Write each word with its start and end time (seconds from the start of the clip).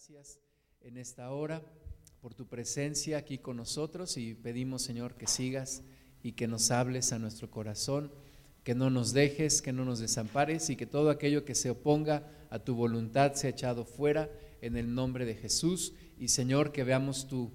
gracias 0.00 0.40
en 0.80 0.96
esta 0.96 1.30
hora 1.30 1.62
por 2.22 2.32
tu 2.32 2.46
presencia 2.46 3.18
aquí 3.18 3.36
con 3.36 3.58
nosotros 3.58 4.16
y 4.16 4.32
pedimos, 4.32 4.80
Señor, 4.80 5.14
que 5.14 5.26
sigas 5.26 5.82
y 6.22 6.32
que 6.32 6.48
nos 6.48 6.70
hables 6.70 7.12
a 7.12 7.18
nuestro 7.18 7.50
corazón, 7.50 8.10
que 8.64 8.74
no 8.74 8.88
nos 8.88 9.12
dejes, 9.12 9.60
que 9.60 9.74
no 9.74 9.84
nos 9.84 9.98
desampares 9.98 10.70
y 10.70 10.76
que 10.76 10.86
todo 10.86 11.10
aquello 11.10 11.44
que 11.44 11.54
se 11.54 11.68
oponga 11.68 12.26
a 12.48 12.60
tu 12.60 12.74
voluntad 12.76 13.34
sea 13.34 13.50
echado 13.50 13.84
fuera 13.84 14.30
en 14.62 14.78
el 14.78 14.94
nombre 14.94 15.26
de 15.26 15.34
Jesús. 15.34 15.92
Y 16.18 16.28
Señor, 16.28 16.72
que 16.72 16.82
veamos 16.82 17.28
tu, 17.28 17.50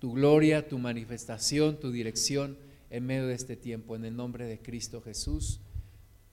tu 0.00 0.14
gloria, 0.14 0.66
tu 0.66 0.78
manifestación, 0.78 1.78
tu 1.78 1.92
dirección 1.92 2.58
en 2.90 3.06
medio 3.06 3.28
de 3.28 3.34
este 3.34 3.56
tiempo, 3.56 3.94
en 3.94 4.04
el 4.04 4.16
nombre 4.16 4.46
de 4.46 4.58
Cristo 4.58 5.00
Jesús. 5.00 5.60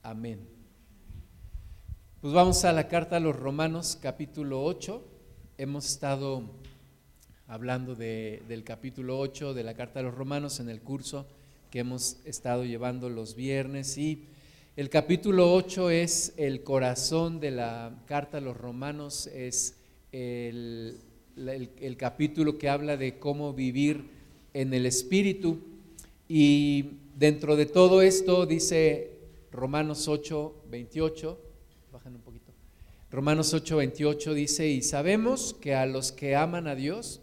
Amén. 0.02 0.40
Pues 2.20 2.34
vamos 2.34 2.66
a 2.66 2.74
la 2.74 2.88
carta 2.88 3.18
a 3.18 3.20
los 3.20 3.36
Romanos 3.36 3.96
capítulo 4.02 4.64
8 4.64 5.11
hemos 5.58 5.86
estado 5.86 6.44
hablando 7.48 7.96
del 7.96 8.64
capítulo 8.64 9.20
8 9.20 9.54
de 9.54 9.64
la 9.64 9.74
Carta 9.74 10.00
de 10.00 10.06
los 10.06 10.16
Romanos 10.16 10.60
en 10.60 10.70
el 10.70 10.82
curso 10.82 11.28
que 11.70 11.80
hemos 11.80 12.18
estado 12.26 12.66
llevando 12.66 13.10
los 13.10 13.36
viernes 13.36 13.98
y 13.98 14.26
el 14.76 14.90
capítulo 14.90 15.54
8 15.54 15.90
es 15.90 16.34
el 16.38 16.64
corazón 16.64 17.40
de 17.40 17.52
la 17.52 18.04
Carta 18.08 18.38
a 18.38 18.42
los 18.42 18.56
Romanos, 18.56 19.28
es 19.28 19.78
el, 20.12 20.98
el 21.36 21.98
capítulo 21.98 22.58
que 22.58 22.70
habla 22.70 22.98
de 22.98 23.20
cómo 23.20 23.54
vivir 23.54 24.06
en 24.54 24.74
el 24.74 24.86
Espíritu 24.86 25.60
y 26.28 27.00
dentro 27.18 27.56
de 27.56 27.66
todo 27.66 28.02
esto 28.02 28.46
dice 28.46 29.12
Romanos 29.52 30.08
8, 30.08 30.64
28, 30.70 31.40
bajan 31.92 32.16
un 32.16 32.22
poquito. 32.22 32.31
Romanos 33.12 33.54
8:28 33.54 34.34
dice, 34.34 34.70
y 34.70 34.82
sabemos 34.82 35.54
que 35.54 35.76
a 35.76 35.86
los 35.86 36.14
que 36.14 36.38
aman 36.38 36.66
a 36.68 36.76
Dios, 36.76 37.22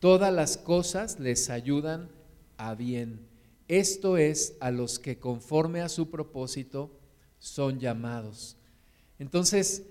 todas 0.00 0.34
las 0.34 0.56
cosas 0.56 1.20
les 1.20 1.48
ayudan 1.48 2.10
a 2.56 2.74
bien. 2.74 3.20
Esto 3.68 4.16
es 4.16 4.56
a 4.58 4.72
los 4.72 4.98
que 4.98 5.20
conforme 5.20 5.80
a 5.80 5.88
su 5.88 6.10
propósito 6.10 6.98
son 7.38 7.78
llamados. 7.78 8.56
Entonces, 9.20 9.84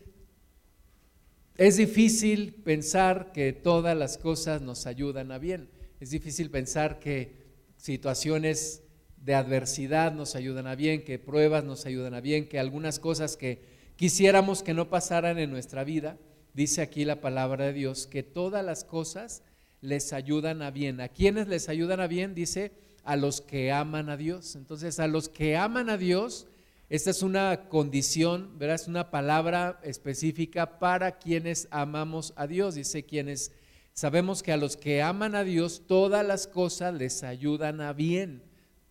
es 1.56 1.78
difícil 1.78 2.54
pensar 2.54 3.32
que 3.32 3.54
todas 3.54 3.96
las 3.96 4.18
cosas 4.18 4.62
nos 4.62 4.86
ayudan 4.86 5.32
a 5.32 5.38
bien. 5.38 5.70
Es 6.02 6.10
difícil 6.10 6.52
pensar 6.52 7.00
que 7.00 7.38
situaciones 7.78 8.84
de 9.16 9.34
adversidad 9.34 10.12
nos 10.12 10.36
ayudan 10.36 10.68
a 10.68 10.76
bien, 10.76 11.06
que 11.06 11.20
pruebas 11.20 11.64
nos 11.64 11.86
ayudan 11.86 12.16
a 12.16 12.20
bien, 12.20 12.50
que 12.50 12.60
algunas 12.60 13.00
cosas 13.00 13.38
que 13.38 13.77
quisiéramos 13.98 14.64
que 14.64 14.74
no 14.74 14.90
pasaran 14.90 15.38
en 15.38 15.52
nuestra 15.52 15.84
vida, 15.84 16.18
dice 16.54 16.82
aquí 16.82 17.04
la 17.04 17.20
palabra 17.20 17.66
de 17.66 17.74
Dios, 17.74 18.08
que 18.08 18.24
todas 18.24 18.64
las 18.64 18.86
cosas 18.86 19.44
les 19.82 20.14
ayudan 20.14 20.62
a 20.62 20.72
bien. 20.72 21.02
¿A 21.02 21.10
quiénes 21.10 21.50
les 21.50 21.68
ayudan 21.68 22.00
a 22.00 22.08
bien? 22.08 22.34
Dice, 22.34 22.72
a 23.04 23.16
los 23.16 23.42
que 23.42 23.72
aman 23.72 24.10
a 24.10 24.18
Dios. 24.18 24.56
Entonces, 24.56 25.00
a 25.00 25.08
los 25.08 25.30
que 25.30 25.56
aman 25.56 25.90
a 25.90 25.98
Dios, 25.98 26.48
esta 26.90 27.10
es 27.10 27.22
una 27.22 27.70
condición, 27.70 28.58
¿verdad? 28.58 28.76
Es 28.76 28.88
una 28.88 29.12
palabra 29.12 29.80
específica 29.84 30.80
para 30.80 31.18
quienes 31.18 31.68
amamos 31.72 32.34
a 32.36 32.48
Dios. 32.48 32.76
Dice 32.76 33.04
quienes 33.04 33.52
sabemos 33.94 34.44
que 34.44 34.52
a 34.52 34.58
los 34.58 34.78
que 34.78 35.02
aman 35.02 35.36
a 35.36 35.44
Dios, 35.44 35.84
todas 35.88 36.26
las 36.26 36.48
cosas 36.48 36.94
les 36.94 37.24
ayudan 37.24 37.82
a 37.82 37.94
bien. 37.94 38.44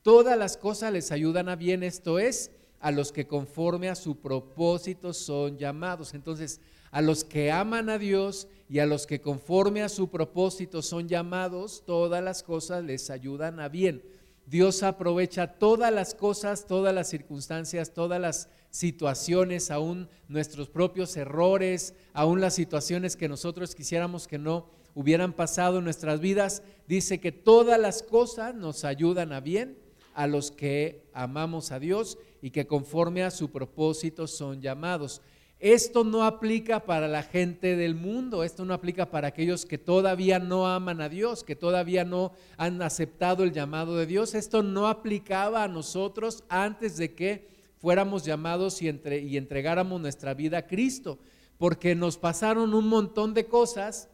Todas 0.03 0.39
las 0.39 0.57
cosas 0.57 0.93
les 0.93 1.11
ayudan 1.11 1.49
a 1.49 1.57
bien. 1.57 1.83
Esto 1.83 2.19
es, 2.19 2.51
a 2.87 2.93
los 2.93 3.11
que 3.11 3.27
conforme 3.27 3.89
a 3.89 3.97
su 3.97 4.21
propósito 4.21 5.13
son 5.13 5.59
llamados. 5.59 6.15
Entonces, 6.15 6.61
a 6.93 7.03
los 7.03 7.25
que 7.25 7.51
aman 7.51 7.91
a 7.91 7.99
Dios 7.99 8.47
y 8.69 8.79
a 8.79 8.87
los 8.87 9.09
que 9.09 9.21
conforme 9.21 9.83
a 9.83 9.89
su 9.89 10.09
propósito 10.09 10.83
son 10.83 11.09
llamados, 11.09 11.83
todas 11.85 12.23
las 12.23 12.45
cosas 12.45 12.85
les 12.85 13.11
ayudan 13.11 13.59
a 13.59 13.69
bien. 13.69 14.05
Dios 14.47 14.85
aprovecha 14.85 15.59
todas 15.59 15.93
las 15.93 16.15
cosas, 16.15 16.69
todas 16.69 16.95
las 16.95 17.09
circunstancias, 17.09 17.93
todas 17.93 18.21
las 18.21 18.49
situaciones, 18.71 19.73
aún 19.73 20.09
nuestros 20.29 20.69
propios 20.69 21.17
errores, 21.17 21.93
aún 22.13 22.41
las 22.41 22.55
situaciones 22.55 23.17
que 23.17 23.29
nosotros 23.29 23.75
quisiéramos 23.75 24.29
que 24.29 24.39
no 24.39 24.71
hubieran 24.95 25.33
pasado 25.33 25.79
en 25.79 25.85
nuestras 25.85 26.21
vidas. 26.21 26.63
Dice 26.87 27.19
que 27.19 27.33
todas 27.33 27.81
las 27.81 28.05
cosas 28.05 28.55
nos 28.55 28.85
ayudan 28.85 29.33
a 29.33 29.41
bien 29.41 29.77
a 30.17 30.27
los 30.27 30.51
que 30.51 31.05
amamos 31.13 31.73
a 31.73 31.79
Dios 31.79 32.17
y 32.47 32.51
que 32.53 32.65
conforme 32.65 33.25
a 33.25 33.33
su 33.33 33.51
propósito 33.51 34.29
son 34.29 34.63
llamados. 34.63 35.21
Esto 35.59 36.05
no 36.05 36.23
aplica 36.23 36.85
para 36.85 37.09
la 37.09 37.25
gente 37.25 37.75
del 37.75 37.97
mundo, 37.97 38.45
esto 38.45 38.65
no 38.65 38.73
aplica 38.73 39.11
para 39.11 39.27
aquellos 39.27 39.67
que 39.67 39.79
todavía 39.79 40.39
no 40.39 40.69
aman 40.69 41.01
a 41.01 41.09
Dios, 41.09 41.43
que 41.43 41.57
todavía 41.57 42.05
no 42.05 42.31
han 42.57 42.81
aceptado 42.83 43.43
el 43.43 43.51
llamado 43.51 43.97
de 43.97 44.07
Dios. 44.07 44.37
Esto 44.37 44.63
no 44.63 44.87
aplicaba 44.87 45.65
a 45.65 45.69
nosotros 45.69 46.45
antes 46.49 46.97
de 46.99 47.17
que 47.17 47.49
fuéramos 47.79 48.25
llamados 48.25 48.81
y, 48.81 48.87
entre, 48.87 49.19
y 49.19 49.37
entregáramos 49.39 50.01
nuestra 50.01 50.33
vida 50.33 50.59
a 50.59 50.67
Cristo, 50.69 51.19
porque 51.59 51.97
nos 51.97 52.17
pasaron 52.17 52.75
un 52.75 52.87
montón 52.87 53.35
de 53.35 53.47
cosas 53.47 54.09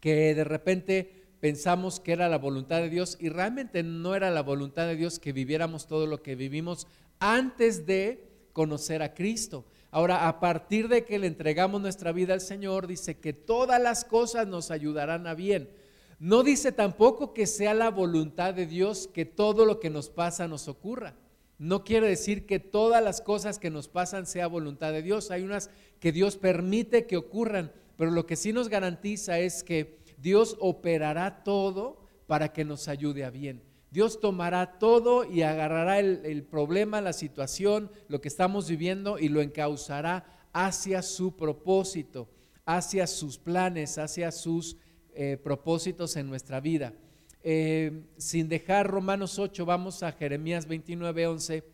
que 0.00 0.34
de 0.34 0.44
repente 0.44 1.22
pensamos 1.38 2.00
que 2.00 2.12
era 2.12 2.30
la 2.30 2.38
voluntad 2.38 2.78
de 2.78 2.88
Dios 2.88 3.18
y 3.20 3.28
realmente 3.28 3.82
no 3.82 4.14
era 4.14 4.30
la 4.30 4.42
voluntad 4.42 4.86
de 4.86 4.96
Dios 4.96 5.18
que 5.18 5.34
viviéramos 5.34 5.86
todo 5.86 6.06
lo 6.06 6.22
que 6.22 6.34
vivimos 6.34 6.86
antes 7.22 7.86
de 7.86 8.28
conocer 8.52 9.00
a 9.00 9.14
Cristo. 9.14 9.64
Ahora, 9.90 10.26
a 10.28 10.40
partir 10.40 10.88
de 10.88 11.04
que 11.04 11.18
le 11.18 11.28
entregamos 11.28 11.80
nuestra 11.80 12.12
vida 12.12 12.34
al 12.34 12.40
Señor, 12.40 12.86
dice 12.86 13.18
que 13.18 13.32
todas 13.32 13.80
las 13.80 14.04
cosas 14.04 14.46
nos 14.46 14.70
ayudarán 14.70 15.26
a 15.26 15.34
bien. 15.34 15.70
No 16.18 16.42
dice 16.42 16.72
tampoco 16.72 17.32
que 17.32 17.46
sea 17.46 17.74
la 17.74 17.90
voluntad 17.90 18.54
de 18.54 18.66
Dios 18.66 19.08
que 19.12 19.24
todo 19.24 19.64
lo 19.66 19.80
que 19.80 19.90
nos 19.90 20.08
pasa 20.08 20.48
nos 20.48 20.66
ocurra. 20.66 21.14
No 21.58 21.84
quiere 21.84 22.08
decir 22.08 22.44
que 22.46 22.58
todas 22.58 23.02
las 23.02 23.20
cosas 23.20 23.58
que 23.58 23.70
nos 23.70 23.86
pasan 23.86 24.26
sea 24.26 24.46
voluntad 24.48 24.92
de 24.92 25.02
Dios. 25.02 25.30
Hay 25.30 25.42
unas 25.42 25.70
que 26.00 26.10
Dios 26.10 26.36
permite 26.36 27.06
que 27.06 27.16
ocurran, 27.16 27.72
pero 27.96 28.10
lo 28.10 28.26
que 28.26 28.36
sí 28.36 28.52
nos 28.52 28.68
garantiza 28.68 29.38
es 29.38 29.62
que 29.62 29.98
Dios 30.18 30.56
operará 30.58 31.44
todo 31.44 32.04
para 32.26 32.52
que 32.52 32.64
nos 32.64 32.88
ayude 32.88 33.24
a 33.24 33.30
bien. 33.30 33.62
Dios 33.92 34.20
tomará 34.20 34.78
todo 34.78 35.30
y 35.30 35.42
agarrará 35.42 36.00
el, 36.00 36.42
problema, 36.44 37.02
la 37.02 37.12
situación, 37.12 37.90
lo 38.08 38.22
que 38.22 38.28
estamos 38.28 38.66
viviendo 38.66 39.18
y 39.18 39.28
lo 39.28 39.42
encauzará 39.42 40.24
hacia 40.54 41.02
su 41.02 41.36
propósito, 41.36 42.26
hacia 42.64 43.06
sus 43.06 43.36
planes, 43.36 43.98
hacia 43.98 44.32
sus 44.32 44.78
eh, 45.12 45.36
propósitos 45.36 46.16
en 46.16 46.26
nuestra 46.26 46.58
vida. 46.58 46.94
Eh, 47.42 48.04
sin 48.16 48.48
dejar 48.48 48.86
Romanos 48.86 49.38
8, 49.38 49.66
vamos 49.66 50.02
a 50.02 50.12
Jeremías 50.12 50.66
29, 50.66 51.26
11. 51.26 51.64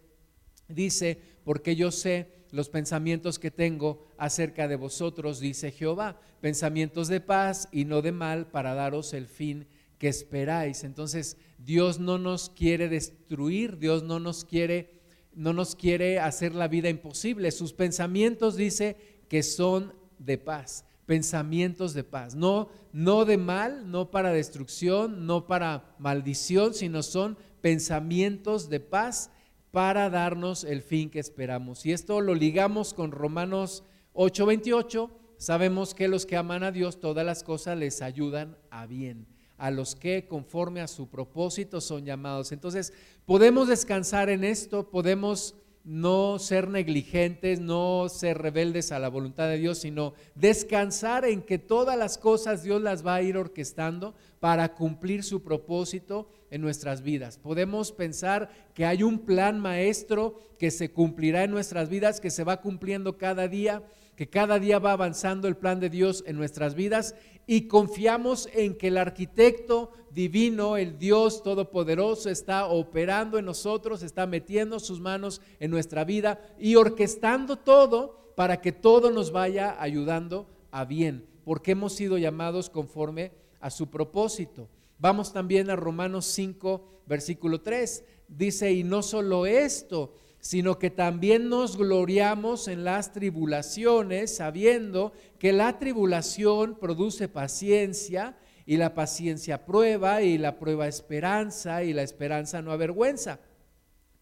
Dice, 0.67 1.21
porque 1.45 1.77
yo 1.77 1.93
sé 1.93 2.33
los 2.51 2.69
pensamientos 2.69 3.39
que 3.39 3.53
tengo 3.53 4.09
acerca 4.17 4.67
de 4.67 4.75
vosotros, 4.75 5.39
dice 5.39 5.71
Jehová, 5.71 6.21
pensamientos 6.41 7.07
de 7.07 7.21
paz 7.21 7.69
y 7.71 7.85
no 7.85 8.03
de 8.03 8.11
mal 8.11 8.49
para 8.49 8.75
daros 8.75 9.15
el 9.15 9.29
fin 9.29 9.69
que 9.99 10.09
esperáis. 10.09 10.85
Entonces, 10.85 11.37
Dios 11.59 11.99
no 11.99 12.19
nos 12.19 12.51
quiere 12.51 12.89
destruir, 12.89 13.79
Dios 13.79 14.03
no 14.03 14.21
nos 14.21 14.45
quiere 14.45 14.97
no 15.35 15.53
nos 15.53 15.77
quiere 15.77 16.19
hacer 16.19 16.53
la 16.53 16.67
vida 16.67 16.89
imposible. 16.89 17.53
Sus 17.53 17.73
pensamientos 17.73 18.57
dice 18.57 18.97
que 19.29 19.45
son 19.45 19.93
de 20.19 20.37
paz, 20.37 20.85
pensamientos 21.07 21.95
de 21.95 22.03
paz, 22.03 22.35
no 22.35 22.71
no 22.93 23.25
de 23.25 23.37
mal, 23.37 23.89
no 23.91 24.11
para 24.11 24.33
destrucción, 24.33 25.27
no 25.27 25.47
para 25.47 25.95
maldición, 25.99 26.75
sino 26.75 27.05
son 27.05 27.39
pensamientos 27.61 28.69
de 28.69 28.81
paz 28.81 29.31
para 29.71 30.11
darnos 30.11 30.65
el 30.65 30.83
fin 30.83 31.11
que 31.11 31.21
esperamos. 31.21 31.87
Y 31.87 31.93
esto 31.93 32.21
lo 32.21 32.35
ligamos 32.35 32.95
con 32.95 33.13
Romanos 33.13 33.85
8:28. 34.15 35.11
Sabemos 35.37 35.95
que 35.95 36.09
los 36.09 36.27
que 36.27 36.37
aman 36.37 36.65
a 36.65 36.73
Dios, 36.73 36.99
todas 36.99 37.25
las 37.25 37.45
cosas 37.45 37.79
les 37.79 38.03
ayudan 38.03 38.57
a 38.71 38.87
bien. 38.87 39.38
A 39.59 39.71
los 39.71 39.95
que 39.95 40.27
conforme 40.27 40.81
a 40.81 40.89
su 40.89 41.09
propósito 41.09 41.81
son 41.81 42.05
llamados. 42.05 42.53
Entonces, 42.53 42.93
podemos 43.27 43.69
descansar 43.69 44.31
en 44.31 44.45
esto, 44.45 44.89
podemos 44.91 45.55
no 45.89 46.39
ser 46.39 46.69
negligentes, 46.69 47.61
no 47.61 48.11
ser 48.11 48.37
rebeldes 48.37 48.93
a 48.93 48.99
la 48.99 49.09
voluntad 49.09 49.49
de 49.49 49.57
Dios, 49.57 49.79
sino 49.79 50.13
descansar 50.35 51.25
en 51.25 51.41
que 51.41 51.59
todas 51.59 51.97
las 51.97 52.19
cosas 52.19 52.63
Dios 52.63 52.83
las 52.83 53.07
va 53.07 53.15
a 53.15 53.23
ir 53.23 53.39
orquestando 53.39 54.15
para 54.39 54.75
cumplir 54.75 55.25
su 55.25 55.43
propósito 55.43 56.29
en 56.51 56.61
nuestras 56.61 57.01
vidas. 57.01 57.39
Podemos 57.39 57.91
pensar 57.91 58.51
que 58.75 58.85
hay 58.85 59.03
un 59.03 59.21
plan 59.21 59.59
maestro 59.61 60.39
que 60.59 60.71
se 60.71 60.91
cumplirá 60.91 61.45
en 61.45 61.53
nuestras 61.53 61.89
vidas, 61.89 62.21
que 62.21 62.31
se 62.31 62.45
va 62.45 62.61
cumpliendo 62.61 63.17
cada 63.17 63.49
día, 63.49 63.83
que 64.19 64.29
cada 64.29 64.59
día 64.59 64.81
va 64.81 64.91
avanzando 64.91 65.47
el 65.47 65.57
plan 65.57 65.79
de 65.79 65.91
Dios 65.91 66.25
en 66.27 66.35
nuestras 66.35 66.75
vidas 66.75 67.15
y 67.47 67.69
confiamos 67.69 68.49
en 68.53 68.77
que 68.77 68.89
el 68.89 68.97
arquitecto 68.97 69.93
divino, 70.11 70.77
el 70.77 70.99
Dios 70.99 71.45
todopoderoso, 71.45 72.29
está 72.29 72.67
operando 72.67 73.39
en 73.39 73.45
nosotros, 73.45 74.03
está 74.03 74.27
metiendo 74.27 74.81
sus 74.81 74.99
manos 74.99 75.41
en 75.61 75.71
nuestra 75.71 76.03
vida 76.03 76.41
y 76.59 76.75
orquestando 76.75 77.61
todo 77.61 78.33
para 78.35 78.61
que 78.61 78.73
todo 78.73 79.13
nos 79.13 79.31
vaya 79.31 79.81
ayudando 79.81 80.49
a 80.73 80.85
bien. 80.85 81.25
porque 81.45 81.71
hemos 81.71 81.93
sido 81.93 82.19
llamados 82.19 82.71
conforme 82.71 83.31
a 83.61 83.71
su 83.71 83.87
propósito. 83.87 84.69
Vamos 84.99 85.33
también 85.33 85.71
a 85.71 85.77
Romanos 85.77 86.27
5, 86.27 87.03
versículo 87.07 87.61
3. 87.61 88.05
Dice, 88.27 88.73
y 88.73 88.83
no 88.83 89.01
solo 89.01 89.47
esto, 89.47 90.13
sino 90.49 90.79
que 90.79 90.89
también 90.89 91.51
nos 91.51 91.77
gloriamos 91.77 92.69
en 92.69 92.83
las 92.83 93.13
tribulaciones, 93.13 94.37
sabiendo 94.37 95.13
que 95.39 95.53
la 95.53 95.79
tribulación 95.79 96.79
produce 96.81 97.29
paciencia 97.29 98.39
y 98.65 98.79
la 98.79 98.95
paciencia 98.95 99.67
prueba 99.67 100.23
y 100.23 100.39
la 100.39 100.59
prueba 100.59 100.89
esperanza 100.89 101.85
y 101.85 101.93
la 101.93 102.01
esperanza 102.01 102.63
no 102.63 102.73
avergüenza, 102.73 103.41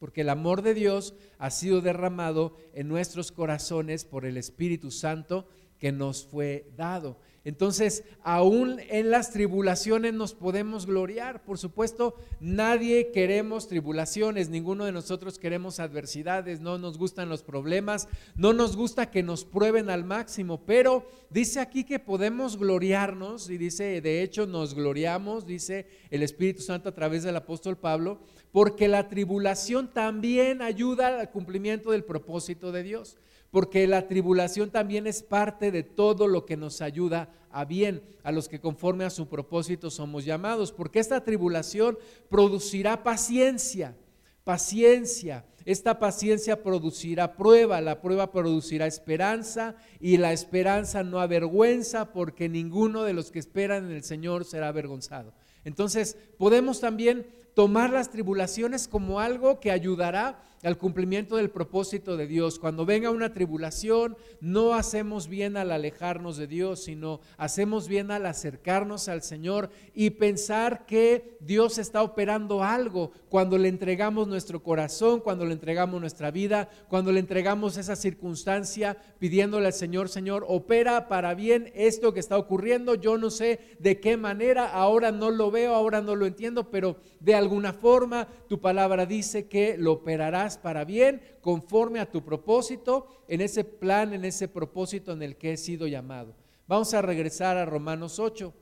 porque 0.00 0.23
el 0.23 0.31
amor 0.31 0.62
de 0.62 0.75
Dios 0.75 1.14
ha 1.38 1.52
sido 1.52 1.81
derramado 1.81 2.56
en 2.75 2.88
nuestros 2.88 3.31
corazones 3.31 4.05
por 4.05 4.26
el 4.26 4.37
Espíritu 4.37 4.90
Santo 4.90 5.46
que 5.79 5.93
nos 5.93 6.26
fue 6.26 6.72
dado. 6.76 7.20
Entonces, 7.46 8.02
aún 8.25 8.81
en 8.88 9.12
las 9.12 9.31
tribulaciones 9.31 10.12
nos 10.12 10.34
podemos 10.34 10.84
gloriar. 10.84 11.44
Por 11.44 11.58
supuesto, 11.58 12.16
nadie 12.40 13.12
queremos 13.12 13.69
tribulaciones, 13.69 14.48
ninguno 14.48 14.84
de 14.84 14.90
nosotros 14.90 15.38
queremos 15.38 15.78
adversidades, 15.78 16.58
no 16.58 16.76
nos 16.76 16.98
gustan 16.98 17.28
los 17.28 17.44
problemas, 17.44 18.08
no 18.34 18.52
nos 18.52 18.76
gusta 18.76 19.12
que 19.12 19.22
nos 19.22 19.44
prueben 19.44 19.90
al 19.90 20.02
máximo, 20.02 20.66
pero 20.66 21.08
dice 21.31 21.60
aquí 21.60 21.84
que 21.84 22.00
podemos 22.00 22.58
gloriarnos 22.58 23.48
y 23.48 23.58
dice, 23.58 24.00
de 24.00 24.25
hecho 24.25 24.48
nos 24.48 24.75
gloriamos, 24.75 25.46
dice 25.46 25.87
el 26.10 26.25
Espíritu 26.25 26.62
Santo 26.62 26.88
a 26.88 26.94
través 26.94 27.22
del 27.22 27.37
apóstol 27.37 27.78
Pablo, 27.78 28.22
porque 28.50 28.88
la 28.88 29.08
tribulación 29.08 29.93
también 29.93 30.62
ayuda 30.62 31.20
al 31.20 31.31
cumplimiento 31.31 31.93
del 31.93 32.02
propósito 32.02 32.72
de 32.72 32.82
Dios 32.82 33.16
porque 33.56 33.87
la 33.87 34.06
tribulación 34.06 34.69
también 34.69 35.06
es 35.06 35.23
parte 35.23 35.70
de 35.70 35.82
todo 35.82 36.29
lo 36.29 36.44
que 36.44 36.58
nos 36.58 36.82
ayuda 36.82 37.31
a 37.50 37.64
bien, 37.64 38.03
a 38.23 38.31
los 38.31 38.50
que 38.50 38.61
conforme 38.61 39.06
a 39.06 39.08
su 39.08 39.29
propósito 39.29 39.91
somos 39.91 40.26
llamados, 40.26 40.73
porque 40.73 40.99
esta 40.99 41.25
tribulación 41.25 41.97
producirá 42.29 43.03
paciencia, 43.03 43.97
paciencia. 44.44 45.47
Esta 45.64 45.99
paciencia 45.99 46.62
producirá 46.62 47.35
prueba, 47.35 47.81
la 47.81 48.03
prueba 48.03 48.31
producirá 48.31 48.87
esperanza 48.87 49.75
y 50.00 50.19
la 50.19 50.35
esperanza 50.35 51.03
no 51.03 51.19
avergüenza 51.19 52.12
porque 52.12 52.50
ninguno 52.50 53.05
de 53.05 53.14
los 53.14 53.31
que 53.31 53.38
esperan 53.38 53.87
en 53.87 53.93
el 53.93 54.05
Señor 54.05 54.44
será 54.44 54.69
avergonzado. 54.69 55.32
Entonces, 55.64 56.19
podemos 56.37 56.81
también 56.81 57.26
tomar 57.55 57.88
las 57.88 58.11
tribulaciones 58.11 58.87
como 58.87 59.19
algo 59.19 59.61
que 59.61 59.70
ayudará 59.70 60.44
al 60.66 60.78
cumplimiento 60.78 61.36
del 61.36 61.50
propósito 61.50 62.16
de 62.16 62.26
Dios. 62.26 62.58
Cuando 62.58 62.84
venga 62.84 63.10
una 63.10 63.32
tribulación, 63.32 64.16
no 64.40 64.74
hacemos 64.74 65.28
bien 65.28 65.56
al 65.56 65.70
alejarnos 65.70 66.36
de 66.36 66.48
Dios, 66.48 66.82
sino 66.82 67.20
hacemos 67.36 67.86
bien 67.86 68.10
al 68.10 68.26
acercarnos 68.26 69.08
al 69.08 69.22
Señor 69.22 69.70
y 69.94 70.10
pensar 70.10 70.84
que 70.84 71.38
Dios 71.38 71.78
está 71.78 72.02
operando 72.02 72.64
algo 72.64 73.12
cuando 73.28 73.58
le 73.58 73.68
entregamos 73.68 74.26
nuestro 74.26 74.60
corazón, 74.60 75.20
cuando 75.20 75.44
le 75.44 75.52
entregamos 75.52 76.00
nuestra 76.00 76.32
vida, 76.32 76.69
cuando 76.88 77.12
le 77.12 77.20
entregamos 77.20 77.76
esa 77.76 77.94
circunstancia 77.94 78.96
pidiéndole 79.20 79.69
al 79.69 79.72
Señor, 79.72 80.08
Señor, 80.08 80.44
opera 80.48 81.06
para 81.06 81.34
bien 81.34 81.70
esto 81.76 82.12
que 82.12 82.19
está 82.19 82.38
ocurriendo. 82.38 82.96
Yo 82.96 83.19
no 83.19 83.30
sé 83.30 83.60
de 83.78 84.00
qué 84.00 84.16
manera, 84.16 84.69
ahora 84.72 85.12
no 85.12 85.30
lo 85.30 85.52
veo, 85.52 85.76
ahora 85.76 86.00
no 86.00 86.16
lo 86.16 86.26
entiendo, 86.26 86.72
pero 86.72 86.96
de 87.20 87.36
alguna 87.36 87.72
forma 87.72 88.26
tu 88.48 88.60
palabra 88.60 89.06
dice 89.06 89.46
que 89.46 89.76
lo 89.78 89.92
operarás 89.92 90.56
para 90.56 90.85
bien 90.85 91.20
conforme 91.41 92.00
a 92.00 92.11
tu 92.11 92.25
propósito, 92.25 93.06
en 93.29 93.41
ese 93.41 93.64
plan, 93.64 94.12
en 94.12 94.25
ese 94.25 94.49
propósito 94.49 95.12
en 95.12 95.23
el 95.23 95.37
que 95.37 95.53
he 95.53 95.56
sido 95.56 95.87
llamado. 95.87 96.35
Vamos 96.67 96.94
a 96.94 97.03
regresar 97.03 97.56
a 97.56 97.64
Romanos 97.64 98.19
8, 98.19 98.53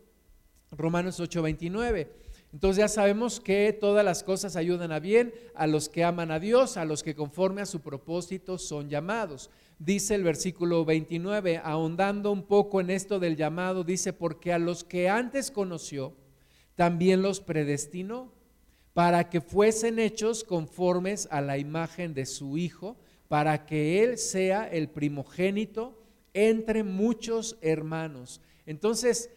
Romanos 0.73 1.20
8, 1.20 1.43
29. 1.43 2.25
Entonces 2.52 2.76
ya 2.76 2.88
sabemos 2.88 3.41
que 3.41 3.73
todas 3.73 4.05
las 4.05 4.23
cosas 4.23 4.55
ayudan 4.55 4.93
a 4.93 5.00
bien 5.00 5.35
a 5.55 5.67
los 5.67 5.88
que 5.88 6.05
aman 6.05 6.31
a 6.31 6.38
Dios, 6.38 6.76
a 6.76 6.85
los 6.85 7.02
que 7.02 7.17
conforme 7.17 7.62
a 7.62 7.67
su 7.67 7.81
propósito 7.81 8.58
son 8.58 8.88
llamados. 8.88 9.50
Dice 9.81 10.14
el 10.14 10.23
versículo 10.23 10.85
29, 10.85 11.61
ahondando 11.64 12.31
un 12.31 12.44
poco 12.44 12.81
en 12.81 12.91
esto 12.91 13.19
del 13.19 13.37
llamado, 13.37 13.82
dice, 13.82 14.12
porque 14.12 14.52
a 14.52 14.61
los 14.61 14.85
que 14.85 15.08
antes 15.08 15.50
conoció, 15.50 16.14
también 16.76 17.23
los 17.23 17.41
predestinó 17.41 18.33
para 18.94 19.29
que 19.29 19.41
fuesen 19.41 19.99
hechos 19.99 20.44
conformes 20.44 21.29
a 21.31 21.41
la 21.41 21.58
imagen 21.58 22.14
de 22.14 22.25
su 22.25 22.56
Hijo, 22.56 22.96
para 23.29 23.67
que 23.67 24.02
Él 24.02 24.17
sea 24.17 24.69
el 24.69 24.88
primogénito 24.88 26.00
entre 26.32 26.85
muchos 26.85 27.58
hermanos. 27.61 28.41
Entonces, 28.67 29.31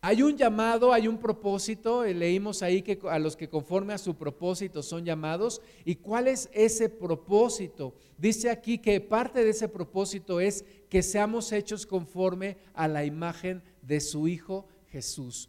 hay 0.00 0.22
un 0.22 0.36
llamado, 0.36 0.92
hay 0.92 1.06
un 1.06 1.18
propósito, 1.18 2.04
eh, 2.04 2.14
leímos 2.14 2.62
ahí 2.62 2.82
que 2.82 2.98
a 3.08 3.18
los 3.18 3.36
que 3.36 3.48
conforme 3.48 3.94
a 3.94 3.98
su 3.98 4.16
propósito 4.16 4.82
son 4.82 5.04
llamados. 5.04 5.62
¿Y 5.84 5.96
cuál 5.96 6.26
es 6.26 6.50
ese 6.52 6.88
propósito? 6.88 7.94
Dice 8.18 8.50
aquí 8.50 8.78
que 8.78 9.00
parte 9.00 9.44
de 9.44 9.50
ese 9.50 9.68
propósito 9.68 10.40
es 10.40 10.64
que 10.88 11.02
seamos 11.02 11.52
hechos 11.52 11.86
conforme 11.86 12.56
a 12.74 12.88
la 12.88 13.04
imagen 13.04 13.62
de 13.82 14.00
su 14.00 14.26
Hijo 14.26 14.66
Jesús 14.88 15.48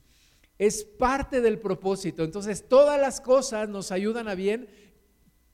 es 0.58 0.84
parte 0.84 1.42
del 1.42 1.60
propósito. 1.60 2.24
Entonces, 2.24 2.68
todas 2.68 3.00
las 3.00 3.22
cosas 3.22 3.70
nos 3.70 3.92
ayudan 3.92 4.28
a 4.28 4.36
bien 4.36 4.68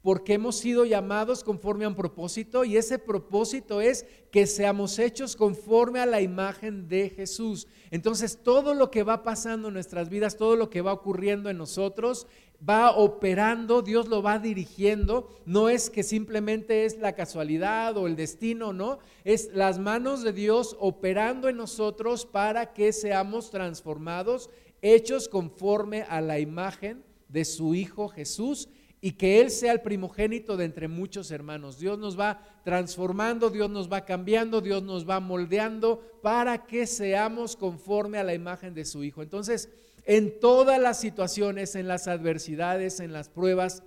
porque 0.03 0.33
hemos 0.33 0.57
sido 0.57 0.83
llamados 0.83 1.45
conforme 1.45 1.85
a 1.85 1.87
un 1.87 1.95
propósito 1.95 2.65
y 2.65 2.75
ese 2.75 2.99
propósito 2.99 3.79
es 3.79 4.05
que 4.31 4.47
seamos 4.47 4.99
hechos 4.99 5.37
conforme 5.37 6.01
a 6.01 6.05
la 6.05 6.19
imagen 6.19 6.89
de 6.89 7.09
Jesús. 7.09 7.67
Entonces, 7.89 8.39
todo 8.43 8.73
lo 8.73 8.91
que 8.91 9.03
va 9.03 9.23
pasando 9.23 9.69
en 9.69 9.75
nuestras 9.75 10.09
vidas, 10.09 10.35
todo 10.35 10.57
lo 10.57 10.69
que 10.69 10.81
va 10.81 10.91
ocurriendo 10.91 11.49
en 11.49 11.57
nosotros, 11.57 12.27
va 12.67 12.91
operando, 12.91 13.81
Dios 13.81 14.09
lo 14.09 14.21
va 14.21 14.39
dirigiendo. 14.39 15.29
No 15.45 15.69
es 15.69 15.89
que 15.89 16.03
simplemente 16.03 16.83
es 16.83 16.97
la 16.97 17.13
casualidad 17.13 17.95
o 17.95 18.05
el 18.05 18.17
destino, 18.17 18.73
no. 18.73 18.99
Es 19.23 19.51
las 19.53 19.79
manos 19.79 20.21
de 20.21 20.33
Dios 20.33 20.75
operando 20.81 21.47
en 21.47 21.55
nosotros 21.55 22.25
para 22.25 22.73
que 22.73 22.91
seamos 22.91 23.51
transformados 23.51 24.49
hechos 24.83 25.27
conforme 25.27 26.03
a 26.03 26.21
la 26.21 26.39
imagen 26.39 27.03
de 27.29 27.45
su 27.45 27.73
Hijo 27.73 28.09
Jesús 28.09 28.69
y 29.01 29.13
que 29.13 29.41
Él 29.41 29.49
sea 29.49 29.71
el 29.71 29.81
primogénito 29.81 30.55
de 30.55 30.65
entre 30.65 30.87
muchos 30.87 31.31
hermanos. 31.31 31.79
Dios 31.79 31.97
nos 31.97 32.19
va 32.19 32.39
transformando, 32.63 33.49
Dios 33.49 33.69
nos 33.69 33.91
va 33.91 34.05
cambiando, 34.05 34.61
Dios 34.61 34.83
nos 34.83 35.09
va 35.09 35.19
moldeando 35.19 36.19
para 36.21 36.65
que 36.65 36.85
seamos 36.85 37.55
conforme 37.55 38.17
a 38.17 38.23
la 38.23 38.33
imagen 38.33 38.73
de 38.73 38.85
su 38.85 39.03
Hijo. 39.03 39.23
Entonces, 39.23 39.69
en 40.05 40.39
todas 40.39 40.79
las 40.79 40.99
situaciones, 40.99 41.75
en 41.75 41.87
las 41.87 42.07
adversidades, 42.07 42.99
en 42.99 43.13
las 43.13 43.29
pruebas, 43.29 43.83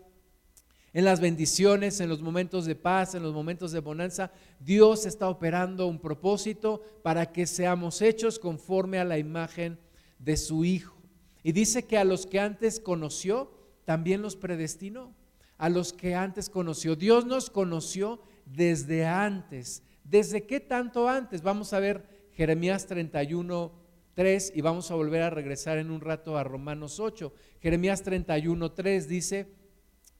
en 0.93 1.05
las 1.05 1.21
bendiciones, 1.21 2.01
en 2.01 2.09
los 2.09 2.23
momentos 2.23 2.65
de 2.65 2.75
paz, 2.75 3.15
en 3.15 3.23
los 3.23 3.35
momentos 3.35 3.71
de 3.73 3.81
bonanza, 3.81 4.33
Dios 4.61 5.05
está 5.05 5.29
operando 5.29 5.87
un 5.87 5.99
propósito 5.99 6.83
para 7.03 7.33
que 7.33 7.47
seamos 7.47 8.01
hechos 8.01 8.39
conforme 8.39 8.99
a 8.99 9.05
la 9.05 9.19
imagen 9.19 9.79
de 10.19 10.37
su 10.37 10.65
Hijo. 10.65 10.97
Y 11.43 11.53
dice 11.53 11.85
que 11.85 11.99
a 11.99 12.05
los 12.05 12.27
que 12.27 12.41
antes 12.41 12.81
conoció, 12.81 13.53
también 13.85 14.21
los 14.23 14.37
predestinó. 14.37 15.15
A 15.59 15.69
los 15.69 15.93
que 15.93 16.15
antes 16.15 16.51
conoció. 16.51 16.97
Dios 16.97 17.25
nos 17.25 17.51
conoció 17.51 18.21
desde 18.45 19.07
antes. 19.07 19.83
¿Desde 20.05 20.47
qué 20.47 20.61
tanto 20.61 21.09
antes? 21.09 21.43
Vamos 21.43 21.73
a 21.73 21.81
ver 21.81 22.29
Jeremías 22.33 22.87
31, 22.87 23.73
3 24.15 24.53
y 24.55 24.61
vamos 24.61 24.91
a 24.91 24.95
volver 24.95 25.23
a 25.23 25.31
regresar 25.31 25.79
en 25.79 25.91
un 25.91 26.01
rato 26.01 26.37
a 26.37 26.45
Romanos 26.45 27.01
8. 27.01 27.33
Jeremías 27.61 28.03
31, 28.03 28.73
3 28.73 29.09
dice, 29.09 29.49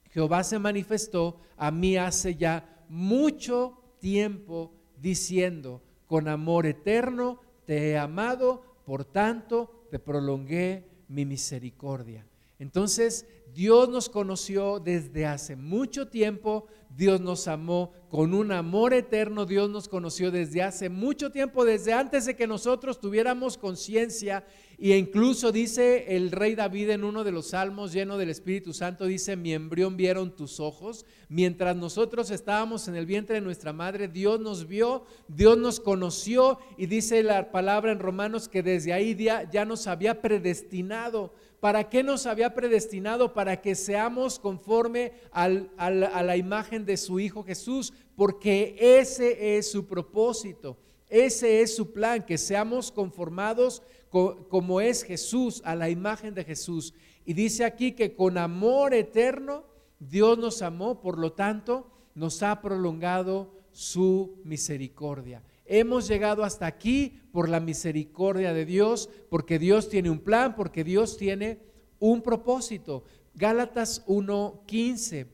Jehová 0.09 0.43
se 0.43 0.59
manifestó 0.59 1.39
a 1.57 1.71
mí 1.71 1.97
hace 1.97 2.35
ya 2.35 2.85
mucho 2.89 3.77
tiempo 3.99 4.73
diciendo, 4.97 5.83
con 6.05 6.27
amor 6.27 6.65
eterno 6.65 7.41
te 7.65 7.89
he 7.89 7.97
amado, 7.97 8.63
por 8.85 9.05
tanto 9.05 9.76
te 9.89 9.99
prolongué 9.99 10.85
mi 11.07 11.25
misericordia. 11.25 12.25
Entonces, 12.59 13.25
Dios 13.57 13.89
nos 13.89 14.07
conoció 14.07 14.79
desde 14.79 15.25
hace 15.25 15.55
mucho 15.55 16.09
tiempo, 16.09 16.67
Dios 16.95 17.19
nos 17.19 17.47
amó 17.47 17.91
con 18.07 18.35
un 18.35 18.51
amor 18.51 18.93
eterno, 18.93 19.47
Dios 19.47 19.67
nos 19.67 19.89
conoció 19.89 20.29
desde 20.29 20.61
hace 20.61 20.89
mucho 20.89 21.31
tiempo, 21.31 21.65
desde 21.65 21.91
antes 21.91 22.27
de 22.27 22.35
que 22.35 22.45
nosotros 22.45 22.99
tuviéramos 23.01 23.57
conciencia. 23.57 24.45
E 24.77 24.95
incluso 24.95 25.51
dice 25.51 26.15
el 26.15 26.29
rey 26.29 26.53
David 26.53 26.91
en 26.91 27.03
uno 27.03 27.23
de 27.23 27.31
los 27.31 27.47
salmos 27.47 27.93
lleno 27.93 28.19
del 28.19 28.29
Espíritu 28.29 28.73
Santo, 28.73 29.07
dice, 29.07 29.35
mi 29.35 29.55
embrión 29.55 29.97
vieron 29.97 30.35
tus 30.35 30.59
ojos. 30.59 31.03
Mientras 31.27 31.75
nosotros 31.75 32.29
estábamos 32.29 32.87
en 32.87 32.95
el 32.95 33.07
vientre 33.07 33.35
de 33.35 33.41
nuestra 33.41 33.73
madre, 33.73 34.07
Dios 34.07 34.39
nos 34.39 34.67
vio, 34.67 35.03
Dios 35.27 35.57
nos 35.57 35.79
conoció 35.79 36.59
y 36.77 36.85
dice 36.85 37.23
la 37.23 37.51
palabra 37.51 37.91
en 37.91 37.97
Romanos 37.97 38.47
que 38.47 38.61
desde 38.61 38.93
ahí 38.93 39.15
ya, 39.15 39.49
ya 39.49 39.65
nos 39.65 39.87
había 39.87 40.21
predestinado 40.21 41.33
¿Para 41.59 41.89
qué 41.89 42.03
nos 42.03 42.25
había 42.25 42.53
predestinado? 42.53 43.33
Para 43.33 43.61
que 43.61 43.73
seamos 43.75 44.37
conforme 44.37 45.13
a 45.31 45.49
la 45.49 46.37
imagen 46.37 46.85
de 46.85 46.97
su 46.97 47.19
Hijo 47.19 47.43
Jesús, 47.43 47.93
porque 48.15 48.75
ese 48.79 49.57
es 49.57 49.71
su 49.71 49.87
propósito. 49.87 50.77
Ese 51.09 51.61
es 51.61 51.75
su 51.75 51.93
plan, 51.93 52.25
que 52.25 52.37
seamos 52.37 52.91
conformados 52.91 53.81
como 54.09 54.81
es 54.81 55.03
Jesús, 55.03 55.61
a 55.65 55.75
la 55.75 55.89
imagen 55.89 56.33
de 56.33 56.43
Jesús. 56.43 56.93
Y 57.25 57.33
dice 57.33 57.65
aquí 57.65 57.93
que 57.93 58.15
con 58.15 58.37
amor 58.37 58.93
eterno 58.93 59.63
Dios 59.99 60.37
nos 60.37 60.61
amó, 60.61 61.01
por 61.01 61.17
lo 61.17 61.33
tanto 61.33 61.89
nos 62.13 62.43
ha 62.43 62.61
prolongado 62.61 63.53
su 63.71 64.41
misericordia. 64.43 65.43
Hemos 65.67 66.07
llegado 66.07 66.43
hasta 66.43 66.65
aquí 66.65 67.21
por 67.31 67.49
la 67.49 67.59
misericordia 67.59 68.53
de 68.53 68.65
Dios, 68.65 69.09
porque 69.29 69.59
Dios 69.59 69.89
tiene 69.89 70.09
un 70.09 70.19
plan, 70.19 70.55
porque 70.55 70.83
Dios 70.83 71.17
tiene 71.17 71.59
un 71.99 72.21
propósito. 72.21 73.03
Gálatas 73.33 74.03
1:15 74.07 75.27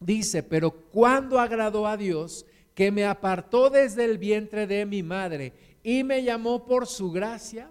dice, 0.00 0.42
pero 0.42 0.70
cuando 0.70 1.38
agradó 1.38 1.86
a 1.86 1.96
Dios, 1.96 2.46
que 2.74 2.92
me 2.92 3.06
apartó 3.06 3.70
desde 3.70 4.04
el 4.04 4.18
vientre 4.18 4.66
de 4.66 4.84
mi 4.84 5.02
madre 5.02 5.54
y 5.82 6.04
me 6.04 6.22
llamó 6.22 6.66
por 6.66 6.86
su 6.86 7.10
gracia. 7.10 7.70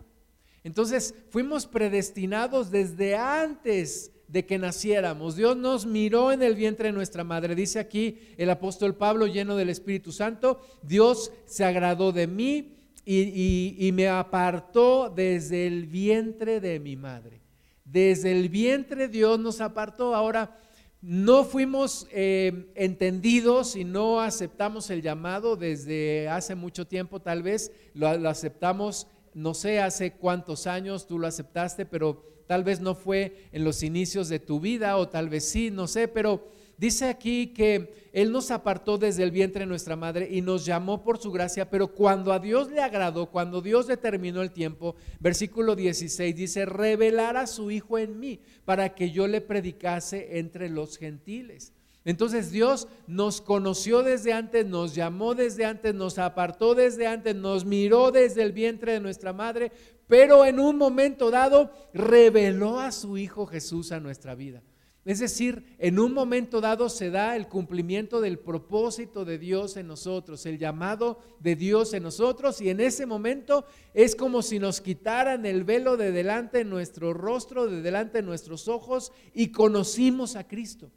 Entonces 0.63 1.13
fuimos 1.29 1.67
predestinados 1.67 2.71
desde 2.71 3.15
antes 3.15 4.11
de 4.27 4.45
que 4.45 4.57
naciéramos. 4.57 5.35
Dios 5.35 5.55
nos 5.57 5.85
miró 5.85 6.31
en 6.31 6.41
el 6.41 6.55
vientre 6.55 6.87
de 6.87 6.93
nuestra 6.93 7.23
madre. 7.23 7.55
Dice 7.55 7.79
aquí 7.79 8.19
el 8.37 8.49
apóstol 8.49 8.95
Pablo 8.95 9.27
lleno 9.27 9.55
del 9.55 9.69
Espíritu 9.69 10.11
Santo, 10.11 10.61
Dios 10.81 11.31
se 11.45 11.63
agradó 11.63 12.11
de 12.11 12.27
mí 12.27 12.75
y, 13.05 13.91
me 13.93 14.07
apartó 14.07 15.09
desde 15.09 15.67
el 15.67 15.85
vientre 15.85 16.59
de 16.59 16.79
mi 16.79 16.95
madre. 16.95 17.41
Desde 17.83 18.31
el 18.31 18.49
vientre 18.49 19.07
Dios 19.07 19.39
nos 19.39 19.61
apartó. 19.61 20.15
Ahora, 20.15 20.59
no 21.01 21.43
fuimos 21.43 22.07
eh, 22.11 22.71
entendidos 22.73 23.75
y 23.75 23.83
no 23.83 24.21
aceptamos 24.21 24.89
el 24.89 25.03
llamado 25.03 25.55
desde 25.55 26.27
hace 26.29 26.55
mucho 26.55 26.87
tiempo, 26.87 27.21
tal 27.21 27.43
vez 27.43 27.71
lo, 27.93 28.07
aceptamos, 28.27 29.07
no 29.35 29.53
sé 29.53 29.79
hace 29.79 30.13
cuántos 30.13 30.65
años 30.65 31.05
tú 31.05 31.19
lo 31.19 31.27
aceptaste, 31.27 31.85
pero 31.85 32.34
tal 32.47 32.63
vez 32.63 32.79
no 32.79 32.95
fue 32.95 33.47
en 33.51 33.63
los 33.63 33.83
inicios 33.83 34.29
de 34.29 34.39
tu 34.39 34.59
vida 34.59 34.97
o 34.97 35.09
tal 35.09 35.29
vez 35.29 35.45
sí, 35.45 35.71
no 35.71 35.87
sé, 35.87 36.07
pero 36.07 36.47
dice 36.77 37.05
aquí 37.05 37.47
que 37.47 38.09
Él 38.13 38.31
nos 38.31 38.51
apartó 38.51 38.97
desde 38.97 39.23
el 39.23 39.31
vientre 39.31 39.61
de 39.61 39.65
nuestra 39.65 39.95
madre 39.95 40.27
y 40.31 40.41
nos 40.41 40.65
llamó 40.65 41.03
por 41.03 41.17
su 41.17 41.31
gracia, 41.31 41.69
pero 41.69 41.87
cuando 41.87 42.33
a 42.33 42.39
Dios 42.39 42.69
le 42.69 42.81
agradó, 42.81 43.27
cuando 43.31 43.61
Dios 43.61 43.87
determinó 43.87 44.41
el 44.41 44.51
tiempo, 44.51 44.95
versículo 45.19 45.75
16 45.75 46.35
dice, 46.35 46.65
revelar 46.65 47.37
a 47.37 47.47
su 47.47 47.71
Hijo 47.71 47.97
en 47.97 48.19
mí 48.19 48.39
para 48.65 48.95
que 48.95 49.11
yo 49.11 49.27
le 49.27 49.41
predicase 49.41 50.39
entre 50.39 50.69
los 50.69 50.97
gentiles. 50.97 51.74
Entonces 52.05 52.51
Dios 52.51 52.87
nos 53.07 53.41
conoció 53.41 54.03
desde 54.03 54.31
antes, 54.31 54.63
nos 54.65 54.93
llamó 54.93 55.33
desde 55.33 55.65
antes, 55.65 55.95
nos 55.95 56.19
apartó 56.19 56.75
desde 56.75 57.07
antes, 57.07 57.35
nos 57.35 57.65
miró 57.65 58.11
desde 58.11 58.43
el 58.43 58.51
vientre 58.51 58.93
de 58.93 58.99
nuestra 58.99 59.33
madre, 59.33 59.71
pero 60.07 60.45
en 60.45 60.59
un 60.59 60.77
momento 60.77 61.31
dado 61.31 61.71
reveló 61.93 62.79
a 62.79 62.91
su 62.91 63.17
Hijo 63.17 63.47
Jesús 63.47 63.91
a 63.91 63.99
nuestra 63.99 64.35
vida. 64.35 64.61
Es 65.03 65.19
decir, 65.19 65.75
en 65.79 65.99
un 65.99 66.13
momento 66.13 66.61
dado 66.61 66.89
se 66.89 67.09
da 67.09 67.35
el 67.35 67.47
cumplimiento 67.47 68.21
del 68.21 68.37
propósito 68.37 69.25
de 69.25 69.39
Dios 69.39 69.75
en 69.75 69.87
nosotros, 69.87 70.45
el 70.45 70.59
llamado 70.59 71.19
de 71.39 71.55
Dios 71.55 71.93
en 71.93 72.03
nosotros, 72.03 72.61
y 72.61 72.69
en 72.69 72.79
ese 72.79 73.07
momento 73.07 73.65
es 73.95 74.15
como 74.15 74.43
si 74.43 74.59
nos 74.59 74.79
quitaran 74.79 75.45
el 75.47 75.63
velo 75.63 75.97
de 75.97 76.11
delante 76.11 76.59
de 76.59 76.65
nuestro 76.65 77.13
rostro, 77.13 77.67
de 77.67 77.81
delante 77.81 78.19
de 78.19 78.23
nuestros 78.27 78.67
ojos, 78.67 79.11
y 79.33 79.51
conocimos 79.51 80.35
a 80.35 80.47
Cristo. 80.47 80.91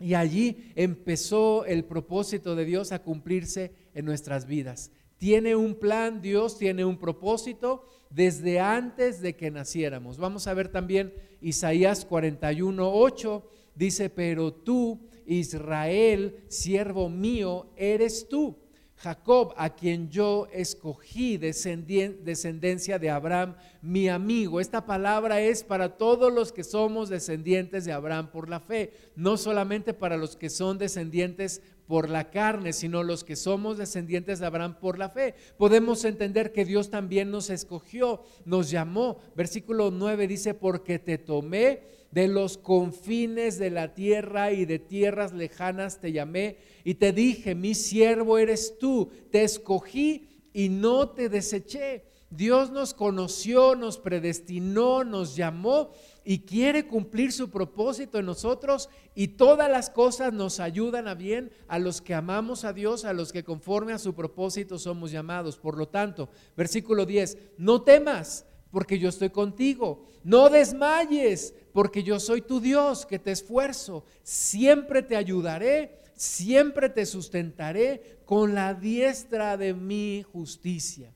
Y 0.00 0.14
allí 0.14 0.72
empezó 0.74 1.66
el 1.66 1.84
propósito 1.84 2.56
de 2.56 2.64
Dios 2.64 2.90
a 2.90 3.02
cumplirse 3.02 3.70
en 3.94 4.06
nuestras 4.06 4.46
vidas. 4.46 4.90
Tiene 5.18 5.54
un 5.54 5.74
plan, 5.74 6.22
Dios 6.22 6.56
tiene 6.56 6.86
un 6.86 6.98
propósito 6.98 7.84
desde 8.08 8.58
antes 8.58 9.20
de 9.20 9.36
que 9.36 9.50
naciéramos. 9.50 10.16
Vamos 10.16 10.46
a 10.46 10.54
ver 10.54 10.68
también 10.68 11.12
Isaías 11.42 12.06
41, 12.06 12.90
8, 12.90 13.50
dice, 13.74 14.08
pero 14.08 14.52
tú, 14.52 14.98
Israel, 15.26 16.44
siervo 16.48 17.10
mío, 17.10 17.70
eres 17.76 18.26
tú. 18.28 18.56
Jacob, 19.02 19.54
a 19.56 19.70
quien 19.70 20.10
yo 20.10 20.46
escogí, 20.52 21.38
descendencia 21.38 22.98
de 22.98 23.08
Abraham, 23.08 23.56
mi 23.80 24.10
amigo. 24.10 24.60
Esta 24.60 24.84
palabra 24.84 25.40
es 25.40 25.64
para 25.64 25.96
todos 25.96 26.30
los 26.30 26.52
que 26.52 26.64
somos 26.64 27.08
descendientes 27.08 27.86
de 27.86 27.92
Abraham 27.92 28.30
por 28.30 28.50
la 28.50 28.60
fe, 28.60 28.92
no 29.16 29.38
solamente 29.38 29.94
para 29.94 30.18
los 30.18 30.36
que 30.36 30.50
son 30.50 30.76
descendientes 30.76 31.62
por 31.86 32.10
la 32.10 32.30
carne, 32.30 32.74
sino 32.74 33.02
los 33.02 33.24
que 33.24 33.36
somos 33.36 33.78
descendientes 33.78 34.38
de 34.38 34.44
Abraham 34.44 34.78
por 34.78 34.98
la 34.98 35.08
fe. 35.08 35.34
Podemos 35.56 36.04
entender 36.04 36.52
que 36.52 36.66
Dios 36.66 36.90
también 36.90 37.30
nos 37.30 37.48
escogió, 37.48 38.22
nos 38.44 38.70
llamó. 38.70 39.16
Versículo 39.34 39.90
9 39.90 40.28
dice, 40.28 40.52
porque 40.52 40.98
te 40.98 41.16
tomé 41.16 41.99
de 42.10 42.28
los 42.28 42.58
confines 42.58 43.58
de 43.58 43.70
la 43.70 43.94
tierra 43.94 44.52
y 44.52 44.64
de 44.64 44.78
tierras 44.78 45.32
lejanas 45.32 46.00
te 46.00 46.12
llamé 46.12 46.58
y 46.84 46.94
te 46.94 47.12
dije, 47.12 47.54
mi 47.54 47.74
siervo 47.74 48.38
eres 48.38 48.78
tú, 48.78 49.10
te 49.30 49.44
escogí 49.44 50.28
y 50.52 50.68
no 50.68 51.10
te 51.10 51.28
deseché. 51.28 52.04
Dios 52.30 52.70
nos 52.70 52.94
conoció, 52.94 53.74
nos 53.74 53.98
predestinó, 53.98 55.02
nos 55.02 55.34
llamó 55.34 55.90
y 56.24 56.40
quiere 56.40 56.86
cumplir 56.86 57.32
su 57.32 57.50
propósito 57.50 58.20
en 58.20 58.26
nosotros 58.26 58.88
y 59.16 59.28
todas 59.28 59.68
las 59.68 59.90
cosas 59.90 60.32
nos 60.32 60.60
ayudan 60.60 61.08
a 61.08 61.14
bien 61.14 61.50
a 61.66 61.80
los 61.80 62.00
que 62.00 62.14
amamos 62.14 62.64
a 62.64 62.72
Dios, 62.72 63.04
a 63.04 63.12
los 63.12 63.32
que 63.32 63.42
conforme 63.42 63.92
a 63.92 63.98
su 63.98 64.14
propósito 64.14 64.78
somos 64.78 65.10
llamados. 65.10 65.58
Por 65.58 65.76
lo 65.76 65.88
tanto, 65.88 66.28
versículo 66.56 67.04
10, 67.04 67.36
no 67.58 67.82
temas 67.82 68.46
porque 68.70 68.98
yo 68.98 69.08
estoy 69.08 69.30
contigo, 69.30 70.06
no 70.22 70.48
desmayes 70.48 71.54
porque 71.72 72.02
yo 72.02 72.20
soy 72.20 72.42
tu 72.42 72.60
Dios 72.60 73.06
que 73.06 73.18
te 73.18 73.32
esfuerzo, 73.32 74.04
siempre 74.22 75.02
te 75.02 75.16
ayudaré, 75.16 75.98
siempre 76.14 76.88
te 76.88 77.06
sustentaré 77.06 78.20
con 78.24 78.54
la 78.54 78.74
diestra 78.74 79.56
de 79.56 79.74
mi 79.74 80.22
justicia. 80.32 81.12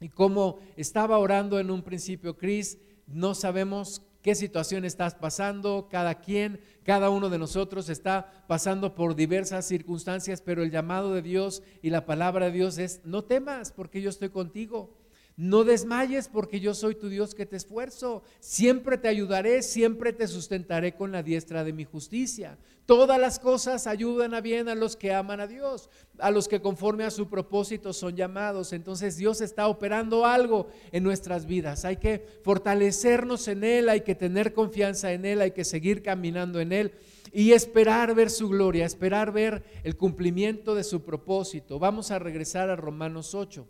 Y 0.00 0.08
como 0.08 0.58
estaba 0.76 1.18
orando 1.18 1.58
en 1.58 1.70
un 1.70 1.82
principio, 1.82 2.36
Cris, 2.36 2.78
no 3.06 3.34
sabemos 3.34 4.02
qué 4.20 4.34
situación 4.34 4.84
estás 4.84 5.14
pasando, 5.14 5.88
cada 5.88 6.16
quien, 6.16 6.60
cada 6.82 7.10
uno 7.10 7.30
de 7.30 7.38
nosotros 7.38 7.88
está 7.88 8.44
pasando 8.48 8.94
por 8.94 9.14
diversas 9.14 9.66
circunstancias, 9.66 10.42
pero 10.42 10.62
el 10.62 10.72
llamado 10.72 11.14
de 11.14 11.22
Dios 11.22 11.62
y 11.80 11.90
la 11.90 12.04
palabra 12.04 12.46
de 12.46 12.52
Dios 12.52 12.78
es, 12.78 13.00
no 13.04 13.24
temas 13.24 13.70
porque 13.70 14.02
yo 14.02 14.10
estoy 14.10 14.30
contigo. 14.30 14.92
No 15.38 15.64
desmayes 15.64 16.28
porque 16.28 16.60
yo 16.60 16.72
soy 16.72 16.94
tu 16.94 17.10
Dios 17.10 17.34
que 17.34 17.44
te 17.44 17.56
esfuerzo. 17.56 18.22
Siempre 18.40 18.96
te 18.96 19.08
ayudaré, 19.08 19.62
siempre 19.62 20.14
te 20.14 20.26
sustentaré 20.28 20.94
con 20.94 21.12
la 21.12 21.22
diestra 21.22 21.62
de 21.62 21.74
mi 21.74 21.84
justicia. 21.84 22.56
Todas 22.86 23.20
las 23.20 23.38
cosas 23.38 23.86
ayudan 23.86 24.32
a 24.32 24.40
bien 24.40 24.70
a 24.70 24.74
los 24.74 24.96
que 24.96 25.12
aman 25.12 25.40
a 25.40 25.46
Dios, 25.46 25.90
a 26.18 26.30
los 26.30 26.48
que 26.48 26.62
conforme 26.62 27.04
a 27.04 27.10
su 27.10 27.28
propósito 27.28 27.92
son 27.92 28.16
llamados. 28.16 28.72
Entonces 28.72 29.18
Dios 29.18 29.42
está 29.42 29.68
operando 29.68 30.24
algo 30.24 30.68
en 30.90 31.02
nuestras 31.02 31.44
vidas. 31.44 31.84
Hay 31.84 31.98
que 31.98 32.24
fortalecernos 32.42 33.46
en 33.48 33.62
Él, 33.62 33.90
hay 33.90 34.00
que 34.00 34.14
tener 34.14 34.54
confianza 34.54 35.12
en 35.12 35.26
Él, 35.26 35.42
hay 35.42 35.50
que 35.50 35.64
seguir 35.64 36.02
caminando 36.02 36.60
en 36.60 36.72
Él 36.72 36.92
y 37.30 37.52
esperar 37.52 38.14
ver 38.14 38.30
su 38.30 38.48
gloria, 38.48 38.86
esperar 38.86 39.32
ver 39.32 39.62
el 39.84 39.98
cumplimiento 39.98 40.74
de 40.74 40.84
su 40.84 41.04
propósito. 41.04 41.78
Vamos 41.78 42.10
a 42.10 42.18
regresar 42.18 42.70
a 42.70 42.76
Romanos 42.76 43.34
8. 43.34 43.66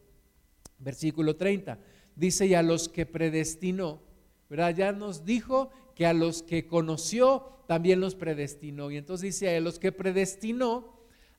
Versículo 0.79 1.37
30. 1.37 1.79
Dice, 2.15 2.47
y 2.47 2.55
a 2.55 2.63
los 2.63 2.89
que 2.89 3.07
predestinó, 3.07 4.01
¿verdad? 4.49 4.75
Ya 4.75 4.93
nos 4.93 5.25
dijo 5.25 5.71
que 5.95 6.07
a 6.07 6.13
los 6.13 6.43
que 6.43 6.67
conoció 6.67 7.49
también 7.67 8.01
los 8.01 8.15
predestinó. 8.15 8.91
Y 8.91 8.97
entonces 8.97 9.35
dice, 9.35 9.57
a 9.57 9.61
los 9.61 9.79
que 9.79 9.93
predestinó, 9.93 10.97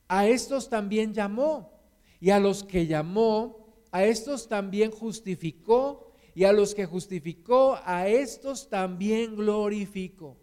a 0.07 0.27
estos 0.27 0.69
también 0.69 1.13
llamó. 1.13 1.71
Y 2.19 2.31
a 2.31 2.39
los 2.39 2.63
que 2.63 2.87
llamó, 2.87 3.65
a 3.91 4.03
estos 4.03 4.47
también 4.47 4.91
justificó. 4.91 6.11
Y 6.35 6.43
a 6.43 6.53
los 6.53 6.75
que 6.75 6.85
justificó, 6.85 7.79
a 7.83 8.07
estos 8.07 8.69
también 8.69 9.35
glorificó. 9.35 10.37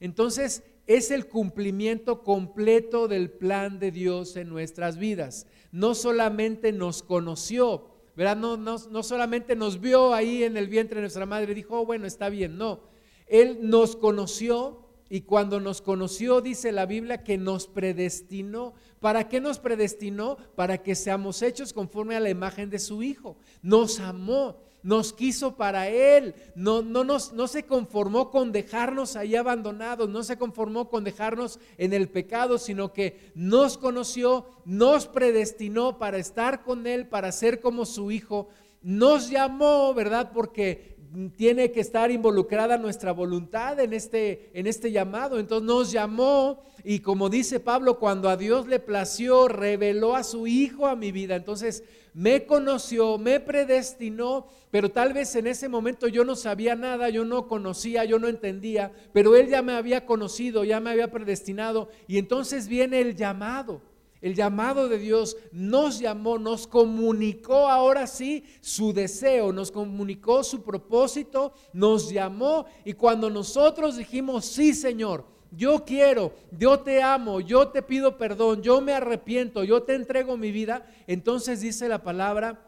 Entonces, 0.00 0.62
es 0.86 1.10
el 1.10 1.26
cumplimiento 1.26 2.22
completo 2.22 3.08
del 3.08 3.30
plan 3.30 3.78
de 3.78 3.90
Dios 3.90 4.36
en 4.36 4.48
nuestras 4.48 4.98
vidas. 4.98 5.46
No 5.72 5.94
solamente 5.94 6.72
nos 6.72 7.02
conoció, 7.02 7.95
¿verdad? 8.16 8.36
No, 8.36 8.56
no, 8.56 9.02
solamente 9.02 9.54
nos 9.54 9.80
vio 9.80 10.14
ahí 10.14 10.42
en 10.42 10.56
el 10.56 10.68
vientre 10.68 10.96
de 10.96 11.02
nuestra 11.02 11.26
madre 11.26 11.54
dijo, 11.54 11.80
oh, 11.80 11.86
bueno, 11.86 12.06
está 12.06 12.28
bien, 12.28 12.56
no. 12.56 12.80
Él 13.26 13.58
nos 13.62 13.94
conoció 13.94 14.86
y 15.08 15.20
cuando 15.20 15.60
nos 15.60 15.82
conoció, 15.82 16.40
dice 16.40 16.72
la 16.72 16.86
Biblia, 16.86 17.22
que 17.22 17.38
nos 17.38 17.68
predestinó. 17.68 18.74
¿Para 18.98 19.28
qué 19.28 19.40
nos 19.40 19.58
predestinó? 19.58 20.36
Para 20.56 20.82
que 20.82 20.94
seamos 20.94 21.42
hechos 21.42 21.72
conforme 21.72 22.16
a 22.16 22.20
la 22.20 22.30
imagen 22.30 22.70
de 22.70 22.78
su 22.78 23.02
Hijo. 23.02 23.36
Nos 23.62 24.00
amó, 24.00 24.56
nos 24.86 25.12
quiso 25.12 25.56
para 25.56 25.88
Él, 25.88 26.36
no, 26.54 26.80
no, 26.80 27.02
nos, 27.02 27.32
no 27.32 27.48
se 27.48 27.64
conformó 27.64 28.30
con 28.30 28.52
dejarnos 28.52 29.16
ahí 29.16 29.34
abandonados, 29.34 30.08
no 30.08 30.22
se 30.22 30.38
conformó 30.38 30.88
con 30.88 31.02
dejarnos 31.02 31.58
en 31.76 31.92
el 31.92 32.08
pecado, 32.08 32.56
sino 32.56 32.92
que 32.92 33.32
nos 33.34 33.78
conoció, 33.78 34.46
nos 34.64 35.08
predestinó 35.08 35.98
para 35.98 36.18
estar 36.18 36.62
con 36.62 36.86
Él, 36.86 37.08
para 37.08 37.32
ser 37.32 37.60
como 37.60 37.84
su 37.84 38.12
Hijo, 38.12 38.46
nos 38.80 39.28
llamó, 39.28 39.92
¿verdad? 39.92 40.30
Porque 40.32 40.95
tiene 41.36 41.72
que 41.72 41.80
estar 41.80 42.10
involucrada 42.10 42.76
nuestra 42.78 43.12
voluntad 43.12 43.80
en 43.80 43.92
este, 43.92 44.50
en 44.52 44.66
este 44.66 44.92
llamado. 44.92 45.38
Entonces 45.38 45.66
nos 45.66 45.92
llamó 45.92 46.62
y 46.84 47.00
como 47.00 47.28
dice 47.28 47.58
Pablo, 47.60 47.98
cuando 47.98 48.28
a 48.28 48.36
Dios 48.36 48.66
le 48.66 48.78
plació, 48.78 49.48
reveló 49.48 50.14
a 50.14 50.24
su 50.24 50.46
Hijo 50.46 50.86
a 50.86 50.96
mi 50.96 51.12
vida. 51.12 51.36
Entonces 51.36 51.84
me 52.12 52.44
conoció, 52.44 53.18
me 53.18 53.40
predestinó, 53.40 54.46
pero 54.70 54.90
tal 54.90 55.12
vez 55.12 55.34
en 55.36 55.46
ese 55.46 55.68
momento 55.68 56.08
yo 56.08 56.24
no 56.24 56.36
sabía 56.36 56.74
nada, 56.74 57.08
yo 57.08 57.24
no 57.24 57.46
conocía, 57.48 58.04
yo 58.04 58.18
no 58.18 58.28
entendía, 58.28 58.92
pero 59.12 59.36
Él 59.36 59.48
ya 59.48 59.62
me 59.62 59.72
había 59.72 60.06
conocido, 60.06 60.64
ya 60.64 60.80
me 60.80 60.90
había 60.90 61.10
predestinado 61.10 61.88
y 62.06 62.18
entonces 62.18 62.68
viene 62.68 63.00
el 63.00 63.16
llamado. 63.16 63.82
El 64.26 64.34
llamado 64.34 64.88
de 64.88 64.98
Dios 64.98 65.36
nos 65.52 66.00
llamó, 66.00 66.36
nos 66.36 66.66
comunicó 66.66 67.68
ahora 67.68 68.08
sí 68.08 68.42
su 68.60 68.92
deseo, 68.92 69.52
nos 69.52 69.70
comunicó 69.70 70.42
su 70.42 70.64
propósito, 70.64 71.52
nos 71.72 72.10
llamó 72.10 72.66
y 72.84 72.94
cuando 72.94 73.30
nosotros 73.30 73.96
dijimos, 73.96 74.44
sí 74.44 74.74
Señor, 74.74 75.26
yo 75.52 75.84
quiero, 75.84 76.32
yo 76.50 76.80
te 76.80 77.04
amo, 77.04 77.38
yo 77.38 77.68
te 77.68 77.82
pido 77.82 78.18
perdón, 78.18 78.62
yo 78.62 78.80
me 78.80 78.94
arrepiento, 78.94 79.62
yo 79.62 79.84
te 79.84 79.94
entrego 79.94 80.36
mi 80.36 80.50
vida, 80.50 80.84
entonces 81.06 81.60
dice 81.60 81.88
la 81.88 82.02
palabra 82.02 82.66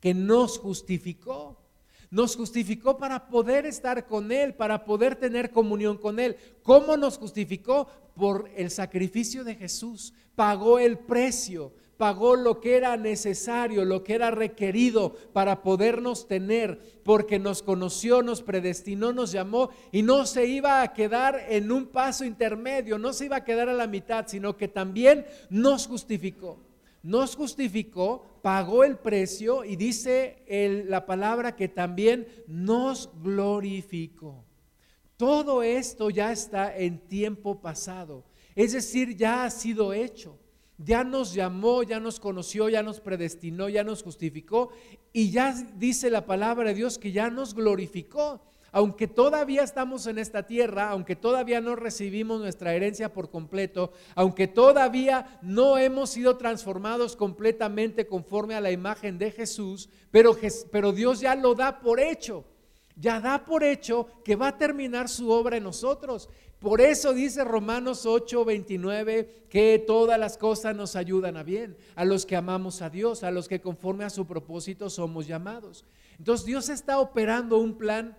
que 0.00 0.12
nos 0.12 0.58
justificó. 0.58 1.56
Nos 2.10 2.34
justificó 2.34 2.98
para 2.98 3.28
poder 3.28 3.64
estar 3.64 4.08
con 4.08 4.32
Él, 4.32 4.54
para 4.54 4.84
poder 4.84 5.14
tener 5.14 5.52
comunión 5.52 5.96
con 5.96 6.18
Él. 6.18 6.36
¿Cómo 6.64 6.96
nos 6.96 7.16
justificó? 7.16 7.86
Por 8.16 8.50
el 8.56 8.72
sacrificio 8.72 9.44
de 9.44 9.54
Jesús. 9.54 10.12
Pagó 10.40 10.78
el 10.78 10.96
precio, 10.96 11.70
pagó 11.98 12.34
lo 12.34 12.62
que 12.62 12.78
era 12.78 12.96
necesario, 12.96 13.84
lo 13.84 14.02
que 14.02 14.14
era 14.14 14.30
requerido 14.30 15.14
para 15.34 15.62
podernos 15.62 16.28
tener, 16.28 16.80
porque 17.04 17.38
nos 17.38 17.62
conoció, 17.62 18.22
nos 18.22 18.40
predestinó, 18.40 19.12
nos 19.12 19.32
llamó 19.32 19.68
y 19.92 20.00
no 20.00 20.24
se 20.24 20.46
iba 20.46 20.80
a 20.80 20.94
quedar 20.94 21.44
en 21.50 21.70
un 21.70 21.88
paso 21.88 22.24
intermedio, 22.24 22.96
no 22.96 23.12
se 23.12 23.26
iba 23.26 23.36
a 23.36 23.44
quedar 23.44 23.68
a 23.68 23.74
la 23.74 23.86
mitad, 23.86 24.28
sino 24.28 24.56
que 24.56 24.66
también 24.66 25.26
nos 25.50 25.86
justificó 25.86 26.58
nos 27.02 27.36
justificó, 27.36 28.24
pagó 28.40 28.82
el 28.82 28.96
precio 28.96 29.62
y 29.66 29.76
dice 29.76 30.42
la 30.88 31.04
palabra 31.04 31.54
que 31.54 31.68
también 31.68 32.26
nos 32.46 33.10
glorificó. 33.22 34.46
Todo 35.18 35.62
esto 35.62 36.08
ya 36.08 36.32
está 36.32 36.74
en 36.74 36.98
tiempo 36.98 37.60
pasado, 37.60 38.24
es 38.64 38.72
decir, 38.72 39.16
ya 39.16 39.44
ha 39.44 39.50
sido 39.50 39.92
hecho. 39.92 40.38
Ya 40.78 41.04
nos 41.04 41.34
llamó, 41.34 41.82
ya 41.82 42.00
nos 42.00 42.18
conoció, 42.18 42.68
ya 42.68 42.82
nos 42.82 43.00
predestinó, 43.00 43.68
ya 43.68 43.84
nos 43.84 44.02
justificó 44.02 44.70
y 45.12 45.30
ya 45.30 45.52
dice 45.76 46.08
la 46.08 46.24
palabra 46.24 46.68
de 46.68 46.74
Dios 46.74 46.98
que 46.98 47.12
ya 47.12 47.28
nos 47.28 47.54
glorificó 47.54 48.40
aunque 48.72 49.08
todavía 49.08 49.62
estamos 49.62 50.06
en 50.06 50.18
esta 50.18 50.44
tierra, 50.44 50.90
aunque 50.90 51.16
todavía 51.16 51.60
no 51.60 51.76
recibimos 51.76 52.40
nuestra 52.40 52.74
herencia 52.74 53.12
por 53.12 53.30
completo, 53.30 53.92
aunque 54.14 54.46
todavía 54.46 55.38
no 55.42 55.78
hemos 55.78 56.10
sido 56.10 56.36
transformados 56.36 57.16
completamente 57.16 58.06
conforme 58.06 58.54
a 58.54 58.60
la 58.60 58.70
imagen 58.70 59.18
de 59.18 59.30
Jesús, 59.30 59.88
pero, 60.10 60.92
Dios 60.92 61.20
ya 61.20 61.34
lo 61.34 61.54
da 61.54 61.80
por 61.80 62.00
hecho, 62.00 62.44
ya 62.96 63.20
da 63.20 63.44
por 63.44 63.64
hecho 63.64 64.06
que 64.24 64.36
va 64.36 64.48
a 64.48 64.58
terminar 64.58 65.08
su 65.08 65.30
obra 65.30 65.56
en 65.56 65.64
nosotros. 65.64 66.28
Por 66.60 66.82
eso 66.82 67.14
dice 67.14 67.42
Romanos 67.42 68.04
8, 68.04 68.44
29 68.44 69.46
que 69.48 69.82
todas 69.84 70.20
las 70.20 70.36
cosas 70.36 70.76
nos 70.76 70.94
ayudan 70.94 71.38
a 71.38 71.42
bien, 71.42 71.74
a 71.94 72.04
los 72.04 72.26
que 72.26 72.36
amamos 72.36 72.82
a 72.82 72.90
Dios, 72.90 73.22
a 73.22 73.30
los 73.30 73.48
que 73.48 73.62
conforme 73.62 74.04
a 74.04 74.10
su 74.10 74.26
propósito 74.26 74.90
somos 74.90 75.26
llamados. 75.26 75.86
Entonces 76.18 76.44
Dios 76.44 76.68
está 76.68 77.00
operando 77.00 77.56
un 77.56 77.78
plan 77.78 78.14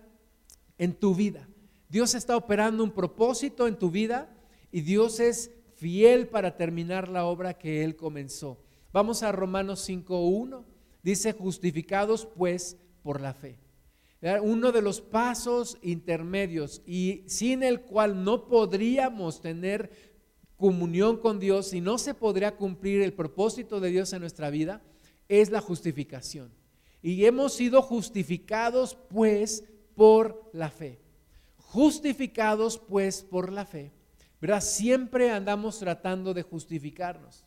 en 0.76 0.92
tu 0.92 1.14
vida. 1.14 1.48
Dios 1.88 2.16
está 2.16 2.36
operando 2.36 2.82
un 2.82 2.90
propósito 2.90 3.68
en 3.68 3.78
tu 3.78 3.92
vida 3.92 4.34
y 4.72 4.80
Dios 4.80 5.20
es 5.20 5.52
fiel 5.76 6.26
para 6.26 6.56
terminar 6.56 7.08
la 7.08 7.26
obra 7.26 7.54
que 7.54 7.84
Él 7.84 7.94
comenzó. 7.94 8.58
Vamos 8.92 9.22
a 9.22 9.30
Romanos 9.30 9.88
5.1. 9.88 10.64
Dice, 11.04 11.32
justificados 11.32 12.26
pues 12.26 12.76
por 13.04 13.20
la 13.20 13.34
fe. 13.34 13.56
Uno 14.42 14.70
de 14.70 14.82
los 14.82 15.00
pasos 15.00 15.78
intermedios 15.82 16.80
y 16.86 17.24
sin 17.26 17.64
el 17.64 17.80
cual 17.80 18.22
no 18.22 18.46
podríamos 18.46 19.40
tener 19.40 19.90
comunión 20.56 21.16
con 21.16 21.40
Dios 21.40 21.74
y 21.74 21.80
no 21.80 21.98
se 21.98 22.14
podría 22.14 22.56
cumplir 22.56 23.02
el 23.02 23.14
propósito 23.14 23.80
de 23.80 23.90
Dios 23.90 24.12
en 24.12 24.20
nuestra 24.20 24.48
vida 24.50 24.80
es 25.28 25.50
la 25.50 25.60
justificación. 25.60 26.52
Y 27.02 27.24
hemos 27.24 27.54
sido 27.54 27.82
justificados 27.82 28.96
pues 29.08 29.64
por 29.96 30.48
la 30.52 30.70
fe. 30.70 31.00
Justificados 31.56 32.78
pues 32.78 33.22
por 33.22 33.50
la 33.50 33.66
fe. 33.66 33.90
¿Verdad? 34.40 34.60
Siempre 34.60 35.32
andamos 35.32 35.80
tratando 35.80 36.32
de 36.32 36.42
justificarnos. 36.42 37.44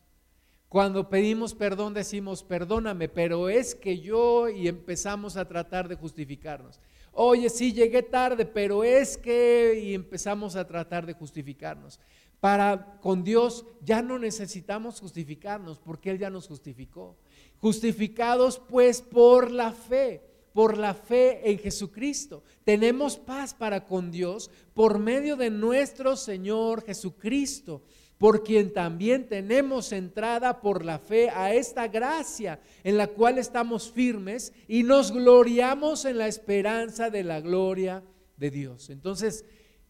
Cuando 0.69 1.09
pedimos 1.09 1.53
perdón 1.53 1.93
decimos, 1.93 2.43
perdóname, 2.43 3.07
pero 3.07 3.49
es 3.49 3.75
que 3.75 3.99
yo 3.99 4.49
y 4.49 4.67
empezamos 4.67 5.37
a 5.37 5.47
tratar 5.47 5.87
de 5.87 5.95
justificarnos. 5.95 6.79
Oye, 7.11 7.49
sí 7.49 7.71
llegué 7.71 8.03
tarde, 8.03 8.45
pero 8.45 8.83
es 8.83 9.17
que 9.17 9.79
y 9.81 9.93
empezamos 9.93 10.55
a 10.55 10.67
tratar 10.67 11.05
de 11.05 11.13
justificarnos. 11.13 11.99
Para 12.41 12.99
con 12.99 13.23
Dios 13.23 13.65
ya 13.81 14.01
no 14.01 14.19
necesitamos 14.19 14.99
justificarnos 14.99 15.79
porque 15.79 16.11
Él 16.11 16.19
ya 16.19 16.29
nos 16.29 16.47
justificó. 16.47 17.15
Justificados 17.59 18.59
pues 18.59 19.01
por 19.01 19.51
la 19.51 19.71
fe 19.71 20.21
por 20.55 20.77
la 20.77 20.93
fe 20.93 21.51
en 21.51 21.59
Jesucristo. 21.59 22.41
Tenemos 22.63 23.17
paz 23.17 23.53
para 23.53 23.83
con 23.83 24.09
Dios 24.09 24.49
por 24.73 24.99
medio 24.99 25.35
de 25.35 25.49
nuestro 25.49 26.15
Señor 26.15 26.81
Jesucristo, 26.85 27.81
por 28.17 28.43
quien 28.43 28.71
también 28.71 29.27
tenemos 29.27 29.91
entrada 29.91 30.61
por 30.61 30.85
la 30.85 30.99
fe 30.99 31.29
a 31.29 31.53
esta 31.53 31.87
gracia 31.87 32.59
en 32.83 32.97
la 32.97 33.07
cual 33.07 33.37
estamos 33.37 33.91
firmes 33.91 34.53
y 34.67 34.83
nos 34.83 35.11
gloriamos 35.11 36.05
en 36.05 36.17
la 36.17 36.27
esperanza 36.27 37.09
de 37.09 37.23
la 37.23 37.41
gloria 37.41 38.03
de 38.37 38.51
Dios. 38.51 38.89
Entonces, 38.89 39.45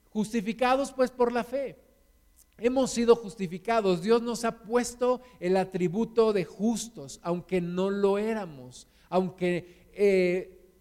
justificados 0.09 0.91
pues 0.91 1.11
por 1.11 1.31
la 1.31 1.43
fe. 1.43 1.77
Hemos 2.57 2.91
sido 2.91 3.15
justificados. 3.15 4.01
Dios 4.01 4.21
nos 4.21 4.45
ha 4.45 4.63
puesto 4.63 5.21
el 5.39 5.57
atributo 5.57 6.31
de 6.31 6.45
justos, 6.45 7.19
aunque 7.21 7.59
no 7.59 7.89
lo 7.89 8.17
éramos, 8.17 8.88
aunque 9.09 9.89
eh, 9.93 10.71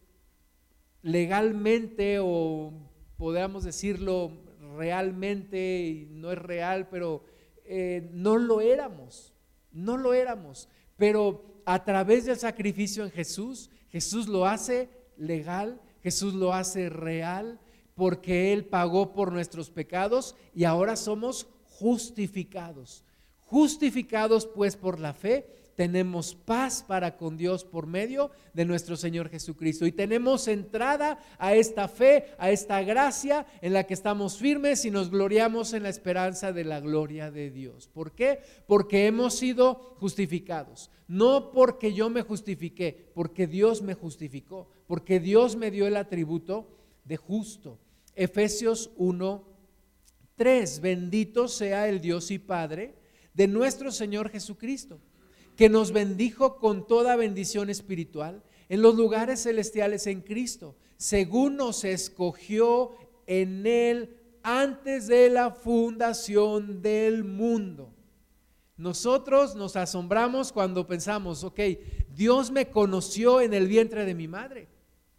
legalmente 1.03 2.19
o 2.21 2.73
podríamos 3.17 3.65
decirlo 3.65 4.33
realmente, 4.77 6.07
no 6.11 6.33
es 6.33 6.39
real, 6.39 6.89
pero 6.89 7.25
eh, 7.65 8.09
no 8.13 8.37
lo 8.37 8.61
éramos, 8.61 9.33
no 9.73 9.97
lo 9.97 10.15
éramos. 10.15 10.69
Pero 10.97 11.63
a 11.65 11.85
través 11.85 12.25
del 12.25 12.37
sacrificio 12.37 13.05
en 13.05 13.11
Jesús, 13.11 13.71
Jesús 13.91 14.29
lo 14.29 14.47
hace 14.47 14.89
legal, 15.17 15.81
Jesús 16.03 16.35
lo 16.35 16.53
hace 16.53 16.89
real, 16.89 17.61
porque 17.95 18.53
Él 18.53 18.65
pagó 18.65 19.13
por 19.13 19.33
nuestros 19.33 19.71
pecados 19.71 20.37
y 20.55 20.65
ahora 20.65 20.97
somos 20.97 21.47
justificados. 21.65 23.05
Justificados 23.41 24.47
pues 24.47 24.77
por 24.77 24.99
la 24.99 25.13
fe 25.13 25.47
tenemos 25.75 26.35
paz 26.35 26.85
para 26.87 27.17
con 27.17 27.37
Dios 27.37 27.65
por 27.65 27.87
medio 27.87 28.31
de 28.53 28.65
nuestro 28.65 28.97
Señor 28.97 29.29
Jesucristo. 29.29 29.87
Y 29.87 29.93
tenemos 29.93 30.49
entrada 30.49 31.19
a 31.39 31.55
esta 31.55 31.89
fe, 31.89 32.27
a 32.39 32.51
esta 32.51 32.83
gracia 32.83 33.47
en 33.61 33.73
la 33.73 33.85
que 33.85 33.95
estamos 33.95 34.39
firmes 34.39 34.85
y 34.85 34.91
nos 34.91 35.11
gloriamos 35.11 35.73
en 35.73 35.83
la 35.83 35.89
esperanza 35.89 36.53
de 36.53 36.65
la 36.65 36.81
gloria 36.81 37.31
de 37.31 37.51
Dios. 37.51 37.89
¿Por 37.89 38.13
qué? 38.13 38.41
Porque 38.67 39.07
hemos 39.07 39.35
sido 39.35 39.97
justificados. 39.99 40.91
No 41.07 41.51
porque 41.53 41.93
yo 41.93 42.09
me 42.09 42.23
justifiqué, 42.23 43.11
porque 43.15 43.47
Dios 43.47 43.83
me 43.83 43.95
justificó, 43.95 44.71
porque 44.87 45.21
Dios 45.21 45.57
me 45.57 45.71
dio 45.71 45.87
el 45.87 45.97
atributo 45.97 46.69
de 47.05 47.17
justo. 47.17 47.79
Efesios 48.15 48.91
1, 48.97 49.45
3. 50.37 50.81
Bendito 50.81 51.49
sea 51.49 51.89
el 51.89 52.01
Dios 52.01 52.31
y 52.31 52.39
Padre 52.39 52.95
de 53.35 53.49
nuestro 53.49 53.91
Señor 53.91 54.31
Jesucristo 54.31 55.01
que 55.57 55.69
nos 55.69 55.93
bendijo 55.93 56.57
con 56.57 56.87
toda 56.87 57.17
bendición 57.17 57.71
espiritual 57.71 58.43
en 58.69 58.83
los 58.83 58.95
lugares 58.97 59.43
celestiales 59.43 60.07
en 60.07 60.21
Cristo, 60.21 60.77
según 60.97 61.57
nos 61.57 61.85
escogió 61.85 62.93
en 63.27 63.67
Él 63.67 64.17
antes 64.43 65.07
de 65.07 65.31
la 65.31 65.51
fundación 65.51 66.83
del 66.83 67.25
mundo. 67.25 67.93
Nosotros 68.77 69.55
nos 69.55 69.77
asombramos 69.77 70.53
cuando 70.53 70.87
pensamos, 70.87 71.45
ok, 71.45 71.61
Dios 72.15 72.51
me 72.51 72.71
conoció 72.71 73.41
en 73.41 73.55
el 73.55 73.69
vientre 73.69 74.05
de 74.05 74.15
mi 74.15 74.27
madre. 74.27 74.69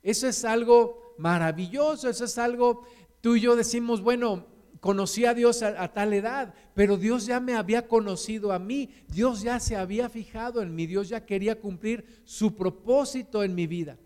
Eso 0.03 0.27
es 0.27 0.43
algo 0.43 1.15
maravilloso, 1.17 2.09
eso 2.09 2.25
es 2.25 2.37
algo, 2.37 2.83
tú 3.21 3.35
y 3.35 3.41
yo 3.41 3.55
decimos, 3.55 4.01
bueno, 4.01 4.45
conocí 4.85 5.25
a 5.25 5.33
Dios 5.33 5.63
a, 5.63 5.91
tal 5.93 6.13
edad, 6.13 6.53
pero 6.75 6.95
Dios 6.95 7.25
ya 7.25 7.39
me 7.39 7.55
había 7.55 7.87
conocido 7.87 8.51
a 8.51 8.59
mí, 8.59 8.91
Dios 9.07 9.41
ya 9.41 9.59
se 9.59 9.75
había 9.75 10.09
fijado 10.09 10.61
en 10.61 10.75
mí, 10.75 10.85
Dios 10.85 11.09
ya 11.09 11.25
quería 11.25 11.59
cumplir 11.59 12.21
su 12.23 12.55
propósito 12.55 13.43
en 13.43 13.55
mi 13.55 13.65
vida. 13.65 13.97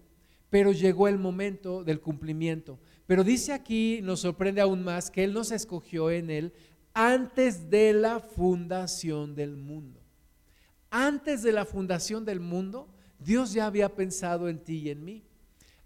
Pero 0.49 0.71
llegó 0.71 1.09
el 1.09 1.17
momento 1.17 1.83
del 1.83 1.99
cumplimiento. 1.99 2.79
Pero 3.07 3.25
dice 3.25 3.51
aquí, 3.51 3.99
nos 4.01 4.21
sorprende 4.21 4.61
aún 4.61 4.81
más, 4.81 5.11
que 5.11 5.25
Él 5.25 5.33
nos 5.33 5.51
escogió 5.51 6.11
en 6.11 6.29
Él 6.29 6.53
antes 6.93 7.69
de 7.69 7.91
la 7.91 8.21
fundación 8.21 9.35
del 9.35 9.57
mundo. 9.57 9.99
Antes 10.89 11.43
de 11.43 11.51
la 11.51 11.65
fundación 11.65 12.23
del 12.23 12.39
mundo, 12.39 12.87
Dios 13.19 13.51
ya 13.51 13.65
había 13.65 13.93
pensado 13.95 14.47
en 14.47 14.63
ti 14.63 14.77
y 14.77 14.91
en 14.91 15.03
mí. 15.03 15.25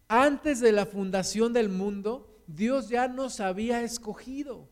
Antes 0.07 0.59
de 0.59 0.71
la 0.71 0.85
fundación 0.85 1.51
del 1.51 1.69
mundo, 1.69 2.43
Dios 2.45 2.89
ya 2.89 3.07
nos 3.07 3.39
había 3.39 3.81
escogido. 3.81 4.71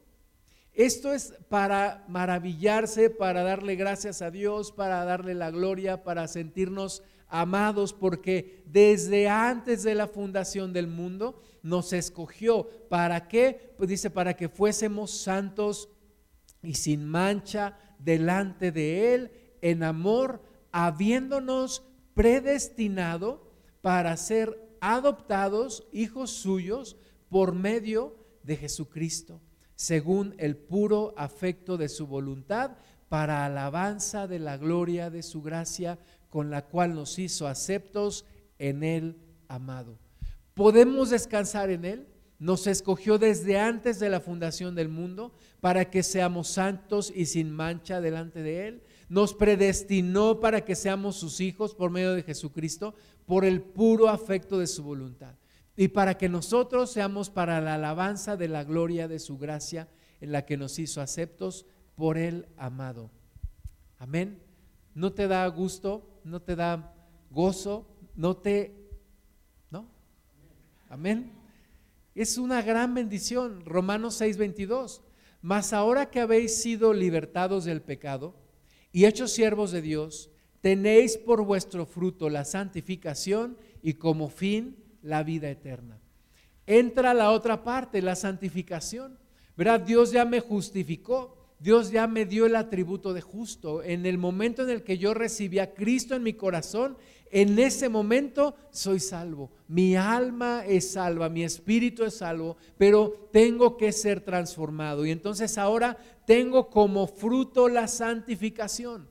Esto 0.73 1.11
es 1.11 1.33
para 1.49 2.05
maravillarse, 2.07 3.09
para 3.09 3.43
darle 3.43 3.75
gracias 3.75 4.21
a 4.21 4.31
Dios, 4.31 4.71
para 4.71 5.03
darle 5.03 5.33
la 5.33 5.51
gloria, 5.51 6.03
para 6.03 6.27
sentirnos 6.29 7.03
amados, 7.27 7.93
porque 7.93 8.63
desde 8.67 9.27
antes 9.27 9.83
de 9.83 9.95
la 9.95 10.07
fundación 10.07 10.71
del 10.71 10.87
mundo 10.87 11.41
nos 11.61 11.91
escogió. 11.91 12.69
¿Para 12.89 13.27
qué? 13.27 13.73
Pues 13.77 13.89
dice, 13.89 14.09
para 14.09 14.35
que 14.35 14.47
fuésemos 14.47 15.11
santos 15.11 15.89
y 16.63 16.75
sin 16.75 17.05
mancha 17.05 17.77
delante 17.99 18.71
de 18.71 19.13
Él 19.13 19.31
en 19.61 19.83
amor, 19.83 20.41
habiéndonos 20.71 21.83
predestinado 22.13 23.51
para 23.81 24.15
ser 24.15 24.57
adoptados 24.79 25.85
hijos 25.91 26.31
suyos 26.31 26.95
por 27.29 27.53
medio 27.53 28.15
de 28.43 28.55
Jesucristo 28.55 29.41
según 29.81 30.35
el 30.37 30.57
puro 30.57 31.11
afecto 31.17 31.75
de 31.75 31.89
su 31.89 32.05
voluntad, 32.05 32.77
para 33.09 33.45
alabanza 33.45 34.27
de 34.27 34.37
la 34.37 34.55
gloria 34.55 35.09
de 35.09 35.23
su 35.23 35.41
gracia, 35.41 35.97
con 36.29 36.51
la 36.51 36.67
cual 36.67 36.93
nos 36.93 37.17
hizo 37.17 37.47
aceptos 37.47 38.23
en 38.59 38.83
él 38.83 39.17
amado. 39.47 39.97
¿Podemos 40.53 41.09
descansar 41.09 41.71
en 41.71 41.85
él? 41.85 42.07
Nos 42.37 42.67
escogió 42.67 43.17
desde 43.17 43.57
antes 43.57 43.99
de 43.99 44.11
la 44.11 44.19
fundación 44.19 44.75
del 44.75 44.87
mundo 44.87 45.33
para 45.61 45.89
que 45.89 46.03
seamos 46.03 46.49
santos 46.49 47.11
y 47.15 47.25
sin 47.25 47.49
mancha 47.49 48.01
delante 48.01 48.43
de 48.43 48.67
Él. 48.67 48.83
Nos 49.09 49.33
predestinó 49.33 50.39
para 50.39 50.61
que 50.63 50.75
seamos 50.75 51.15
sus 51.15 51.39
hijos 51.39 51.73
por 51.73 51.89
medio 51.89 52.13
de 52.13 52.23
Jesucristo, 52.23 52.93
por 53.25 53.45
el 53.45 53.61
puro 53.61 54.09
afecto 54.09 54.59
de 54.59 54.67
su 54.67 54.83
voluntad 54.83 55.40
y 55.75 55.89
para 55.89 56.17
que 56.17 56.29
nosotros 56.29 56.91
seamos 56.91 57.29
para 57.29 57.61
la 57.61 57.75
alabanza 57.75 58.37
de 58.37 58.47
la 58.47 58.63
gloria 58.63 59.07
de 59.07 59.19
su 59.19 59.37
gracia 59.37 59.87
en 60.19 60.31
la 60.31 60.45
que 60.45 60.57
nos 60.57 60.79
hizo 60.79 61.01
aceptos 61.01 61.65
por 61.95 62.17
el 62.17 62.47
amado. 62.57 63.09
Amén. 63.97 64.41
¿No 64.93 65.13
te 65.13 65.27
da 65.27 65.47
gusto? 65.47 66.19
¿No 66.23 66.41
te 66.41 66.55
da 66.55 66.93
gozo? 67.29 67.87
¿No 68.15 68.37
te... 68.37 68.75
¿No? 69.69 69.87
Amén. 70.89 71.31
Es 72.13 72.37
una 72.37 72.61
gran 72.61 72.93
bendición. 72.93 73.65
Romanos 73.65 74.19
6:22. 74.19 75.01
Mas 75.41 75.73
ahora 75.73 76.09
que 76.09 76.19
habéis 76.19 76.61
sido 76.61 76.93
libertados 76.93 77.65
del 77.65 77.81
pecado 77.81 78.35
y 78.91 79.05
hechos 79.05 79.31
siervos 79.31 79.71
de 79.71 79.81
Dios, 79.81 80.29
tenéis 80.59 81.17
por 81.17 81.43
vuestro 81.43 81.85
fruto 81.85 82.29
la 82.29 82.45
santificación 82.45 83.57
y 83.81 83.93
como 83.93 84.29
fin 84.29 84.80
la 85.01 85.23
vida 85.23 85.49
eterna. 85.49 85.99
Entra 86.65 87.13
la 87.13 87.31
otra 87.31 87.63
parte, 87.63 88.01
la 88.01 88.15
santificación. 88.15 89.17
¿Verdad? 89.57 89.81
Dios 89.81 90.11
ya 90.11 90.25
me 90.25 90.39
justificó. 90.39 91.37
Dios 91.59 91.91
ya 91.91 92.07
me 92.07 92.25
dio 92.25 92.47
el 92.47 92.55
atributo 92.55 93.13
de 93.13 93.21
justo. 93.21 93.83
En 93.83 94.05
el 94.05 94.17
momento 94.17 94.63
en 94.63 94.69
el 94.69 94.83
que 94.83 94.97
yo 94.97 95.13
recibí 95.13 95.59
a 95.59 95.73
Cristo 95.73 96.15
en 96.15 96.23
mi 96.23 96.33
corazón, 96.33 96.97
en 97.29 97.57
ese 97.59 97.87
momento 97.87 98.55
soy 98.71 98.99
salvo. 98.99 99.51
Mi 99.67 99.95
alma 99.95 100.65
es 100.65 100.93
salva, 100.93 101.29
mi 101.29 101.43
espíritu 101.43 102.03
es 102.03 102.15
salvo, 102.15 102.57
pero 102.77 103.29
tengo 103.31 103.77
que 103.77 103.91
ser 103.91 104.21
transformado. 104.21 105.05
Y 105.05 105.11
entonces 105.11 105.57
ahora 105.57 105.97
tengo 106.25 106.69
como 106.69 107.07
fruto 107.07 107.69
la 107.69 107.87
santificación. 107.87 109.07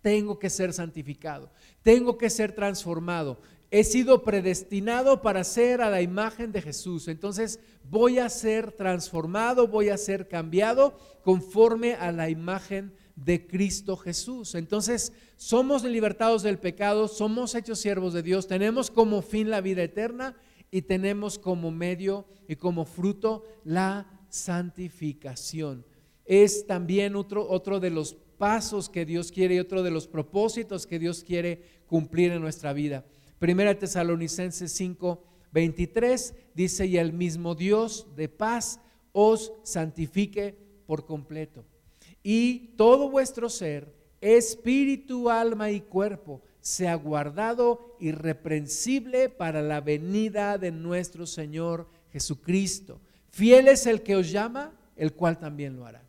Tengo 0.00 0.38
que 0.38 0.50
ser 0.50 0.72
santificado, 0.72 1.50
tengo 1.82 2.16
que 2.16 2.30
ser 2.30 2.52
transformado 2.52 3.40
he 3.78 3.84
sido 3.84 4.22
predestinado 4.22 5.20
para 5.20 5.44
ser 5.44 5.82
a 5.82 5.90
la 5.90 6.00
imagen 6.00 6.50
de 6.50 6.62
Jesús. 6.62 7.08
Entonces 7.08 7.60
voy 7.90 8.18
a 8.18 8.30
ser 8.30 8.72
transformado, 8.72 9.68
voy 9.68 9.90
a 9.90 9.98
ser 9.98 10.28
cambiado 10.28 10.96
conforme 11.22 11.92
a 11.92 12.10
la 12.10 12.30
imagen 12.30 12.94
de 13.16 13.46
Cristo 13.46 13.98
Jesús. 13.98 14.54
Entonces 14.54 15.12
somos 15.36 15.84
libertados 15.84 16.42
del 16.42 16.58
pecado, 16.58 17.06
somos 17.06 17.54
hechos 17.54 17.78
siervos 17.78 18.14
de 18.14 18.22
Dios, 18.22 18.46
tenemos 18.46 18.90
como 18.90 19.20
fin 19.20 19.50
la 19.50 19.60
vida 19.60 19.82
eterna 19.82 20.34
y 20.70 20.80
tenemos 20.80 21.38
como 21.38 21.70
medio 21.70 22.26
y 22.48 22.56
como 22.56 22.86
fruto 22.86 23.44
la 23.62 24.06
santificación. 24.30 25.84
Es 26.24 26.66
también 26.66 27.14
otro, 27.14 27.46
otro 27.46 27.78
de 27.78 27.90
los 27.90 28.16
pasos 28.38 28.88
que 28.88 29.04
Dios 29.04 29.30
quiere 29.30 29.56
y 29.56 29.60
otro 29.60 29.82
de 29.82 29.90
los 29.90 30.08
propósitos 30.08 30.86
que 30.86 30.98
Dios 30.98 31.22
quiere 31.22 31.62
cumplir 31.86 32.32
en 32.32 32.40
nuestra 32.40 32.72
vida. 32.72 33.04
Primera 33.38 33.78
Tesalonicenses 33.78 34.72
5, 34.72 35.22
23 35.52 36.34
dice, 36.54 36.86
y 36.86 36.96
el 36.96 37.12
mismo 37.12 37.54
Dios 37.54 38.06
de 38.16 38.28
paz 38.28 38.80
os 39.12 39.52
santifique 39.62 40.58
por 40.86 41.06
completo. 41.06 41.64
Y 42.22 42.74
todo 42.76 43.10
vuestro 43.10 43.48
ser, 43.48 43.94
espíritu, 44.20 45.30
alma 45.30 45.70
y 45.70 45.80
cuerpo, 45.80 46.42
sea 46.60 46.94
guardado 46.96 47.96
irreprensible 48.00 49.28
para 49.28 49.62
la 49.62 49.80
venida 49.80 50.58
de 50.58 50.72
nuestro 50.72 51.26
Señor 51.26 51.88
Jesucristo. 52.10 53.00
Fiel 53.30 53.68
es 53.68 53.86
el 53.86 54.02
que 54.02 54.16
os 54.16 54.30
llama, 54.30 54.74
el 54.96 55.12
cual 55.12 55.38
también 55.38 55.76
lo 55.76 55.86
hará. 55.86 56.02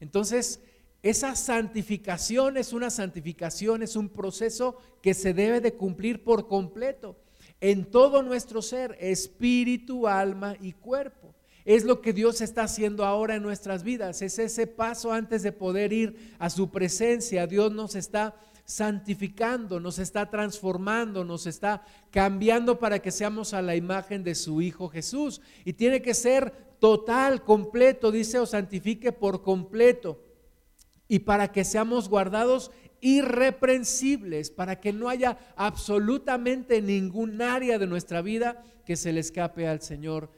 Entonces, 0.00 0.60
esa 1.04 1.36
santificación 1.36 2.56
es 2.56 2.72
una 2.72 2.88
santificación, 2.88 3.82
es 3.82 3.94
un 3.94 4.08
proceso 4.08 4.78
que 5.02 5.12
se 5.12 5.34
debe 5.34 5.60
de 5.60 5.74
cumplir 5.74 6.24
por 6.24 6.48
completo 6.48 7.18
en 7.60 7.84
todo 7.90 8.22
nuestro 8.22 8.62
ser, 8.62 8.96
espíritu, 8.98 10.08
alma 10.08 10.56
y 10.62 10.72
cuerpo. 10.72 11.34
Es 11.66 11.84
lo 11.84 12.00
que 12.00 12.14
Dios 12.14 12.40
está 12.40 12.62
haciendo 12.62 13.04
ahora 13.04 13.34
en 13.34 13.42
nuestras 13.42 13.82
vidas. 13.82 14.22
Es 14.22 14.38
ese 14.38 14.66
paso 14.66 15.12
antes 15.12 15.42
de 15.42 15.52
poder 15.52 15.92
ir 15.92 16.34
a 16.38 16.48
su 16.48 16.70
presencia. 16.70 17.46
Dios 17.46 17.70
nos 17.70 17.96
está 17.96 18.34
santificando, 18.64 19.80
nos 19.80 19.98
está 19.98 20.30
transformando, 20.30 21.22
nos 21.22 21.46
está 21.46 21.84
cambiando 22.12 22.78
para 22.78 23.00
que 23.00 23.10
seamos 23.10 23.52
a 23.52 23.60
la 23.60 23.76
imagen 23.76 24.24
de 24.24 24.34
su 24.34 24.62
Hijo 24.62 24.88
Jesús. 24.88 25.42
Y 25.66 25.74
tiene 25.74 26.00
que 26.00 26.14
ser 26.14 26.50
total, 26.78 27.44
completo, 27.44 28.10
dice, 28.10 28.38
o 28.38 28.46
santifique 28.46 29.12
por 29.12 29.42
completo 29.42 30.23
y 31.14 31.20
para 31.20 31.52
que 31.52 31.62
seamos 31.62 32.08
guardados 32.08 32.72
irreprensibles, 33.00 34.50
para 34.50 34.80
que 34.80 34.92
no 34.92 35.08
haya 35.08 35.38
absolutamente 35.54 36.82
ningún 36.82 37.40
área 37.40 37.78
de 37.78 37.86
nuestra 37.86 38.20
vida 38.20 38.64
que 38.84 38.96
se 38.96 39.12
le 39.12 39.20
escape 39.20 39.68
al 39.68 39.80
Señor. 39.80 40.32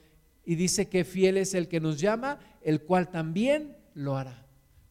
Y 0.45 0.57
dice 0.57 0.91
que 0.91 1.07
fiel 1.07 1.39
es 1.39 1.55
el 1.55 1.67
que 1.67 1.81
nos 1.81 1.99
llama, 1.99 2.41
el 2.61 2.83
cual 2.83 3.09
también 3.09 3.79
lo 3.95 4.19
hará. 4.19 4.45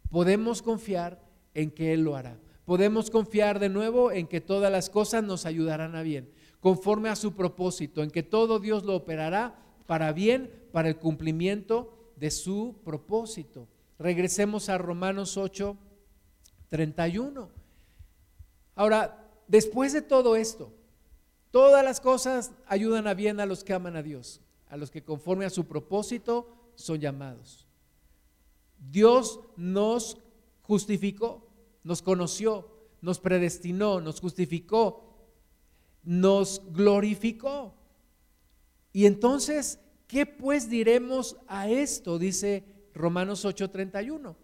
Podemos 0.10 0.64
confiar 0.64 1.22
en 1.54 1.70
que 1.70 1.94
Él 1.94 2.02
lo 2.02 2.16
hará. 2.16 2.40
Podemos 2.66 3.12
confiar 3.12 3.60
de 3.60 3.70
nuevo 3.70 4.12
en 4.12 4.26
que 4.26 4.42
todas 4.42 4.72
las 4.72 4.90
cosas 4.90 5.24
nos 5.24 5.46
ayudarán 5.46 5.96
a 5.96 6.02
bien, 6.02 6.32
conforme 6.62 7.10
a 7.10 7.16
su 7.16 7.36
propósito, 7.36 8.02
en 8.02 8.10
que 8.10 8.24
todo 8.24 8.58
Dios 8.58 8.86
lo 8.86 8.96
operará 8.96 9.56
para 9.86 10.14
bien, 10.14 10.50
para 10.72 10.88
el 10.88 10.96
cumplimiento 10.96 12.12
de 12.16 12.32
su 12.32 12.76
propósito. 12.84 13.68
Regresemos 13.98 14.70
a 14.70 14.78
Romanos 14.78 15.38
8, 15.38 15.78
31. 16.70 17.50
Ahora, 18.76 19.26
después 19.48 19.94
de 19.94 20.02
todo 20.02 20.36
esto, 20.36 20.72
todas 21.52 21.84
las 21.84 22.02
cosas 22.02 22.52
ayudan 22.68 23.08
a 23.08 23.14
bien 23.14 23.40
a 23.40 23.46
los 23.46 23.64
que 23.64 23.74
aman 23.74 23.96
a 23.96 24.04
Dios, 24.04 24.42
a 24.68 24.76
los 24.76 24.92
que 24.92 25.04
conforme 25.04 25.46
a 25.46 25.50
su 25.50 25.66
propósito 25.66 26.48
son 26.76 27.00
llamados. 27.00 27.66
Dios 28.78 29.40
nos 29.56 30.18
justificó, 30.64 31.48
nos 31.84 32.02
conoció, 32.02 32.70
nos 33.02 33.20
predestinó, 33.20 34.02
nos 34.02 34.20
justificó, 34.20 35.16
nos 36.04 36.62
glorificó. 36.74 37.74
Y 38.92 39.06
entonces, 39.06 39.80
¿qué 40.08 40.26
pues 40.26 40.70
diremos 40.70 41.38
a 41.48 41.70
esto? 41.70 42.20
Dice 42.20 42.75
Romanos 42.96 43.46
8:31. 43.46 44.36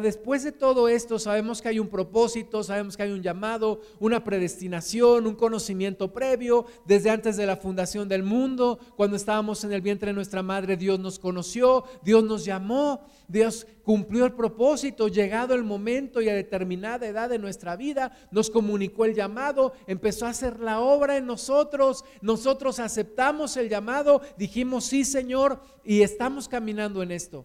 Después 0.00 0.42
de 0.42 0.52
todo 0.52 0.88
esto, 0.88 1.18
sabemos 1.18 1.60
que 1.60 1.68
hay 1.68 1.78
un 1.78 1.90
propósito, 1.90 2.62
sabemos 2.62 2.96
que 2.96 3.02
hay 3.02 3.10
un 3.10 3.22
llamado, 3.22 3.82
una 4.00 4.24
predestinación, 4.24 5.26
un 5.26 5.34
conocimiento 5.34 6.10
previo. 6.10 6.64
Desde 6.86 7.10
antes 7.10 7.36
de 7.36 7.44
la 7.44 7.58
fundación 7.58 8.08
del 8.08 8.22
mundo, 8.22 8.78
cuando 8.96 9.14
estábamos 9.14 9.62
en 9.62 9.74
el 9.74 9.82
vientre 9.82 10.06
de 10.06 10.14
nuestra 10.14 10.42
madre, 10.42 10.78
Dios 10.78 10.98
nos 10.98 11.18
conoció, 11.18 11.84
Dios 12.02 12.24
nos 12.24 12.46
llamó, 12.46 13.02
Dios 13.28 13.66
cumplió 13.82 14.24
el 14.24 14.32
propósito. 14.32 15.08
Llegado 15.08 15.54
el 15.54 15.64
momento 15.64 16.22
y 16.22 16.30
a 16.30 16.34
determinada 16.34 17.06
edad 17.06 17.28
de 17.28 17.38
nuestra 17.38 17.76
vida, 17.76 18.10
nos 18.30 18.48
comunicó 18.48 19.04
el 19.04 19.14
llamado, 19.14 19.74
empezó 19.86 20.24
a 20.24 20.30
hacer 20.30 20.60
la 20.60 20.80
obra 20.80 21.18
en 21.18 21.26
nosotros. 21.26 22.06
Nosotros 22.22 22.78
aceptamos 22.78 23.58
el 23.58 23.68
llamado, 23.68 24.22
dijimos 24.38 24.86
sí, 24.86 25.04
Señor, 25.04 25.60
y 25.84 26.00
estamos 26.00 26.48
caminando 26.48 27.02
en 27.02 27.12
esto. 27.12 27.44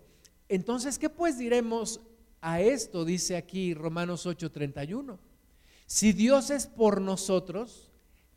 Entonces, 0.50 1.00
¿qué 1.00 1.10
pues 1.10 1.38
diremos 1.38 2.02
a 2.42 2.62
esto 2.62 3.06
dice 3.06 3.36
aquí 3.36 3.74
Romanos 3.74 4.26
8:31. 4.26 5.20
Si 5.86 6.14
Dios 6.14 6.50
es 6.50 6.68
por 6.68 7.02
nosotros, 7.02 7.90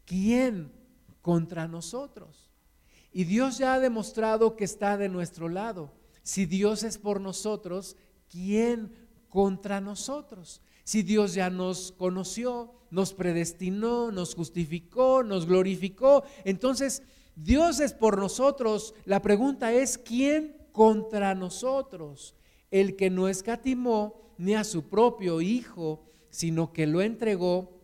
¿quién 0.05 0.73
contra 1.21 1.69
nosotros? 1.69 2.51
Y 3.13 3.25
Dios 3.25 3.59
ya 3.59 3.75
ha 3.75 3.81
demostrado 3.81 4.57
que 4.57 4.65
está 4.65 4.97
de 4.97 5.09
nuestro 5.09 5.49
lado. 5.49 5.93
Si 6.23 6.47
Dios 6.47 6.83
es 6.83 6.99
por 6.99 7.21
nosotros, 7.21 7.97
¿quién 8.31 8.93
contra 9.29 9.81
nosotros? 9.81 10.63
Si 10.85 11.03
Dios 11.03 11.35
ya 11.35 11.51
nos 11.51 11.93
conoció, 11.93 12.75
nos 12.91 13.13
predestinó, 13.13 14.11
nos 14.11 14.35
justificó, 14.35 15.23
nos 15.23 15.47
glorificó, 15.47 16.25
entonces 16.45 17.03
Dios 17.37 17.81
es 17.81 17.93
por 17.93 18.19
nosotros. 18.19 18.95
La 19.05 19.21
pregunta 19.21 19.73
es, 19.73 19.99
¿quién 19.99 20.62
contra 20.73 21.35
nosotros? 21.35 22.35
el 22.73 22.97
que 22.97 23.11
no 23.11 23.29
escatimó 23.29 24.33
ni 24.39 24.55
a 24.55 24.65
su 24.65 24.89
propio 24.89 25.41
Hijo, 25.41 26.07
sino 26.31 26.73
que 26.73 26.87
lo 26.89 27.03
entregó 27.03 27.79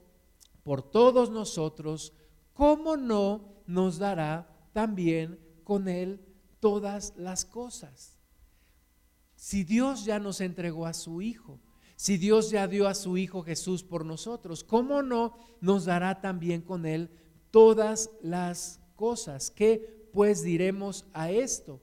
por 0.64 0.82
todos 0.82 1.30
nosotros, 1.30 2.14
¿cómo 2.54 2.96
no 2.96 3.62
nos 3.66 3.98
dará 3.98 4.48
también 4.72 5.38
con 5.62 5.88
Él 5.88 6.20
todas 6.58 7.12
las 7.16 7.44
cosas? 7.44 8.18
Si 9.36 9.62
Dios 9.62 10.06
ya 10.06 10.18
nos 10.18 10.40
entregó 10.40 10.86
a 10.86 10.94
su 10.94 11.20
Hijo, 11.20 11.60
si 11.94 12.16
Dios 12.16 12.50
ya 12.50 12.66
dio 12.66 12.88
a 12.88 12.94
su 12.94 13.18
Hijo 13.18 13.42
Jesús 13.42 13.84
por 13.84 14.06
nosotros, 14.06 14.64
¿cómo 14.64 15.02
no 15.02 15.36
nos 15.60 15.84
dará 15.84 16.22
también 16.22 16.62
con 16.62 16.86
Él 16.86 17.10
todas 17.50 18.10
las 18.22 18.80
cosas? 18.96 19.50
¿Qué 19.50 20.08
pues 20.14 20.42
diremos 20.42 21.04
a 21.12 21.30
esto? 21.30 21.82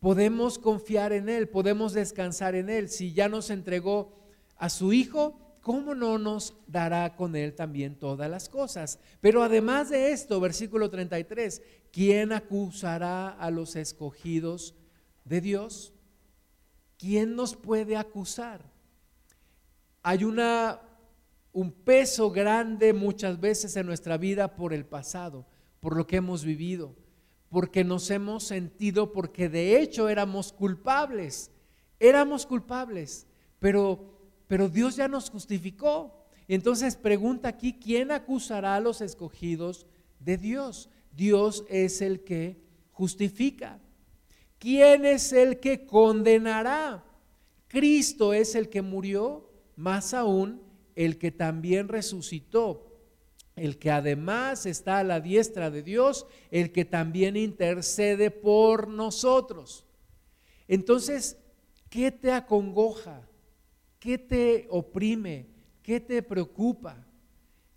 Podemos 0.00 0.58
confiar 0.58 1.12
en 1.12 1.28
Él, 1.28 1.48
podemos 1.48 1.92
descansar 1.92 2.54
en 2.54 2.70
Él. 2.70 2.88
Si 2.88 3.12
ya 3.12 3.28
nos 3.28 3.50
entregó 3.50 4.18
a 4.56 4.70
su 4.70 4.92
Hijo, 4.92 5.38
¿cómo 5.60 5.94
no 5.94 6.18
nos 6.18 6.54
dará 6.66 7.14
con 7.14 7.36
Él 7.36 7.54
también 7.54 7.98
todas 7.98 8.28
las 8.30 8.48
cosas? 8.48 8.98
Pero 9.20 9.42
además 9.42 9.90
de 9.90 10.12
esto, 10.12 10.40
versículo 10.40 10.90
33, 10.90 11.62
¿quién 11.92 12.32
acusará 12.32 13.28
a 13.28 13.50
los 13.50 13.76
escogidos 13.76 14.74
de 15.24 15.42
Dios? 15.42 15.92
¿Quién 16.98 17.36
nos 17.36 17.54
puede 17.54 17.96
acusar? 17.96 18.64
Hay 20.02 20.24
una, 20.24 20.80
un 21.52 21.72
peso 21.72 22.30
grande 22.30 22.94
muchas 22.94 23.38
veces 23.38 23.76
en 23.76 23.86
nuestra 23.86 24.16
vida 24.16 24.56
por 24.56 24.72
el 24.72 24.86
pasado, 24.86 25.46
por 25.78 25.94
lo 25.94 26.06
que 26.06 26.16
hemos 26.16 26.42
vivido 26.42 26.94
porque 27.50 27.82
nos 27.84 28.10
hemos 28.10 28.44
sentido, 28.44 29.12
porque 29.12 29.48
de 29.48 29.80
hecho 29.80 30.08
éramos 30.08 30.52
culpables, 30.52 31.50
éramos 31.98 32.46
culpables, 32.46 33.26
pero, 33.58 34.18
pero 34.46 34.68
Dios 34.68 34.96
ya 34.96 35.08
nos 35.08 35.28
justificó. 35.28 36.24
Entonces 36.48 36.96
pregunta 36.96 37.48
aquí, 37.48 37.74
¿quién 37.74 38.12
acusará 38.12 38.76
a 38.76 38.80
los 38.80 39.00
escogidos 39.00 39.86
de 40.20 40.38
Dios? 40.38 40.88
Dios 41.12 41.64
es 41.68 42.00
el 42.00 42.20
que 42.20 42.56
justifica. 42.92 43.80
¿Quién 44.58 45.04
es 45.04 45.32
el 45.32 45.58
que 45.58 45.86
condenará? 45.86 47.04
Cristo 47.66 48.32
es 48.32 48.54
el 48.54 48.68
que 48.68 48.82
murió, 48.82 49.50
más 49.74 50.14
aún 50.14 50.62
el 50.94 51.18
que 51.18 51.32
también 51.32 51.88
resucitó 51.88 52.89
el 53.60 53.76
que 53.76 53.90
además 53.90 54.64
está 54.64 55.00
a 55.00 55.04
la 55.04 55.20
diestra 55.20 55.70
de 55.70 55.82
Dios, 55.82 56.26
el 56.50 56.72
que 56.72 56.86
también 56.86 57.36
intercede 57.36 58.30
por 58.30 58.88
nosotros. 58.88 59.84
Entonces, 60.66 61.36
¿qué 61.90 62.10
te 62.10 62.32
acongoja? 62.32 63.20
¿Qué 63.98 64.16
te 64.16 64.66
oprime? 64.70 65.46
¿Qué 65.82 66.00
te 66.00 66.22
preocupa? 66.22 67.04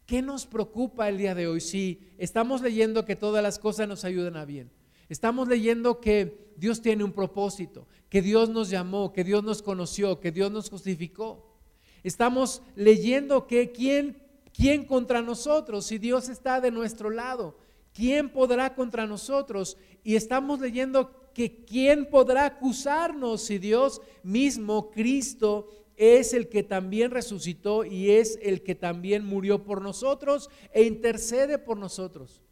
¿Qué 0.05 0.21
nos 0.21 0.45
preocupa 0.45 1.09
el 1.09 1.17
día 1.17 1.35
de 1.35 1.47
hoy? 1.47 1.59
Si 1.59 1.99
estamos 2.17 2.61
leyendo 2.61 3.03
que 3.03 3.17
todas 3.17 3.43
las 3.43 3.59
cosas 3.59 3.85
nos 3.85 4.05
ayudan 4.05 4.37
a 4.37 4.45
bien. 4.45 4.71
Estamos 5.09 5.49
leyendo 5.49 5.99
que 5.99 6.53
Dios 6.55 6.81
tiene 6.81 7.03
un 7.03 7.11
propósito, 7.11 7.87
que 8.07 8.21
Dios 8.21 8.47
nos 8.47 8.69
llamó, 8.69 9.11
que 9.11 9.25
Dios 9.25 9.43
nos 9.43 9.61
conoció, 9.61 10.21
que 10.21 10.31
Dios 10.31 10.49
nos 10.49 10.69
justificó. 10.69 11.59
Estamos 12.03 12.61
leyendo 12.75 13.47
que 13.47 13.73
quién 13.73 14.22
¿Quién 14.53 14.85
contra 14.85 15.21
nosotros 15.21 15.85
si 15.87 15.97
Dios 15.97 16.29
está 16.29 16.61
de 16.61 16.71
nuestro 16.71 17.09
lado? 17.09 17.57
¿Quién 17.93 18.29
podrá 18.29 18.75
contra 18.75 19.07
nosotros? 19.07 19.77
Y 20.03 20.15
estamos 20.15 20.59
leyendo 20.59 21.31
que 21.33 21.65
¿quién 21.65 22.09
podrá 22.09 22.45
acusarnos 22.45 23.43
si 23.43 23.57
Dios 23.57 24.01
mismo, 24.21 24.91
Cristo, 24.91 25.69
es 25.95 26.33
el 26.33 26.49
que 26.49 26.63
también 26.63 27.11
resucitó 27.11 27.83
y 27.83 28.11
es 28.11 28.39
el 28.41 28.61
que 28.63 28.75
también 28.75 29.25
murió 29.25 29.63
por 29.63 29.81
nosotros 29.81 30.49
e 30.71 30.83
intercede 30.83 31.57
por 31.57 31.77
nosotros? 31.77 32.43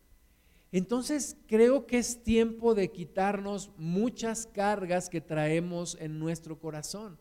Entonces 0.71 1.37
creo 1.47 1.85
que 1.85 1.97
es 1.97 2.23
tiempo 2.23 2.73
de 2.73 2.91
quitarnos 2.91 3.71
muchas 3.77 4.47
cargas 4.47 5.09
que 5.09 5.21
traemos 5.21 5.97
en 5.99 6.17
nuestro 6.17 6.57
corazón. 6.57 7.19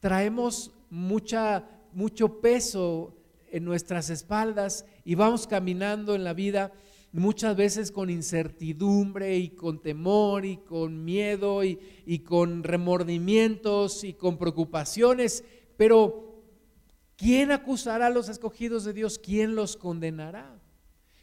Traemos 0.00 0.72
mucha, 0.90 1.68
mucho 1.92 2.40
peso 2.40 3.16
en 3.54 3.64
nuestras 3.64 4.10
espaldas 4.10 4.84
y 5.04 5.14
vamos 5.14 5.46
caminando 5.46 6.16
en 6.16 6.24
la 6.24 6.34
vida 6.34 6.72
muchas 7.12 7.54
veces 7.54 7.92
con 7.92 8.10
incertidumbre 8.10 9.38
y 9.38 9.50
con 9.50 9.80
temor 9.80 10.44
y 10.44 10.56
con 10.56 11.04
miedo 11.04 11.62
y, 11.62 11.78
y 12.04 12.18
con 12.18 12.64
remordimientos 12.64 14.02
y 14.02 14.14
con 14.14 14.38
preocupaciones, 14.38 15.44
pero 15.76 16.42
¿quién 17.16 17.52
acusará 17.52 18.06
a 18.06 18.10
los 18.10 18.28
escogidos 18.28 18.84
de 18.84 18.92
Dios? 18.92 19.20
¿Quién 19.20 19.54
los 19.54 19.76
condenará? 19.76 20.60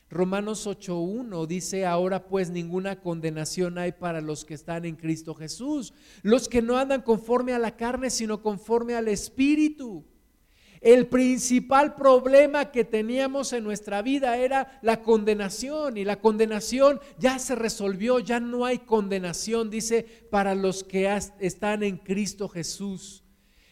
Romanos 0.10 0.66
8.1 0.68 1.48
dice, 1.48 1.86
ahora 1.86 2.28
pues 2.28 2.50
ninguna 2.50 3.02
condenación 3.02 3.78
hay 3.78 3.92
para 3.92 4.22
los 4.22 4.46
que 4.46 4.54
están 4.54 4.86
en 4.86 4.96
Cristo 4.96 5.36
Jesús, 5.36 5.94
los 6.22 6.48
que 6.48 6.62
no 6.62 6.78
andan 6.78 7.02
conforme 7.02 7.54
a 7.54 7.60
la 7.60 7.76
carne, 7.76 8.10
sino 8.10 8.42
conforme 8.42 8.96
al 8.96 9.10
Espíritu. 9.10 10.06
El 10.82 11.06
principal 11.06 11.94
problema 11.94 12.72
que 12.72 12.84
teníamos 12.84 13.54
en 13.54 13.64
nuestra 13.64 14.02
vida 14.02 14.36
era 14.38 14.80
la 14.82 15.04
condenación 15.04 15.96
y 15.96 16.04
la 16.04 16.20
condenación 16.20 17.00
ya 17.20 17.38
se 17.38 17.54
resolvió, 17.54 18.18
ya 18.18 18.40
no 18.40 18.66
hay 18.66 18.80
condenación, 18.80 19.70
dice, 19.70 20.26
para 20.32 20.56
los 20.56 20.84
que 20.84 21.16
están 21.40 21.84
en 21.84 21.98
Cristo 21.98 22.50
Jesús. 22.50 23.24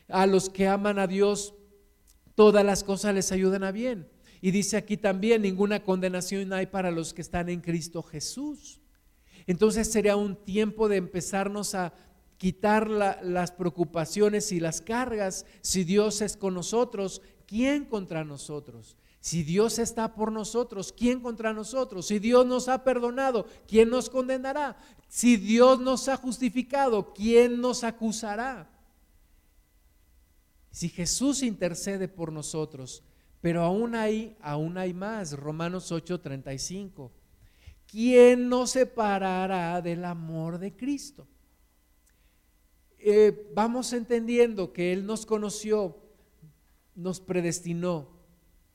A 0.07 0.27
los 0.27 0.51
que 0.51 0.67
aman 0.67 0.99
a 0.99 1.07
Dios, 1.07 1.55
todas 2.35 2.63
las 2.63 2.83
cosas 2.83 3.15
les 3.15 3.31
ayudan 3.31 3.63
a 3.63 3.71
bien. 3.71 4.07
Y 4.39 4.51
dice 4.51 4.77
aquí 4.77 4.95
también, 4.95 5.41
ninguna 5.41 5.83
condenación 5.83 6.53
hay 6.53 6.67
para 6.67 6.91
los 6.91 7.15
que 7.15 7.23
están 7.23 7.49
en 7.49 7.61
Cristo 7.61 8.03
Jesús. 8.03 8.81
Entonces 9.47 9.91
sería 9.91 10.15
un 10.15 10.35
tiempo 10.35 10.87
de 10.87 10.97
empezarnos 10.97 11.73
a 11.73 11.91
quitar 12.39 12.89
las 12.89 13.51
preocupaciones 13.51 14.51
y 14.51 14.59
las 14.59 14.81
cargas. 14.81 15.45
Si 15.61 15.83
Dios 15.83 16.21
es 16.21 16.37
con 16.37 16.55
nosotros, 16.55 17.21
¿quién 17.45 17.85
contra 17.85 18.23
nosotros? 18.23 18.95
Si 19.19 19.43
Dios 19.43 19.77
está 19.77 20.15
por 20.15 20.31
nosotros, 20.31 20.93
¿quién 20.97 21.19
contra 21.19 21.51
nosotros? 21.51 22.07
Si 22.07 22.17
Dios 22.17 22.45
nos 22.45 22.69
ha 22.69 22.85
perdonado, 22.85 23.45
¿quién 23.67 23.89
nos 23.89 24.09
condenará? 24.09 24.77
Si 25.09 25.35
Dios 25.35 25.81
nos 25.81 26.07
ha 26.07 26.15
justificado, 26.15 27.13
¿quién 27.13 27.59
nos 27.59 27.83
acusará? 27.83 28.69
Si 30.71 30.87
Jesús 30.87 31.43
intercede 31.43 32.07
por 32.07 32.31
nosotros, 32.31 33.03
pero 33.41 33.63
aún 33.63 33.95
hay, 33.95 34.37
aún 34.39 34.77
hay 34.77 34.93
más, 34.93 35.33
Romanos 35.33 35.91
8:35. 35.91 37.11
¿Quién 37.85 38.47
nos 38.47 38.71
separará 38.71 39.81
del 39.81 40.05
amor 40.05 40.57
de 40.57 40.73
Cristo? 40.73 41.27
Eh, 42.99 43.49
vamos 43.55 43.93
entendiendo 43.93 44.73
que 44.73 44.91
Él 44.91 45.05
nos 45.05 45.25
conoció, 45.25 45.97
nos 46.95 47.21
predestinó, 47.21 48.09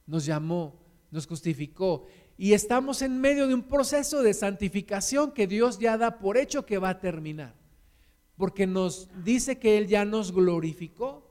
nos 0.07 0.25
llamó, 0.25 0.81
nos 1.11 1.27
justificó. 1.27 2.07
Y 2.39 2.55
estamos 2.55 3.03
en 3.03 3.21
medio 3.21 3.47
de 3.47 3.55
un 3.55 3.63
proceso 3.63 4.23
de 4.23 4.33
santificación 4.33 5.33
que 5.33 5.47
Dios 5.47 5.79
ya 5.79 5.99
da 5.99 6.19
por 6.19 6.39
hecho 6.39 6.65
que 6.65 6.79
va 6.79 6.89
a 6.91 7.01
terminar. 7.01 7.55
Porque 8.37 8.67
nos 8.67 9.09
dice 9.25 9.59
que 9.59 9.77
Él 9.79 9.87
ya 9.87 10.05
nos 10.05 10.33
glorificó. 10.33 11.31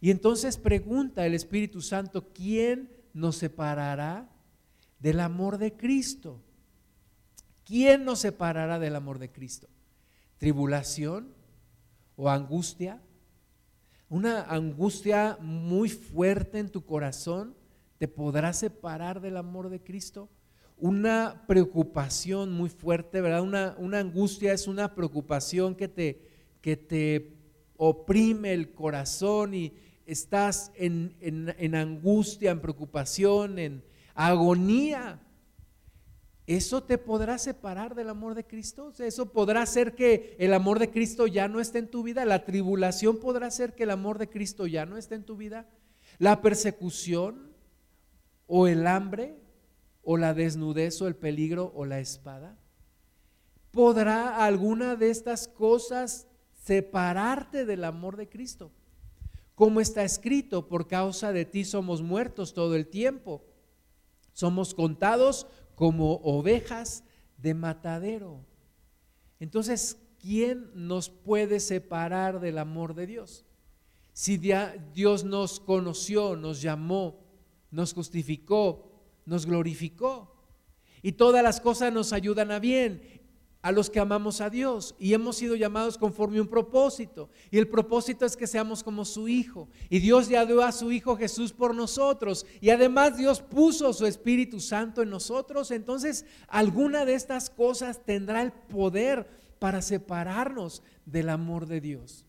Y 0.00 0.10
entonces 0.10 0.58
pregunta 0.58 1.24
el 1.24 1.34
Espíritu 1.34 1.80
Santo, 1.80 2.32
¿quién 2.34 2.90
nos 3.14 3.36
separará 3.36 4.28
del 4.98 5.20
amor 5.20 5.58
de 5.58 5.74
Cristo? 5.76 6.42
¿Quién 7.64 8.04
nos 8.04 8.18
separará 8.18 8.80
del 8.80 8.96
amor 8.96 9.20
de 9.20 9.30
Cristo? 9.30 9.68
¿Tribulación 10.38 11.32
o 12.16 12.28
angustia? 12.28 13.00
Una 14.08 14.42
angustia 14.42 15.38
muy 15.40 15.88
fuerte 15.88 16.58
en 16.58 16.68
tu 16.70 16.84
corazón 16.84 17.54
te 17.98 18.08
podrá 18.08 18.52
separar 18.52 19.20
del 19.20 19.36
amor 19.36 19.70
de 19.70 19.80
Cristo. 19.82 20.28
Una 20.76 21.44
preocupación 21.46 22.52
muy 22.52 22.68
fuerte, 22.68 23.20
¿verdad? 23.20 23.42
Una, 23.42 23.74
una 23.78 24.00
angustia 24.00 24.52
es 24.52 24.66
una 24.66 24.94
preocupación 24.94 25.74
que 25.74 25.88
te, 25.88 26.20
que 26.60 26.76
te 26.76 27.36
oprime 27.76 28.52
el 28.52 28.74
corazón 28.74 29.54
y 29.54 29.72
estás 30.04 30.72
en, 30.74 31.14
en 31.20 31.74
angustia, 31.74 32.50
en 32.50 32.60
preocupación, 32.60 33.58
en 33.58 33.84
agonía 34.14 35.20
¿Eso 36.56 36.82
te 36.82 36.98
podrá 36.98 37.38
separar 37.38 37.94
del 37.94 38.10
amor 38.10 38.34
de 38.34 38.44
Cristo? 38.44 38.92
¿Eso 38.98 39.32
podrá 39.32 39.62
hacer 39.62 39.94
que 39.94 40.36
el 40.38 40.52
amor 40.52 40.78
de 40.78 40.90
Cristo 40.90 41.26
ya 41.26 41.48
no 41.48 41.60
esté 41.60 41.78
en 41.78 41.90
tu 41.90 42.02
vida? 42.02 42.26
¿La 42.26 42.44
tribulación 42.44 43.18
podrá 43.20 43.46
hacer 43.46 43.74
que 43.74 43.84
el 43.84 43.90
amor 43.90 44.18
de 44.18 44.28
Cristo 44.28 44.66
ya 44.66 44.84
no 44.84 44.98
esté 44.98 45.14
en 45.14 45.24
tu 45.24 45.38
vida? 45.38 45.66
¿La 46.18 46.42
persecución 46.42 47.54
o 48.46 48.66
el 48.66 48.86
hambre 48.86 49.40
o 50.02 50.18
la 50.18 50.34
desnudez 50.34 51.00
o 51.00 51.08
el 51.08 51.16
peligro 51.16 51.72
o 51.74 51.86
la 51.86 52.00
espada? 52.00 52.58
¿Podrá 53.70 54.44
alguna 54.44 54.94
de 54.94 55.08
estas 55.08 55.48
cosas 55.48 56.26
separarte 56.52 57.64
del 57.64 57.82
amor 57.82 58.18
de 58.18 58.28
Cristo? 58.28 58.72
Como 59.54 59.80
está 59.80 60.04
escrito, 60.04 60.68
por 60.68 60.86
causa 60.86 61.32
de 61.32 61.46
ti 61.46 61.64
somos 61.64 62.02
muertos 62.02 62.52
todo 62.52 62.76
el 62.76 62.88
tiempo. 62.88 63.42
Somos 64.34 64.74
contados 64.74 65.46
como 65.74 66.14
ovejas 66.16 67.04
de 67.38 67.54
matadero. 67.54 68.44
Entonces, 69.40 69.98
¿quién 70.20 70.70
nos 70.74 71.10
puede 71.10 71.60
separar 71.60 72.40
del 72.40 72.58
amor 72.58 72.94
de 72.94 73.06
Dios? 73.06 73.44
Si 74.12 74.36
Dios 74.36 75.24
nos 75.24 75.58
conoció, 75.60 76.36
nos 76.36 76.60
llamó, 76.60 77.18
nos 77.70 77.94
justificó, 77.94 78.90
nos 79.24 79.46
glorificó, 79.46 80.32
y 81.02 81.12
todas 81.12 81.42
las 81.42 81.60
cosas 81.60 81.92
nos 81.92 82.12
ayudan 82.12 82.52
a 82.52 82.60
bien, 82.60 83.21
a 83.62 83.70
los 83.70 83.88
que 83.88 84.00
amamos 84.00 84.40
a 84.40 84.50
Dios 84.50 84.96
y 84.98 85.14
hemos 85.14 85.36
sido 85.36 85.54
llamados 85.54 85.96
conforme 85.96 86.38
a 86.38 86.42
un 86.42 86.48
propósito. 86.48 87.30
Y 87.50 87.58
el 87.58 87.68
propósito 87.68 88.26
es 88.26 88.36
que 88.36 88.48
seamos 88.48 88.82
como 88.82 89.04
su 89.04 89.28
Hijo. 89.28 89.68
Y 89.88 90.00
Dios 90.00 90.28
ya 90.28 90.44
dio 90.44 90.62
a 90.62 90.72
su 90.72 90.90
Hijo 90.90 91.16
Jesús 91.16 91.52
por 91.52 91.72
nosotros. 91.72 92.44
Y 92.60 92.70
además 92.70 93.16
Dios 93.16 93.40
puso 93.40 93.92
su 93.92 94.04
Espíritu 94.04 94.58
Santo 94.58 95.00
en 95.00 95.10
nosotros. 95.10 95.70
Entonces, 95.70 96.26
alguna 96.48 97.04
de 97.04 97.14
estas 97.14 97.50
cosas 97.50 98.04
tendrá 98.04 98.42
el 98.42 98.50
poder 98.50 99.28
para 99.60 99.80
separarnos 99.80 100.82
del 101.06 101.28
amor 101.28 101.66
de 101.66 101.80
Dios. 101.80 102.26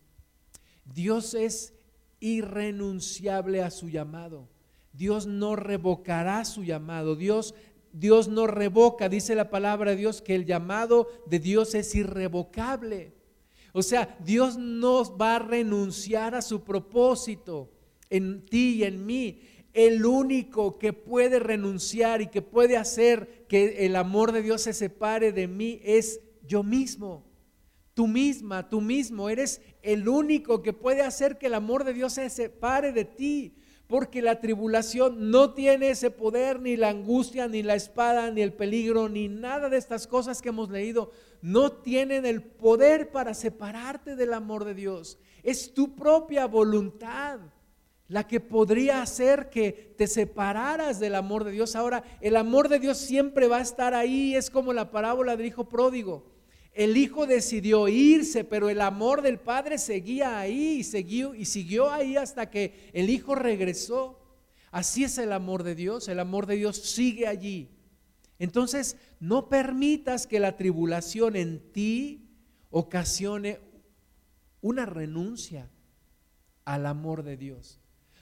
Dios 0.85 1.33
es 1.33 1.73
irrenunciable 2.19 3.63
a 3.63 3.71
su 3.71 3.89
llamado. 3.89 4.49
Dios 4.93 5.25
no 5.25 5.55
revocará 5.55 6.45
su 6.45 6.63
llamado. 6.63 7.15
Dios 7.15 7.55
Dios 7.93 8.27
no 8.27 8.47
revoca, 8.47 9.07
dice 9.07 9.35
la 9.35 9.51
palabra 9.51 9.91
de 9.91 9.97
Dios, 9.97 10.21
que 10.21 10.33
el 10.33 10.45
llamado 10.45 11.07
de 11.27 11.39
Dios 11.39 11.75
es 11.75 11.93
irrevocable. 11.93 13.13
O 13.71 13.83
sea, 13.83 14.17
Dios 14.23 14.57
no 14.57 15.15
va 15.15 15.35
a 15.35 15.39
renunciar 15.39 16.33
a 16.33 16.41
su 16.41 16.63
propósito 16.63 17.71
en 18.09 18.45
ti 18.45 18.75
y 18.77 18.83
en 18.83 19.05
mí. 19.05 19.41
El 19.73 20.05
único 20.05 20.77
que 20.79 20.91
puede 20.91 21.39
renunciar 21.39 22.21
y 22.21 22.27
que 22.27 22.41
puede 22.41 22.77
hacer 22.77 23.45
que 23.47 23.85
el 23.85 23.95
amor 23.95 24.31
de 24.31 24.41
Dios 24.41 24.63
se 24.63 24.73
separe 24.73 25.31
de 25.31 25.47
mí 25.47 25.79
es 25.83 26.19
yo 26.47 26.63
mismo. 26.63 27.23
Tú 27.93 28.07
misma, 28.07 28.69
tú 28.69 28.81
mismo, 28.81 29.29
eres 29.29 29.61
el 29.83 30.07
único 30.07 30.63
que 30.63 30.73
puede 30.73 31.03
hacer 31.03 31.37
que 31.37 31.45
el 31.45 31.53
amor 31.53 31.83
de 31.83 31.93
Dios 31.93 32.13
se 32.13 32.29
separe 32.31 32.91
de 32.91 33.05
ti 33.05 33.55
porque 33.87 34.21
la 34.21 34.39
tribulación 34.39 35.29
no 35.29 35.53
tiene 35.53 35.89
ese 35.89 36.09
poder, 36.09 36.59
ni 36.59 36.77
la 36.77 36.89
angustia, 36.89 37.47
ni 37.47 37.63
la 37.63 37.75
espada, 37.75 38.31
ni 38.31 38.41
el 38.41 38.53
peligro, 38.53 39.09
ni 39.09 39.27
nada 39.27 39.69
de 39.69 39.77
estas 39.77 40.07
cosas 40.07 40.41
que 40.41 40.49
hemos 40.49 40.69
leído, 40.69 41.11
no 41.41 41.71
tienen 41.71 42.25
el 42.25 42.41
poder 42.41 43.11
para 43.11 43.33
separarte 43.33 44.15
del 44.15 44.33
amor 44.33 44.65
de 44.65 44.73
Dios. 44.73 45.19
Es 45.43 45.73
tu 45.73 45.95
propia 45.95 46.47
voluntad 46.47 47.39
la 48.07 48.27
que 48.27 48.39
podría 48.39 49.01
hacer 49.01 49.49
que 49.49 49.95
te 49.97 50.07
separaras 50.07 50.99
del 50.99 51.15
amor 51.15 51.43
de 51.43 51.51
Dios. 51.51 51.75
Ahora, 51.75 52.03
el 52.21 52.35
amor 52.35 52.69
de 52.69 52.79
Dios 52.79 52.97
siempre 52.97 53.47
va 53.47 53.57
a 53.57 53.61
estar 53.61 53.93
ahí, 53.93 54.35
es 54.35 54.49
como 54.49 54.71
la 54.71 54.91
parábola 54.91 55.35
del 55.35 55.47
hijo 55.47 55.67
pródigo. 55.67 56.31
El 56.73 56.97
hijo 56.97 57.27
decidió 57.27 57.87
irse, 57.87 58.43
pero 58.43 58.67
el 58.67 58.81
amor 58.81 59.21
del 59.21 59.39
padre 59.39 59.77
seguía 59.77 60.39
ahí 60.39 60.79
y 60.79 60.83
siguió, 60.83 61.35
y 61.35 61.45
siguió 61.45 61.91
ahí 61.91 62.17
hasta 62.17 62.49
que 62.49 62.89
el 62.93 63.11
hijo 63.11 63.35
regresó. 63.35 64.19
Así 64.71 65.03
es 65.03 65.19
el 65.19 65.33
amor 65.33 65.61
de 65.61 65.75
Dios, 65.75 66.07
el 66.07 66.19
amor 66.19 66.47
de 66.47 66.55
Dios 66.55 66.77
sigue 66.77 67.27
allí. 67.27 67.69
Entonces, 68.39 68.97
no 69.19 69.49
permitas 69.49 70.25
que 70.25 70.39
la 70.39 70.57
tribulación 70.57 71.35
en 71.35 71.71
ti 71.71 72.27
ocasione 72.71 73.59
una 74.61 74.87
renuncia 74.87 75.69
al 76.65 76.87
amor 76.87 77.21
de 77.21 77.37
Dios. 77.37 77.79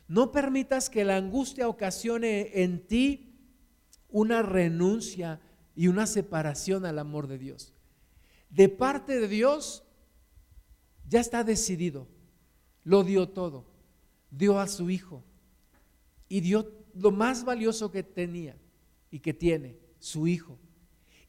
No 0.10 0.34
permitas 0.34 0.90
que 0.90 1.06
la 1.06 1.16
angustia 1.16 1.70
ocasione 1.70 2.52
en 2.62 2.86
ti 2.86 3.34
una 4.10 4.42
renuncia 4.42 5.40
y 5.74 5.88
una 5.88 6.06
separación 6.06 6.86
al 6.86 7.00
amor 7.00 7.28
de 7.28 7.38
Dios 7.38 7.74
de 8.52 8.70
parte 8.70 9.20
de 9.20 9.28
Dios, 9.28 9.84
ya 11.08 11.20
está 11.20 11.44
decidido. 11.44 12.08
Lo 12.84 13.04
dio 13.04 13.30
todo. 13.30 13.66
Dio 14.30 14.60
a 14.60 14.68
su 14.68 14.90
hijo. 14.90 15.24
Y 16.28 16.42
dio 16.42 16.72
lo 16.94 17.12
más 17.12 17.44
valioso 17.44 17.92
que 17.92 18.04
tenía 18.04 18.58
y 19.10 19.20
que 19.20 19.34
tiene, 19.34 19.78
su 20.00 20.28
hijo. 20.28 20.60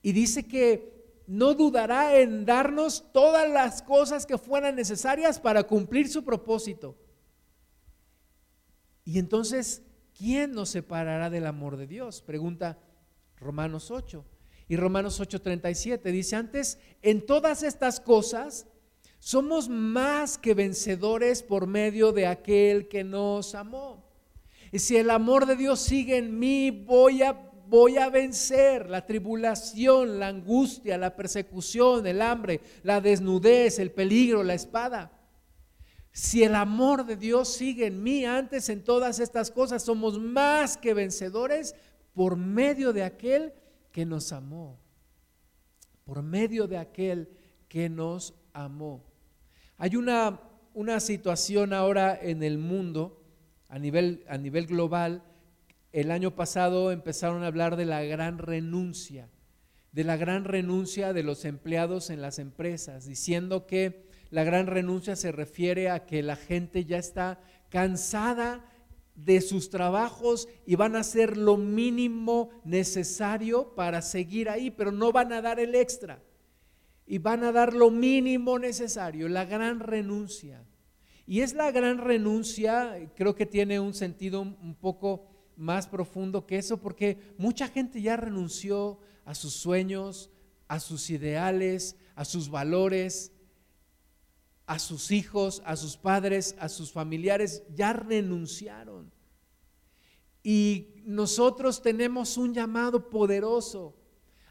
Y 0.03 0.13
dice 0.13 0.47
que 0.47 1.23
no 1.27 1.55
dudará 1.55 2.19
en 2.19 2.45
darnos 2.45 3.13
todas 3.13 3.49
las 3.49 3.83
cosas 3.83 4.27
que 4.27 4.39
fueran 4.39 4.77
necesarias 4.77 5.41
para 5.41 5.65
cumplir 5.65 6.09
su 6.09 6.25
propósito. 6.25 6.97
Y 9.05 9.19
entonces, 9.19 9.83
¿quién 10.17 10.53
nos 10.53 10.71
separará 10.71 11.31
del 11.31 11.47
amor 11.47 11.77
de 11.77 11.87
Dios? 11.87 12.23
Pregunta 12.23 12.79
Romanos 13.37 13.91
8. 13.91 14.25
Y 14.73 14.77
Romanos 14.77 15.21
8:37 15.21 16.11
dice, 16.11 16.35
antes, 16.35 16.79
en 17.03 17.27
todas 17.27 17.63
estas 17.63 18.01
cosas 18.01 18.67
somos 19.19 19.69
más 19.69 20.39
que 20.39 20.55
vencedores 20.55 21.43
por 21.43 21.67
medio 21.67 22.11
de 22.13 22.27
aquel 22.27 22.89
que 22.89 23.05
nos 23.05 23.55
amó. 23.55 24.03
Y 24.73 24.79
si 24.79 24.97
el 24.97 25.11
amor 25.11 25.45
de 25.45 25.57
Dios 25.57 25.79
sigue 25.79 26.17
en 26.17 26.39
mí, 26.39 26.71
voy 26.71 27.23
a, 27.23 27.33
voy 27.69 27.99
a 27.99 28.09
vencer 28.09 28.89
la 28.89 29.05
tribulación, 29.05 30.19
la 30.19 30.29
angustia, 30.29 30.97
la 30.97 31.15
persecución, 31.17 32.07
el 32.07 32.23
hambre, 32.23 32.63
la 32.83 33.03
desnudez, 33.03 33.79
el 33.79 33.91
peligro, 33.91 34.43
la 34.43 34.55
espada. 34.55 35.13
Si 36.13 36.45
el 36.45 36.55
amor 36.55 37.05
de 37.05 37.17
Dios 37.17 37.53
sigue 37.53 37.89
en 37.89 38.03
mí, 38.03 38.25
antes 38.25 38.71
en 38.71 38.83
todas 38.83 39.21
estas 39.21 39.51
cosas 39.51 39.83
somos 39.83 40.19
más 40.19 40.79
que 40.79 40.95
vencedores 40.95 41.75
por 42.15 42.37
medio 42.37 42.95
de 42.95 43.03
aquel 43.03 43.53
que 43.93 44.07
nos 44.07 44.33
amó, 44.33 44.81
por 46.05 46.23
medio 46.23 46.67
de 46.67 46.79
aquel 46.79 47.29
que 47.69 47.89
nos 47.89 48.35
amó. 48.53 49.05
Hay 49.79 49.97
una, 49.97 50.41
una 50.75 51.01
situación 51.01 51.73
ahora 51.73 52.19
en 52.21 52.43
el 52.43 52.59
mundo, 52.59 53.23
a 53.69 53.79
nivel, 53.79 54.25
a 54.29 54.39
nivel 54.39 54.67
global, 54.67 55.23
el 55.93 56.11
año 56.11 56.35
pasado 56.35 56.91
empezaron 56.91 57.43
a 57.43 57.49
hablar 57.49 57.77
de 57.77 57.85
la 57.85 58.03
gran 58.03 58.39
renuncia, 58.39 59.29
de 59.93 60.05
la 60.05 60.17
gran 60.17 60.45
renuncia 60.45 61.13
de 61.13 61.23
los 61.23 61.45
empleados 61.45 62.09
en 62.09 62.23
las 62.23 62.39
empresas, 62.39 63.05
diciendo 63.05 63.67
que 63.67 64.07
la 64.31 64.45
gran 64.45 64.67
renuncia 64.67 65.17
se 65.17 65.33
refiere 65.33 65.91
a 65.91 66.07
que 66.07 66.23
la 66.23 66.37
gente 66.37 66.87
ya 66.87 66.97
está 66.97 67.41
cansada 67.69 68.65
de 69.15 69.41
sus 69.41 69.71
trabajos 69.71 70.49
y 70.67 70.77
van 70.77 70.97
a 70.97 71.01
hacer 71.01 71.37
lo 71.37 71.57
mínimo 71.57 72.51
necesario 72.65 73.75
para 73.75 74.03
seguir 74.03 74.49
ahí, 74.49 74.71
pero 74.71 74.93
no 74.93 75.13
van 75.13 75.33
a 75.33 75.43
dar 75.43 75.61
el 75.61 75.75
extra. 75.75 76.23
Y 77.07 77.19
van 77.19 77.45
a 77.45 77.53
dar 77.53 77.75
lo 77.75 77.91
mínimo 77.91 78.59
necesario, 78.59 79.29
la 79.29 79.45
gran 79.45 79.81
renuncia. 79.81 80.65
Y 81.27 81.41
es 81.41 81.55
la 81.55 81.71
gran 81.71 81.99
renuncia, 81.99 83.11
creo 83.17 83.35
que 83.35 83.47
tiene 83.47 83.81
un 83.81 83.95
sentido 83.95 84.41
un 84.41 84.75
poco 84.81 85.27
más 85.57 85.87
profundo 85.87 86.47
que 86.47 86.59
eso, 86.59 86.79
porque 86.79 87.19
mucha 87.39 87.69
gente 87.69 88.01
ya 88.01 88.17
renunció 88.17 88.99
a 89.25 89.35
sus 89.35 89.55
sueños, 89.55 90.31
a 90.69 90.81
sus 90.81 91.11
ideales, 91.11 91.97
a 92.15 92.25
sus 92.25 92.51
valores, 92.51 93.32
a 94.73 94.79
sus 94.79 95.11
hijos, 95.11 95.61
a 95.67 95.77
sus 95.77 95.99
padres, 95.99 96.57
a 96.59 96.71
sus 96.71 96.91
familiares, 96.91 97.63
ya 97.75 97.93
renunciaron. 97.93 99.13
Y 100.43 100.95
nosotros 101.05 101.83
tenemos 101.83 102.39
un 102.39 102.55
llamado 102.55 103.11
poderoso 103.11 103.95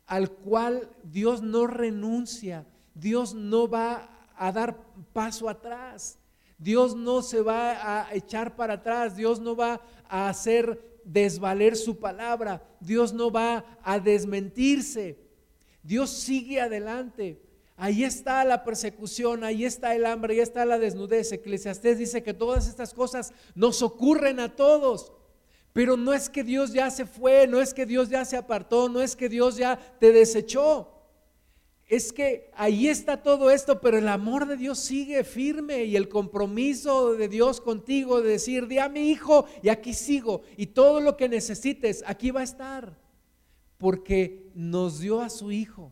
al 0.06 0.30
cual 0.30 0.92
Dios 1.04 1.42
no 1.42 1.66
renuncia, 1.66 2.68
Dios 2.94 3.34
no 3.34 3.68
va 3.68 4.28
a 4.36 4.52
dar 4.52 4.86
paso 5.12 5.50
atrás, 5.50 6.20
Dios 6.60 6.96
no 6.96 7.24
se 7.24 7.42
va 7.42 8.02
a 8.02 8.14
echar 8.14 8.56
para 8.56 8.76
atrás, 8.76 9.16
Dios 9.16 9.40
no 9.40 9.56
va 9.56 9.82
a 10.08 10.30
hacer 10.30 11.02
desvaler 11.04 11.76
su 11.76 11.98
palabra, 11.98 12.64
Dios 12.80 13.12
no 13.12 13.32
va 13.32 13.66
a 13.82 14.00
desmentirse, 14.00 15.18
Dios 15.82 16.12
sigue 16.12 16.62
adelante. 16.62 17.42
Ahí 17.84 18.04
está 18.04 18.46
la 18.46 18.64
persecución, 18.64 19.44
ahí 19.44 19.66
está 19.66 19.96
el 19.96 20.06
hambre, 20.06 20.36
ahí 20.36 20.40
está 20.40 20.66
la 20.66 20.78
desnudez. 20.78 21.32
Eclesiastés 21.32 21.98
dice 21.98 22.22
que 22.22 22.32
todas 22.32 22.68
estas 22.68 22.94
cosas 22.94 23.34
nos 23.56 23.82
ocurren 23.82 24.40
a 24.40 24.56
todos. 24.56 25.12
Pero 25.74 25.98
no 25.98 26.14
es 26.14 26.30
que 26.30 26.44
Dios 26.44 26.74
ya 26.74 26.92
se 26.92 27.08
fue, 27.08 27.48
no 27.48 27.60
es 27.60 27.74
que 27.74 27.88
Dios 27.88 28.10
ya 28.10 28.24
se 28.24 28.38
apartó, 28.38 28.88
no 28.88 29.02
es 29.02 29.16
que 29.16 29.30
Dios 29.30 29.58
ya 29.58 29.80
te 30.00 30.12
desechó. 30.12 30.94
Es 31.88 32.14
que 32.14 32.52
ahí 32.54 32.88
está 32.88 33.24
todo 33.24 33.50
esto, 33.50 33.82
pero 33.82 33.98
el 33.98 34.10
amor 34.10 34.46
de 34.46 34.58
Dios 34.58 34.78
sigue 34.78 35.24
firme 35.24 35.86
y 35.86 35.96
el 35.96 36.08
compromiso 36.08 37.16
de 37.16 37.30
Dios 37.30 37.62
contigo 37.62 38.22
de 38.22 38.34
decir, 38.34 38.68
di 38.68 38.78
a 38.78 38.90
mi 38.90 39.10
hijo 39.10 39.48
y 39.64 39.70
aquí 39.70 39.96
sigo 39.96 40.44
y 40.56 40.68
todo 40.68 41.02
lo 41.02 41.18
que 41.18 41.28
necesites, 41.28 42.04
aquí 42.06 42.30
va 42.30 42.42
a 42.42 42.44
estar. 42.44 42.96
Porque 43.80 44.52
nos 44.54 45.00
dio 45.00 45.20
a 45.20 45.32
su 45.32 45.52
hijo 45.52 45.92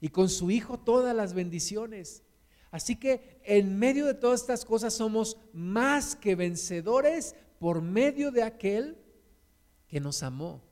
y 0.00 0.08
con 0.08 0.28
su 0.28 0.50
hijo 0.50 0.78
todas 0.78 1.14
las 1.14 1.34
bendiciones. 1.34 2.22
Así 2.70 2.96
que 2.96 3.40
en 3.44 3.78
medio 3.78 4.06
de 4.06 4.14
todas 4.14 4.40
estas 4.40 4.64
cosas 4.64 4.94
somos 4.94 5.38
más 5.52 6.16
que 6.16 6.34
vencedores 6.34 7.34
por 7.58 7.80
medio 7.80 8.30
de 8.30 8.42
aquel 8.42 8.98
que 9.88 10.00
nos 10.00 10.22
amó. 10.22 10.62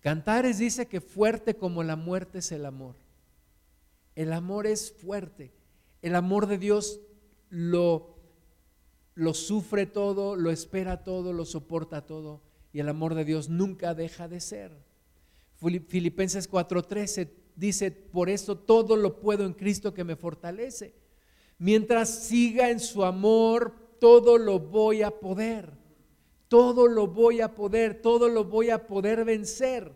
Cantares 0.00 0.58
dice 0.58 0.86
que 0.86 1.00
fuerte 1.00 1.54
como 1.54 1.82
la 1.82 1.96
muerte 1.96 2.38
es 2.38 2.52
el 2.52 2.66
amor. 2.66 2.96
El 4.14 4.32
amor 4.32 4.66
es 4.66 4.92
fuerte. 4.92 5.52
El 6.02 6.14
amor 6.14 6.46
de 6.46 6.58
Dios 6.58 7.00
lo, 7.48 8.16
lo 9.14 9.34
sufre 9.34 9.86
todo, 9.86 10.36
lo 10.36 10.50
espera 10.50 11.04
todo, 11.04 11.32
lo 11.32 11.44
soporta 11.44 12.04
todo. 12.04 12.42
Y 12.72 12.80
el 12.80 12.88
amor 12.88 13.14
de 13.14 13.24
Dios 13.24 13.48
nunca 13.48 13.94
deja 13.94 14.28
de 14.28 14.40
ser. 14.40 14.72
Filipenses 15.56 16.50
4:13 16.50 17.41
dice, 17.56 17.90
por 17.90 18.28
eso 18.30 18.56
todo 18.56 18.96
lo 18.96 19.20
puedo 19.20 19.44
en 19.44 19.52
Cristo 19.52 19.94
que 19.94 20.04
me 20.04 20.16
fortalece. 20.16 20.94
Mientras 21.58 22.08
siga 22.24 22.70
en 22.70 22.80
su 22.80 23.04
amor, 23.04 23.74
todo 23.98 24.38
lo 24.38 24.58
voy 24.58 25.02
a 25.02 25.10
poder 25.10 25.82
todo 26.52 26.86
lo 26.86 27.06
voy 27.06 27.40
a 27.40 27.54
poder, 27.54 28.02
todo 28.02 28.28
lo 28.28 28.44
voy 28.44 28.68
a 28.68 28.86
poder 28.86 29.24
vencer. 29.24 29.90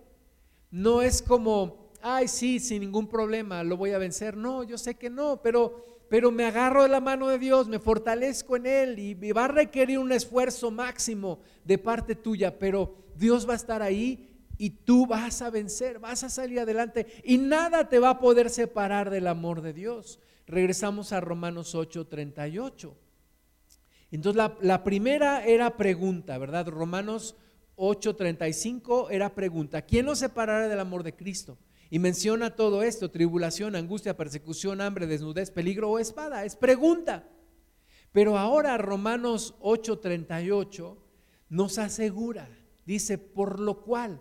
No 0.70 1.02
es 1.02 1.20
como, 1.20 1.90
ay, 2.00 2.28
sí, 2.28 2.60
sin 2.60 2.80
ningún 2.80 3.08
problema, 3.08 3.62
lo 3.62 3.76
voy 3.76 3.90
a 3.90 3.98
vencer. 3.98 4.38
No, 4.38 4.62
yo 4.62 4.78
sé 4.78 4.94
que 4.94 5.10
no, 5.10 5.42
pero, 5.42 5.84
pero 6.08 6.30
me 6.30 6.46
agarro 6.46 6.84
de 6.84 6.88
la 6.88 7.02
mano 7.02 7.28
de 7.28 7.38
Dios, 7.38 7.68
me 7.68 7.78
fortalezco 7.78 8.56
en 8.56 8.64
Él 8.64 8.98
y, 8.98 9.32
va 9.32 9.44
a 9.44 9.48
requerir 9.48 9.98
un 9.98 10.12
esfuerzo 10.12 10.70
máximo 10.70 11.40
de 11.62 11.76
parte 11.76 12.14
tuya, 12.14 12.58
pero 12.58 12.94
Dios 13.14 13.46
va 13.46 13.52
a 13.52 13.56
estar 13.56 13.82
ahí 13.82 14.25
y 14.58 14.70
tú 14.70 15.06
vas 15.06 15.42
a 15.42 15.50
vencer, 15.50 15.98
vas 15.98 16.24
a 16.24 16.30
salir 16.30 16.60
adelante 16.60 17.06
y 17.24 17.38
nada 17.38 17.88
te 17.88 17.98
va 17.98 18.10
a 18.10 18.18
poder 18.18 18.50
separar 18.50 19.10
del 19.10 19.26
amor 19.26 19.62
de 19.62 19.72
Dios. 19.72 20.20
Regresamos 20.46 21.12
a 21.12 21.20
Romanos 21.20 21.74
8, 21.74 22.06
38. 22.06 22.96
Entonces 24.10 24.42
la, 24.60 24.84
primera 24.84 25.44
era 25.44 25.76
pregunta, 25.76 26.38
¿verdad? 26.38 26.68
Romanos 26.68 27.36
8:35 27.76 29.08
era 29.10 29.34
pregunta, 29.34 29.82
¿quién 29.82 30.06
nos 30.06 30.20
separará 30.20 30.68
del 30.68 30.80
amor 30.80 31.02
de 31.02 31.14
Cristo? 31.14 31.58
Y 31.90 31.98
menciona 31.98 32.56
todo 32.56 32.82
esto, 32.82 33.10
tribulación, 33.10 33.76
angustia, 33.76 34.16
persecución, 34.16 34.80
hambre, 34.80 35.06
desnudez, 35.06 35.50
peligro 35.50 35.90
o 35.90 35.98
espada. 35.98 36.44
Es 36.44 36.56
pregunta. 36.56 37.28
Pero 38.12 38.38
ahora 38.38 38.78
Romanos 38.78 39.54
8:38 39.60 40.96
nos 41.48 41.78
asegura, 41.78 42.48
dice, 42.86 43.18
por 43.18 43.60
lo 43.60 43.82
cual 43.82 44.20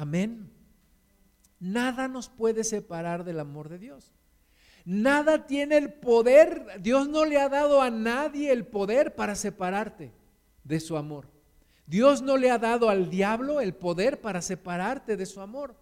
Amén. 0.00 0.50
Nada 1.58 2.08
nos 2.08 2.30
puede 2.30 2.64
separar 2.64 3.22
del 3.22 3.38
amor 3.38 3.68
de 3.68 3.78
Dios. 3.78 4.14
Nada 4.86 5.46
tiene 5.46 5.76
el 5.76 5.92
poder, 5.92 6.80
Dios 6.80 7.06
no 7.06 7.26
le 7.26 7.38
ha 7.38 7.50
dado 7.50 7.82
a 7.82 7.90
nadie 7.90 8.50
el 8.50 8.64
poder 8.64 9.14
para 9.14 9.34
separarte 9.34 10.10
de 10.64 10.80
su 10.80 10.96
amor. 10.96 11.26
Dios 11.84 12.22
no 12.22 12.38
le 12.38 12.50
ha 12.50 12.56
dado 12.56 12.88
al 12.88 13.10
diablo 13.10 13.60
el 13.60 13.74
poder 13.74 14.22
para 14.22 14.40
separarte 14.40 15.18
de 15.18 15.26
su 15.26 15.42
amor. 15.42 15.74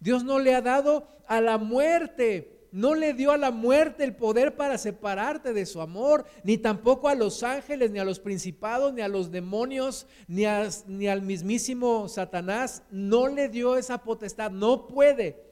Dios 0.00 0.24
no 0.24 0.38
le 0.38 0.54
ha 0.54 0.62
dado 0.62 1.06
a 1.26 1.42
la 1.42 1.58
muerte, 1.58 2.55
no 2.76 2.94
le 2.94 3.14
dio 3.14 3.32
a 3.32 3.38
la 3.38 3.50
muerte 3.50 4.04
el 4.04 4.14
poder 4.14 4.54
para 4.54 4.76
separarte 4.76 5.54
de 5.54 5.64
su 5.64 5.80
amor, 5.80 6.26
ni 6.44 6.58
tampoco 6.58 7.08
a 7.08 7.14
los 7.14 7.42
ángeles, 7.42 7.90
ni 7.90 7.98
a 7.98 8.04
los 8.04 8.20
principados, 8.20 8.92
ni 8.92 9.00
a 9.00 9.08
los 9.08 9.30
demonios, 9.30 10.06
ni, 10.28 10.44
al 10.44 11.22
mismísimo 11.22 12.06
Satanás. 12.06 12.82
No 12.90 13.28
le 13.28 13.48
dio 13.48 13.78
esa 13.78 14.02
potestad, 14.04 14.50
no 14.50 14.88
puede 14.88 15.42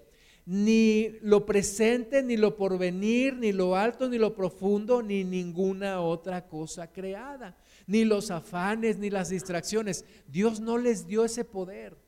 ni 0.45 1.12
lo 1.22 1.47
presente, 1.47 2.22
ni 2.22 2.37
lo 2.37 2.59
porvenir, 2.59 3.35
ni 3.37 3.53
lo 3.53 3.75
alto, 3.75 4.07
ni 4.07 4.18
lo 4.18 4.35
profundo, 4.35 5.03
ni 5.03 5.25
ninguna 5.25 6.03
otra 6.03 6.47
cosa 6.47 6.93
creada, 6.93 7.57
ni 7.87 8.05
los 8.05 8.31
afanes, 8.31 8.99
ni 8.99 9.09
las 9.09 9.31
distracciones. 9.31 10.05
Dios 10.29 10.61
no 10.61 10.77
les 10.77 11.07
dio 11.07 11.25
ese 11.25 11.47
poder. 11.47 12.03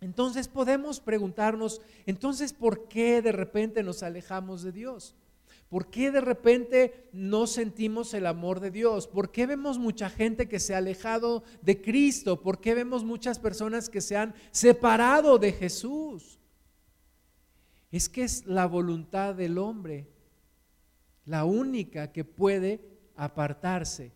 Entonces 0.00 0.48
podemos 0.48 1.00
preguntarnos, 1.00 1.82
entonces, 2.06 2.52
¿por 2.52 2.88
qué 2.88 3.20
de 3.22 3.32
repente 3.32 3.82
nos 3.82 4.02
alejamos 4.02 4.62
de 4.62 4.72
Dios? 4.72 5.14
¿Por 5.68 5.86
qué 5.86 6.10
de 6.10 6.20
repente 6.20 7.08
no 7.12 7.46
sentimos 7.46 8.12
el 8.14 8.26
amor 8.26 8.60
de 8.60 8.70
Dios? 8.70 9.06
¿Por 9.06 9.30
qué 9.30 9.46
vemos 9.46 9.78
mucha 9.78 10.10
gente 10.10 10.48
que 10.48 10.58
se 10.58 10.74
ha 10.74 10.78
alejado 10.78 11.44
de 11.62 11.80
Cristo? 11.80 12.40
¿Por 12.40 12.60
qué 12.60 12.74
vemos 12.74 13.04
muchas 13.04 13.38
personas 13.38 13.88
que 13.88 14.00
se 14.00 14.16
han 14.16 14.34
separado 14.50 15.38
de 15.38 15.52
Jesús? 15.52 16.40
es 17.90 18.08
que 18.08 18.22
es 18.22 18.46
la 18.46 18.66
voluntad 18.66 19.34
del 19.34 19.58
hombre 19.58 20.08
la 21.24 21.44
única 21.44 22.12
que 22.12 22.24
puede 22.24 22.80
apartarse 23.14 24.12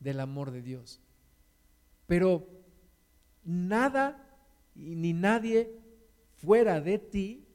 del 0.00 0.18
amor 0.18 0.50
de 0.50 0.62
Dios. 0.62 1.00
Pero 2.06 2.48
nada 3.44 4.21
ni 4.82 5.12
nadie 5.12 5.70
fuera 6.36 6.80
de 6.80 6.98
ti 6.98 7.46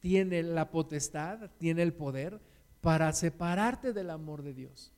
tiene 0.00 0.42
la 0.42 0.70
potestad, 0.70 1.50
tiene 1.58 1.82
el 1.82 1.92
poder 1.92 2.40
para 2.80 3.12
separarte 3.12 3.92
del 3.92 4.10
amor 4.10 4.42
de 4.42 4.54
Dios. 4.54 4.92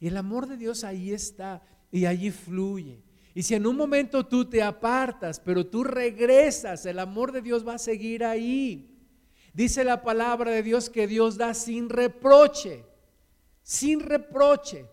Y 0.00 0.08
el 0.08 0.16
amor 0.16 0.48
de 0.48 0.56
Dios 0.56 0.82
ahí 0.82 1.12
está 1.12 1.62
y 1.92 2.06
allí 2.06 2.32
fluye. 2.32 3.02
Y 3.34 3.44
si 3.44 3.54
en 3.54 3.66
un 3.66 3.76
momento 3.76 4.26
tú 4.26 4.44
te 4.44 4.62
apartas, 4.62 5.40
pero 5.40 5.66
tú 5.66 5.84
regresas, 5.84 6.84
el 6.86 6.98
amor 6.98 7.32
de 7.32 7.40
Dios 7.40 7.66
va 7.66 7.74
a 7.74 7.78
seguir 7.78 8.24
ahí. 8.24 8.98
Dice 9.54 9.84
la 9.84 10.02
palabra 10.02 10.50
de 10.50 10.62
Dios 10.62 10.90
que 10.90 11.06
Dios 11.06 11.36
da 11.36 11.54
sin 11.54 11.88
reproche, 11.88 12.84
sin 13.62 14.00
reproche. 14.00 14.86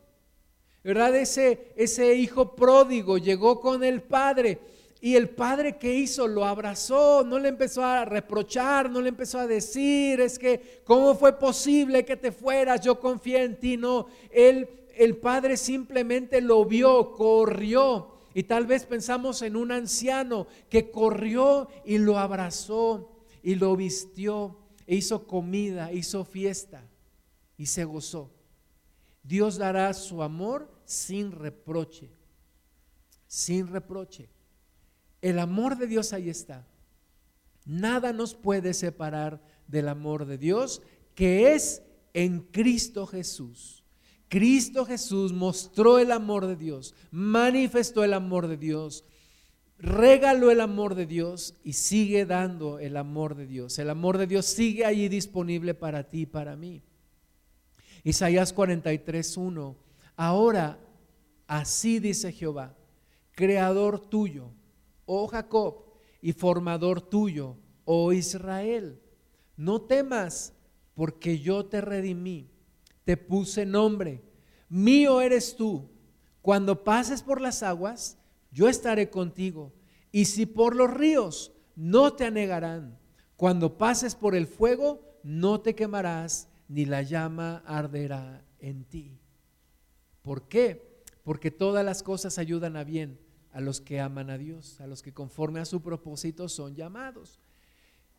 ¿Verdad? 0.84 1.16
Ese, 1.16 1.74
ese 1.76 2.16
hijo 2.16 2.56
pródigo 2.56 3.18
llegó 3.18 3.60
con 3.60 3.84
el 3.84 4.02
padre 4.02 4.60
y 5.02 5.16
el 5.16 5.30
padre 5.30 5.78
que 5.78 5.96
hizo 5.96 6.28
lo 6.28 6.46
abrazó, 6.46 7.24
no 7.24 7.40
le 7.40 7.48
empezó 7.48 7.84
a 7.84 8.04
reprochar, 8.04 8.90
no 8.90 9.02
le 9.02 9.10
empezó 9.10 9.40
a 9.40 9.48
decir, 9.48 10.20
es 10.20 10.38
que, 10.38 10.82
¿cómo 10.84 11.16
fue 11.16 11.40
posible 11.40 12.04
que 12.04 12.18
te 12.18 12.34
fueras? 12.34 12.82
Yo 12.82 13.00
confié 13.00 13.44
en 13.44 13.58
ti. 13.58 13.78
No, 13.78 14.08
él, 14.30 14.68
el 14.96 15.16
padre 15.16 15.56
simplemente 15.56 16.42
lo 16.42 16.66
vio, 16.66 17.14
corrió. 17.14 18.16
Y 18.34 18.44
tal 18.44 18.66
vez 18.66 18.86
pensamos 18.86 19.42
en 19.42 19.56
un 19.56 19.72
anciano 19.72 20.48
que 20.70 20.92
corrió 20.92 21.70
y 21.86 21.98
lo 21.98 22.18
abrazó 22.18 23.24
y 23.42 23.56
lo 23.56 23.76
vistió, 23.78 24.58
e 24.86 24.96
hizo 24.96 25.26
comida, 25.26 25.94
hizo 25.94 26.26
fiesta 26.26 26.84
y 27.58 27.68
se 27.68 27.86
gozó. 27.86 28.32
Dios 29.24 29.58
dará 29.58 29.94
su 29.94 30.22
amor 30.22 30.70
sin 30.84 31.32
reproche, 31.32 32.10
sin 33.28 33.68
reproche. 33.68 34.30
El 35.22 35.40
amor 35.40 35.78
de 35.78 35.88
Dios 35.88 36.14
ahí 36.14 36.30
está. 36.30 36.66
Nada 37.66 38.14
nos 38.14 38.36
puede 38.36 38.74
separar 38.74 39.42
del 39.68 39.90
amor 39.90 40.26
de 40.26 40.38
Dios 40.38 40.82
que 41.16 41.54
es 41.54 41.84
en 42.14 42.40
Cristo 42.40 43.06
Jesús. 43.06 43.84
Cristo 44.30 44.86
Jesús 44.86 45.34
mostró 45.34 46.00
el 46.00 46.12
amor 46.12 46.46
de 46.46 46.56
Dios, 46.56 46.94
manifestó 47.12 48.04
el 48.04 48.14
amor 48.14 48.48
de 48.48 48.58
Dios, 48.58 49.04
regaló 49.80 50.52
el 50.52 50.62
amor 50.62 50.94
de 50.96 51.08
Dios 51.08 51.56
y 51.64 51.74
sigue 51.74 52.26
dando 52.26 52.80
el 52.80 52.96
amor 52.96 53.36
de 53.36 53.48
Dios. 53.48 53.80
El 53.80 53.90
amor 53.90 54.18
de 54.18 54.28
Dios 54.28 54.46
sigue 54.46 54.86
allí 54.86 55.10
disponible 55.10 55.74
para 55.74 56.04
ti 56.04 56.22
y 56.22 56.26
para 56.26 56.56
mí. 56.56 56.84
Isaías 58.04 58.54
43, 58.54 59.38
1. 59.38 59.78
Ahora, 60.16 60.80
así 61.48 62.00
dice 62.00 62.32
Jehová, 62.32 62.76
creador 63.32 64.00
tuyo, 64.00 64.52
oh 65.12 65.28
Jacob, 65.28 65.86
y 66.22 66.34
formador 66.34 67.02
tuyo, 67.02 67.58
oh 67.84 68.14
Israel. 68.14 69.02
No 69.58 69.82
temas, 69.82 70.54
porque 70.94 71.40
yo 71.40 71.66
te 71.66 71.82
redimí, 71.82 72.52
te 73.06 73.18
puse 73.18 73.66
nombre, 73.66 74.22
mío 74.70 75.22
eres 75.22 75.56
tú. 75.56 75.90
Cuando 76.44 76.84
pases 76.84 77.24
por 77.24 77.42
las 77.42 77.64
aguas, 77.64 78.20
yo 78.52 78.70
estaré 78.70 79.10
contigo. 79.10 79.74
Y 80.12 80.26
si 80.26 80.46
por 80.46 80.76
los 80.76 80.94
ríos, 80.94 81.52
no 81.76 82.14
te 82.14 82.26
anegarán. 82.26 83.00
Cuando 83.36 83.80
pases 83.80 84.14
por 84.14 84.36
el 84.36 84.46
fuego, 84.46 85.18
no 85.24 85.60
te 85.62 85.74
quemarás, 85.74 86.50
ni 86.68 86.86
la 86.86 87.02
llama 87.02 87.64
arderá 87.66 88.46
en 88.60 88.84
ti. 88.84 89.18
¿Por 90.22 90.48
qué? 90.48 91.04
Porque 91.24 91.50
todas 91.50 91.84
las 91.84 92.04
cosas 92.04 92.38
ayudan 92.38 92.78
a 92.78 92.84
bien 92.84 93.20
a 93.52 93.62
los 93.62 93.82
que 93.82 94.00
aman 94.00 94.30
a 94.30 94.38
Dios, 94.38 94.80
a 94.82 94.88
los 94.88 95.02
que 95.02 95.14
conforme 95.14 95.60
a 95.60 95.66
su 95.66 95.82
propósito 95.82 96.50
son 96.50 96.76
llamados. 96.76 97.40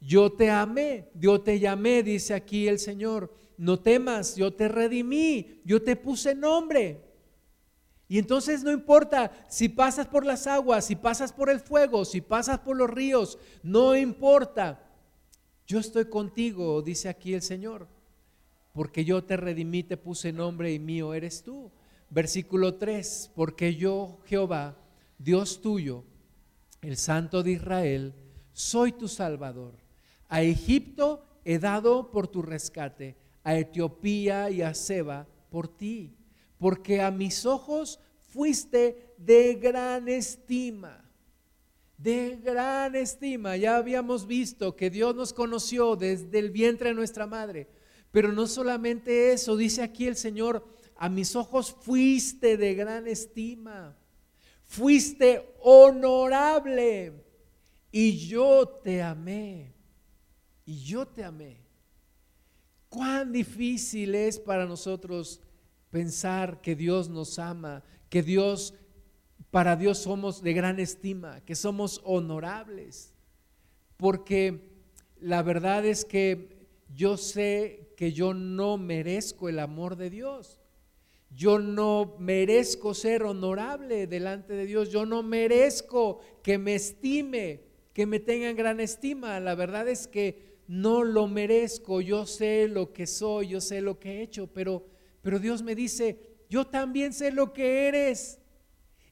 Yo 0.01 0.33
te 0.33 0.51
amé, 0.51 1.11
yo 1.14 1.41
te 1.41 1.59
llamé, 1.59 2.03
dice 2.03 2.35
aquí 2.35 2.68
el 2.68 2.78
Señor. 2.78 3.35
No 3.57 3.78
temas, 3.78 4.37
yo 4.37 4.53
te 4.53 4.68
redimí, 4.68 5.61
yo 5.64 5.83
te 5.83 5.97
puse 5.97 6.35
nombre. 6.35 7.05
Y 8.09 8.18
entonces 8.18 8.64
no 8.64 8.72
importa 8.72 9.31
si 9.49 9.68
pasas 9.68 10.09
por 10.09 10.24
las 10.24 10.47
aguas, 10.47 10.87
si 10.87 10.97
pasas 10.97 11.33
por 11.33 11.51
el 11.51 11.61
fuego, 11.61 12.05
si 12.05 12.20
pasas 12.20 12.59
por 12.61 12.76
los 12.76 12.91
ríos, 12.91 13.39
no 13.62 13.95
importa. 13.95 14.83
Yo 15.66 15.78
estoy 15.78 16.07
contigo, 16.07 16.83
dice 16.83 17.09
aquí 17.09 17.35
el 17.35 17.43
Señor 17.43 17.87
porque 18.72 19.05
yo 19.05 19.24
te 19.24 19.37
redimí, 19.37 19.83
te 19.83 19.97
puse 19.97 20.33
nombre 20.33 20.72
y 20.72 20.78
mío 20.78 21.14
eres 21.14 21.43
tú. 21.43 21.70
Versículo 22.09 22.74
3, 22.74 23.33
porque 23.35 23.74
yo, 23.76 24.20
Jehová, 24.26 24.76
Dios 25.23 25.61
tuyo, 25.61 26.05
el 26.81 26.97
Santo 26.97 27.43
de 27.43 27.53
Israel, 27.53 28.14
soy 28.53 28.93
tu 28.93 29.07
Salvador. 29.07 29.75
A 30.29 30.43
Egipto 30.43 31.25
he 31.45 31.59
dado 31.59 32.11
por 32.11 32.27
tu 32.29 32.41
rescate, 32.41 33.16
a 33.45 33.57
Etiopía 33.57 34.51
y 34.51 34.62
a 34.62 34.73
Seba 34.73 35.29
por 35.51 35.68
ti, 35.68 36.16
porque 36.59 37.03
a 37.03 37.11
mis 37.11 37.45
ojos 37.45 38.01
fuiste 38.29 39.14
de 39.18 39.55
gran 39.55 40.09
estima. 40.09 41.05
De 41.99 42.41
gran 42.43 42.97
estima. 42.97 43.59
Ya 43.59 43.77
habíamos 43.77 44.27
visto 44.27 44.75
que 44.75 44.89
Dios 44.89 45.14
nos 45.14 45.35
conoció 45.35 45.97
desde 45.97 46.39
el 46.39 46.51
vientre 46.51 46.89
de 46.89 46.95
nuestra 46.95 47.27
madre 47.27 47.68
pero 48.11 48.33
no 48.33 48.47
solamente 48.47 49.33
eso, 49.33 49.57
dice 49.57 49.83
aquí 49.83 50.07
el 50.07 50.16
Señor, 50.16 50.66
a 50.97 51.09
mis 51.09 51.37
ojos 51.37 51.77
fuiste 51.81 52.57
de 52.57 52.75
gran 52.75 53.07
estima, 53.07 53.97
fuiste 54.71 55.57
honorable 55.62 57.12
y 57.91 58.16
yo 58.18 58.68
te 58.68 59.03
amé, 59.03 59.75
y 60.64 60.85
yo 60.85 61.09
te 61.09 61.25
amé. 61.25 61.57
Cuán 62.89 63.33
difícil 63.33 64.14
es 64.14 64.39
para 64.39 64.66
nosotros 64.66 65.41
pensar 65.91 66.61
que 66.61 66.77
Dios 66.77 67.09
nos 67.09 67.41
ama, 67.41 67.83
que 68.09 68.23
Dios, 68.23 68.75
para 69.51 69.75
Dios 69.75 69.99
somos 69.99 70.41
de 70.41 70.53
gran 70.53 70.79
estima, 70.79 71.41
que 71.41 71.57
somos 71.57 72.01
honorables, 72.05 73.12
porque 73.97 74.71
la 75.18 75.43
verdad 75.43 75.85
es 75.85 76.05
que 76.05 76.68
yo 76.95 77.16
sé 77.16 77.93
que 77.97 78.12
yo 78.12 78.35
no 78.35 78.79
merezco 78.79 79.49
el 79.49 79.59
amor 79.59 79.97
de 79.97 80.11
Dios. 80.11 80.59
Yo 81.31 81.59
no 81.59 82.16
merezco 82.18 82.93
ser 82.93 83.22
honorable 83.22 84.07
delante 84.07 84.55
de 84.55 84.66
Dios. 84.66 84.91
Yo 84.91 85.07
no 85.07 85.22
merezco 85.22 86.20
que 86.43 86.59
me 86.59 86.74
estime, 86.74 87.61
que 87.93 88.05
me 88.05 88.18
tengan 88.18 88.57
gran 88.57 88.81
estima. 88.81 89.39
La 89.39 89.55
verdad 89.55 89.89
es 89.89 90.07
que 90.07 90.59
no 90.66 91.05
lo 91.05 91.28
merezco. 91.28 92.01
Yo 92.01 92.26
sé 92.26 92.68
lo 92.68 92.93
que 92.93 93.07
soy, 93.07 93.49
yo 93.49 93.61
sé 93.61 93.81
lo 93.81 93.99
que 93.99 94.18
he 94.18 94.22
hecho, 94.22 94.49
pero, 94.49 94.87
pero 95.22 95.39
Dios 95.39 95.62
me 95.62 95.74
dice, 95.74 96.18
yo 96.49 96.66
también 96.66 97.12
sé 97.12 97.31
lo 97.31 97.53
que 97.53 97.87
eres. 97.89 98.41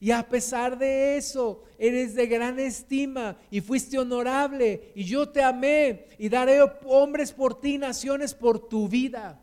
Y 0.01 0.11
a 0.11 0.27
pesar 0.27 0.77
de 0.77 1.17
eso, 1.17 1.63
eres 1.77 2.15
de 2.15 2.27
gran 2.27 2.57
estima 2.59 3.37
y 3.51 3.59
fuiste 3.59 3.99
honorable 3.99 4.93
y 4.95 5.03
yo 5.03 5.27
te 5.27 5.41
amé 5.41 6.05
y 6.17 6.29
daré 6.29 6.59
hombres 6.85 7.33
por 7.33 7.59
ti, 7.59 7.77
naciones 7.77 8.33
por 8.33 8.69
tu 8.69 8.87
vida. 8.87 9.41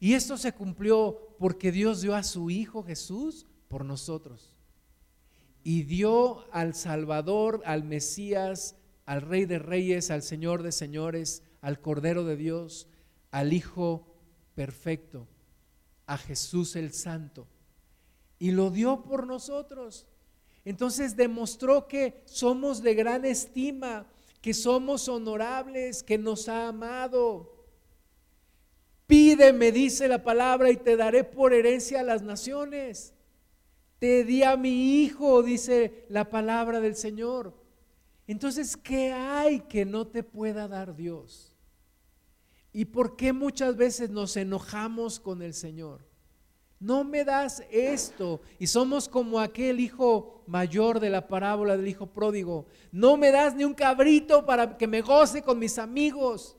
Y 0.00 0.14
esto 0.14 0.36
se 0.36 0.52
cumplió 0.52 1.31
porque 1.42 1.72
Dios 1.72 2.02
dio 2.02 2.14
a 2.14 2.22
su 2.22 2.50
Hijo 2.50 2.84
Jesús 2.84 3.48
por 3.66 3.84
nosotros. 3.84 4.54
Y 5.64 5.82
dio 5.82 6.44
al 6.52 6.72
Salvador, 6.76 7.62
al 7.64 7.82
Mesías, 7.82 8.76
al 9.06 9.22
Rey 9.22 9.44
de 9.46 9.58
Reyes, 9.58 10.12
al 10.12 10.22
Señor 10.22 10.62
de 10.62 10.70
Señores, 10.70 11.42
al 11.60 11.80
Cordero 11.80 12.22
de 12.22 12.36
Dios, 12.36 12.86
al 13.32 13.52
Hijo 13.52 14.06
perfecto, 14.54 15.26
a 16.06 16.16
Jesús 16.16 16.76
el 16.76 16.92
Santo 16.92 17.48
y 18.38 18.52
lo 18.52 18.70
dio 18.70 19.02
por 19.02 19.26
nosotros. 19.26 20.06
Entonces 20.64 21.16
demostró 21.16 21.88
que 21.88 22.22
somos 22.26 22.84
de 22.84 22.94
gran 22.94 23.24
estima, 23.24 24.06
que 24.40 24.54
somos 24.54 25.08
honorables, 25.08 26.04
que 26.04 26.18
nos 26.18 26.48
ha 26.48 26.68
amado. 26.68 27.51
Pídeme, 29.06 29.72
dice 29.72 30.08
la 30.08 30.22
palabra, 30.22 30.70
y 30.70 30.76
te 30.76 30.96
daré 30.96 31.24
por 31.24 31.52
herencia 31.52 32.00
a 32.00 32.04
las 32.04 32.22
naciones. 32.22 33.14
Te 33.98 34.24
di 34.24 34.42
a 34.42 34.56
mi 34.56 35.02
hijo, 35.02 35.42
dice 35.42 36.06
la 36.08 36.30
palabra 36.30 36.80
del 36.80 36.96
Señor. 36.96 37.54
Entonces, 38.26 38.76
¿qué 38.76 39.12
hay 39.12 39.60
que 39.60 39.84
no 39.84 40.06
te 40.06 40.22
pueda 40.22 40.68
dar 40.68 40.96
Dios? 40.96 41.56
¿Y 42.72 42.86
por 42.86 43.16
qué 43.16 43.32
muchas 43.32 43.76
veces 43.76 44.10
nos 44.10 44.36
enojamos 44.36 45.20
con 45.20 45.42
el 45.42 45.54
Señor? 45.54 46.00
no 46.82 47.04
me 47.04 47.24
das 47.24 47.62
esto. 47.70 48.40
Y 48.58 48.66
somos 48.66 49.08
como 49.08 49.38
aquel 49.38 49.78
hijo 49.78 50.42
mayor 50.46 50.98
de 50.98 51.10
la 51.10 51.28
parábola 51.28 51.76
del 51.76 51.86
hijo 51.86 52.06
pródigo. 52.06 52.66
No 52.90 53.16
me 53.16 53.30
das 53.30 53.54
ni 53.54 53.64
un 53.64 53.72
cabrito 53.72 54.44
para 54.44 54.76
que 54.76 54.88
me 54.88 55.00
goce 55.00 55.42
con 55.42 55.60
mis 55.60 55.78
amigos. 55.78 56.56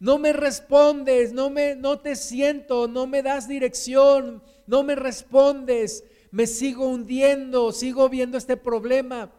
No 0.00 0.18
me 0.18 0.32
respondes, 0.32 1.32
no 1.32 1.50
me 1.50 1.74
no 1.74 1.98
te 1.98 2.14
siento, 2.14 2.86
no 2.86 3.06
me 3.06 3.22
das 3.22 3.48
dirección, 3.48 4.42
no 4.66 4.82
me 4.82 4.94
respondes. 4.94 6.04
Me 6.30 6.46
sigo 6.46 6.86
hundiendo, 6.86 7.72
sigo 7.72 8.08
viendo 8.08 8.38
este 8.38 8.56
problema. 8.56 9.32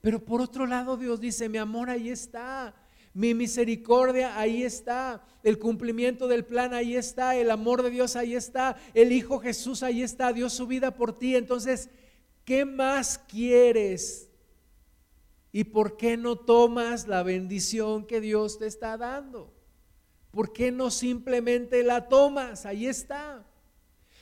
Pero 0.00 0.24
por 0.24 0.40
otro 0.40 0.66
lado 0.66 0.96
Dios 0.96 1.20
dice, 1.20 1.48
mi 1.48 1.58
amor 1.58 1.90
ahí 1.90 2.10
está. 2.10 2.74
Mi 3.12 3.34
misericordia 3.34 4.38
ahí 4.38 4.62
está, 4.62 5.24
el 5.42 5.58
cumplimiento 5.58 6.28
del 6.28 6.44
plan 6.44 6.72
ahí 6.72 6.94
está, 6.94 7.34
el 7.34 7.50
amor 7.50 7.82
de 7.82 7.90
Dios 7.90 8.14
ahí 8.14 8.36
está, 8.36 8.76
el 8.94 9.10
Hijo 9.10 9.40
Jesús 9.40 9.82
ahí 9.82 10.04
está, 10.04 10.32
dio 10.32 10.48
su 10.48 10.68
vida 10.68 10.94
por 10.94 11.18
ti. 11.18 11.34
Entonces, 11.34 11.90
¿qué 12.44 12.64
más 12.64 13.18
quieres? 13.18 14.29
¿Y 15.52 15.64
por 15.64 15.96
qué 15.96 16.16
no 16.16 16.36
tomas 16.36 17.08
la 17.08 17.22
bendición 17.22 18.06
que 18.06 18.20
Dios 18.20 18.58
te 18.58 18.66
está 18.66 18.96
dando? 18.96 19.52
¿Por 20.30 20.52
qué 20.52 20.70
no 20.70 20.90
simplemente 20.90 21.82
la 21.82 22.08
tomas? 22.08 22.66
Ahí 22.66 22.86
está. 22.86 23.44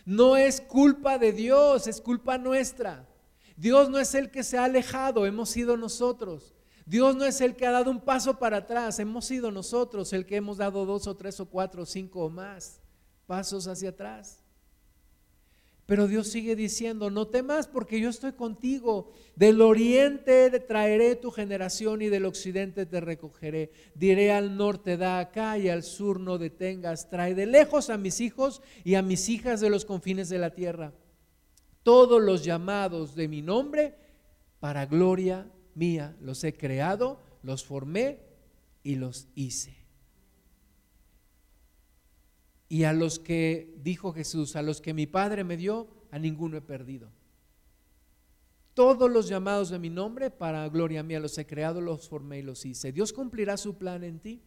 No 0.06 0.36
es 0.36 0.60
culpa 0.60 1.18
de 1.18 1.32
Dios, 1.32 1.86
es 1.86 2.00
culpa 2.00 2.38
nuestra. 2.38 3.06
Dios 3.56 3.90
no 3.90 3.98
es 3.98 4.14
el 4.14 4.30
que 4.30 4.42
se 4.42 4.56
ha 4.56 4.64
alejado, 4.64 5.26
hemos 5.26 5.50
sido 5.50 5.76
nosotros. 5.76 6.54
Dios 6.86 7.14
no 7.14 7.26
es 7.26 7.42
el 7.42 7.56
que 7.56 7.66
ha 7.66 7.72
dado 7.72 7.90
un 7.90 8.00
paso 8.00 8.38
para 8.38 8.58
atrás, 8.58 8.98
hemos 8.98 9.26
sido 9.26 9.50
nosotros 9.50 10.12
el 10.14 10.24
que 10.24 10.36
hemos 10.36 10.56
dado 10.56 10.86
dos 10.86 11.06
o 11.06 11.14
tres 11.14 11.38
o 11.40 11.46
cuatro 11.46 11.82
o 11.82 11.86
cinco 11.86 12.24
o 12.24 12.30
más 12.30 12.80
pasos 13.26 13.66
hacia 13.66 13.90
atrás. 13.90 14.42
Pero 15.88 16.06
Dios 16.06 16.28
sigue 16.28 16.54
diciendo, 16.54 17.08
no 17.08 17.28
temas 17.28 17.66
porque 17.66 17.98
yo 17.98 18.10
estoy 18.10 18.32
contigo. 18.32 19.10
Del 19.36 19.62
oriente 19.62 20.50
traeré 20.60 21.16
tu 21.16 21.30
generación 21.30 22.02
y 22.02 22.10
del 22.10 22.26
occidente 22.26 22.84
te 22.84 23.00
recogeré. 23.00 23.72
Diré 23.94 24.30
al 24.30 24.58
norte, 24.58 24.98
da 24.98 25.18
acá 25.18 25.56
y 25.56 25.70
al 25.70 25.82
sur 25.82 26.20
no 26.20 26.36
detengas. 26.36 27.08
Trae 27.08 27.34
de 27.34 27.46
lejos 27.46 27.88
a 27.88 27.96
mis 27.96 28.20
hijos 28.20 28.60
y 28.84 28.96
a 28.96 29.02
mis 29.02 29.30
hijas 29.30 29.62
de 29.62 29.70
los 29.70 29.86
confines 29.86 30.28
de 30.28 30.36
la 30.36 30.50
tierra. 30.50 30.92
Todos 31.82 32.20
los 32.20 32.44
llamados 32.44 33.14
de 33.14 33.26
mi 33.26 33.40
nombre 33.40 33.94
para 34.60 34.84
gloria 34.84 35.50
mía 35.74 36.18
los 36.20 36.44
he 36.44 36.52
creado, 36.52 37.22
los 37.42 37.64
formé 37.64 38.20
y 38.82 38.96
los 38.96 39.28
hice. 39.34 39.77
Y 42.68 42.84
a 42.84 42.92
los 42.92 43.18
que, 43.18 43.74
dijo 43.82 44.12
Jesús, 44.12 44.56
a 44.56 44.62
los 44.62 44.80
que 44.80 44.94
mi 44.94 45.06
Padre 45.06 45.44
me 45.44 45.56
dio, 45.56 45.88
a 46.10 46.18
ninguno 46.18 46.56
he 46.56 46.60
perdido. 46.60 47.10
Todos 48.74 49.10
los 49.10 49.28
llamados 49.28 49.70
de 49.70 49.78
mi 49.78 49.90
nombre, 49.90 50.30
para 50.30 50.68
gloria 50.68 51.02
mía, 51.02 51.18
los 51.18 51.36
he 51.38 51.46
creado, 51.46 51.80
los 51.80 52.08
formé 52.08 52.38
y 52.38 52.42
los 52.42 52.64
hice. 52.64 52.92
Dios 52.92 53.12
cumplirá 53.12 53.56
su 53.56 53.76
plan 53.76 54.04
en 54.04 54.20
ti. 54.20 54.42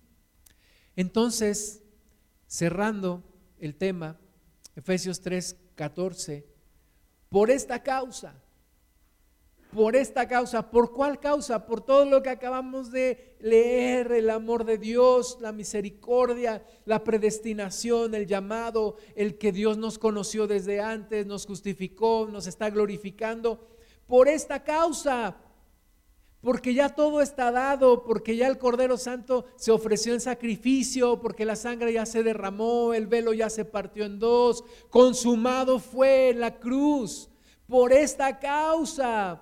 Entonces, 0.95 1.83
cerrando 2.47 3.23
el 3.59 3.75
tema, 3.75 4.17
Efesios 4.75 5.21
3, 5.21 5.57
14, 5.75 6.45
por 7.29 7.49
esta 7.49 7.81
causa, 7.83 8.40
por 9.73 9.95
esta 9.95 10.27
causa. 10.27 10.69
¿Por 10.69 10.91
cuál 10.91 11.19
causa? 11.19 11.65
Por 11.65 11.81
todo 11.81 12.05
lo 12.05 12.21
que 12.21 12.29
acabamos 12.29 12.91
de 12.91 13.35
leer, 13.39 14.11
el 14.11 14.29
amor 14.29 14.65
de 14.65 14.77
Dios, 14.77 15.37
la 15.41 15.51
misericordia, 15.51 16.63
la 16.85 17.03
predestinación, 17.03 18.13
el 18.13 18.27
llamado, 18.27 18.97
el 19.15 19.37
que 19.37 19.51
Dios 19.51 19.77
nos 19.77 19.97
conoció 19.97 20.47
desde 20.47 20.81
antes, 20.81 21.25
nos 21.25 21.45
justificó, 21.45 22.27
nos 22.29 22.47
está 22.47 22.69
glorificando. 22.69 23.67
Por 24.07 24.27
esta 24.27 24.63
causa, 24.63 25.37
porque 26.41 26.73
ya 26.73 26.89
todo 26.89 27.21
está 27.21 27.51
dado, 27.51 28.03
porque 28.03 28.35
ya 28.35 28.47
el 28.47 28.57
Cordero 28.57 28.97
Santo 28.97 29.45
se 29.55 29.71
ofreció 29.71 30.13
en 30.13 30.19
sacrificio, 30.19 31.21
porque 31.21 31.45
la 31.45 31.55
sangre 31.55 31.93
ya 31.93 32.05
se 32.05 32.23
derramó, 32.23 32.93
el 32.93 33.07
velo 33.07 33.31
ya 33.33 33.49
se 33.49 33.63
partió 33.63 34.03
en 34.03 34.19
dos, 34.19 34.65
consumado 34.89 35.79
fue 35.79 36.33
la 36.35 36.59
cruz. 36.59 37.29
Por 37.67 37.93
esta 37.93 38.39
causa, 38.39 39.41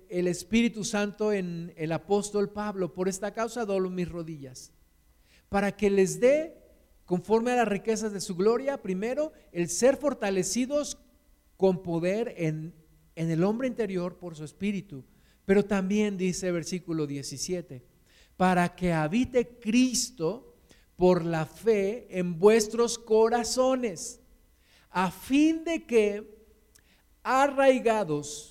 el 0.11 0.27
Espíritu 0.27 0.83
Santo 0.83 1.31
en 1.31 1.73
el 1.77 1.93
apóstol 1.93 2.49
Pablo, 2.49 2.93
por 2.93 3.07
esta 3.07 3.33
causa 3.33 3.65
doblo 3.65 3.89
mis 3.89 4.09
rodillas, 4.09 4.73
para 5.47 5.75
que 5.75 5.89
les 5.89 6.19
dé, 6.19 6.57
conforme 7.05 7.51
a 7.51 7.55
las 7.55 7.67
riquezas 7.67 8.11
de 8.11 8.19
su 8.19 8.35
gloria, 8.35 8.81
primero, 8.81 9.31
el 9.53 9.69
ser 9.69 9.95
fortalecidos 9.95 10.97
con 11.55 11.81
poder 11.81 12.33
en, 12.37 12.73
en 13.15 13.31
el 13.31 13.43
hombre 13.43 13.69
interior 13.69 14.17
por 14.17 14.35
su 14.35 14.43
Espíritu, 14.43 15.05
pero 15.45 15.63
también 15.63 16.17
dice 16.17 16.51
versículo 16.51 17.07
17, 17.07 17.81
para 18.35 18.75
que 18.75 18.91
habite 18.91 19.59
Cristo 19.59 20.55
por 20.97 21.23
la 21.23 21.45
fe 21.45 22.07
en 22.19 22.37
vuestros 22.37 22.99
corazones, 22.99 24.19
a 24.89 25.09
fin 25.09 25.63
de 25.63 25.85
que, 25.85 26.37
arraigados, 27.23 28.50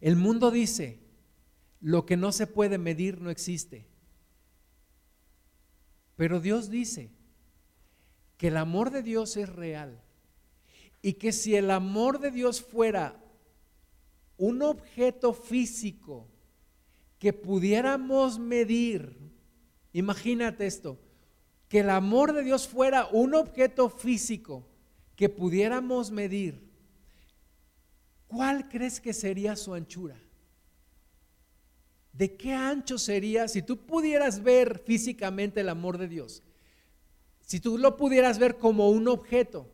El 0.00 0.16
mundo 0.16 0.50
dice, 0.50 1.00
lo 1.80 2.06
que 2.06 2.16
no 2.16 2.32
se 2.32 2.46
puede 2.46 2.78
medir 2.78 3.20
no 3.20 3.30
existe. 3.30 3.86
Pero 6.16 6.40
Dios 6.40 6.70
dice 6.70 7.10
que 8.36 8.48
el 8.48 8.56
amor 8.56 8.90
de 8.90 9.02
Dios 9.02 9.36
es 9.36 9.48
real 9.48 10.00
y 11.02 11.14
que 11.14 11.32
si 11.32 11.54
el 11.54 11.70
amor 11.70 12.18
de 12.18 12.30
Dios 12.30 12.62
fuera 12.62 13.22
un 14.38 14.62
objeto 14.62 15.32
físico 15.32 16.26
que 17.18 17.32
pudiéramos 17.32 18.38
medir, 18.38 19.16
imagínate 19.92 20.66
esto, 20.66 20.98
que 21.68 21.80
el 21.80 21.90
amor 21.90 22.32
de 22.32 22.42
Dios 22.42 22.68
fuera 22.68 23.06
un 23.06 23.34
objeto 23.34 23.88
físico 23.88 24.66
que 25.16 25.28
pudiéramos 25.28 26.10
medir, 26.10 26.65
¿cuál 28.26 28.68
crees 28.68 29.00
que 29.00 29.12
sería 29.12 29.56
su 29.56 29.74
anchura? 29.74 30.20
¿De 32.12 32.36
qué 32.36 32.54
ancho 32.54 32.98
sería 32.98 33.46
si 33.46 33.60
tú 33.62 33.84
pudieras 33.84 34.42
ver 34.42 34.78
físicamente 34.78 35.60
el 35.60 35.68
amor 35.68 35.98
de 35.98 36.08
Dios? 36.08 36.42
Si 37.42 37.60
tú 37.60 37.76
lo 37.76 37.96
pudieras 37.96 38.38
ver 38.38 38.56
como 38.56 38.90
un 38.90 39.06
objeto, 39.06 39.70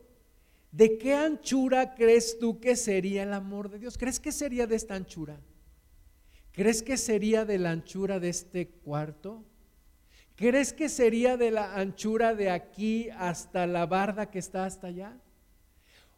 ¿de 0.71 0.97
qué 0.97 1.15
anchura 1.15 1.95
crees 1.95 2.37
tú 2.39 2.59
que 2.59 2.75
sería 2.75 3.23
el 3.23 3.33
amor 3.33 3.69
de 3.69 3.79
Dios? 3.79 3.97
¿Crees 3.97 4.19
que 4.19 4.31
sería 4.31 4.67
de 4.67 4.75
esta 4.75 4.95
anchura? 4.95 5.39
¿Crees 6.51 6.83
que 6.83 6.97
sería 6.97 7.45
de 7.45 7.57
la 7.57 7.71
anchura 7.71 8.19
de 8.19 8.29
este 8.29 8.67
cuarto? 8.67 9.43
¿Crees 10.35 10.73
que 10.73 10.89
sería 10.89 11.37
de 11.37 11.51
la 11.51 11.75
anchura 11.75 12.35
de 12.35 12.49
aquí 12.49 13.09
hasta 13.09 13.65
la 13.67 13.85
barda 13.85 14.29
que 14.29 14.39
está 14.39 14.65
hasta 14.65 14.87
allá? 14.87 15.17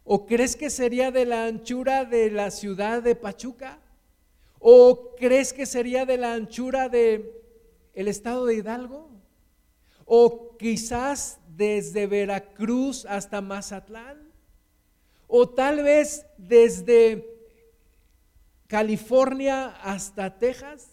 ¿O 0.08 0.24
crees 0.24 0.54
que 0.54 0.70
sería 0.70 1.10
de 1.10 1.26
la 1.26 1.46
anchura 1.46 2.04
de 2.04 2.30
la 2.30 2.52
ciudad 2.52 3.02
de 3.02 3.16
Pachuca? 3.16 3.80
¿O 4.60 5.16
crees 5.16 5.52
que 5.52 5.66
sería 5.66 6.06
de 6.06 6.16
la 6.16 6.32
anchura 6.32 6.88
de 6.88 7.42
el 7.92 8.06
estado 8.06 8.46
de 8.46 8.54
Hidalgo? 8.54 9.10
¿O 10.04 10.56
quizás 10.58 11.40
desde 11.48 12.06
Veracruz 12.06 13.04
hasta 13.04 13.40
Mazatlán? 13.40 14.30
¿O 15.26 15.48
tal 15.48 15.82
vez 15.82 16.24
desde 16.38 17.26
California 18.68 19.74
hasta 19.82 20.38
Texas? 20.38 20.86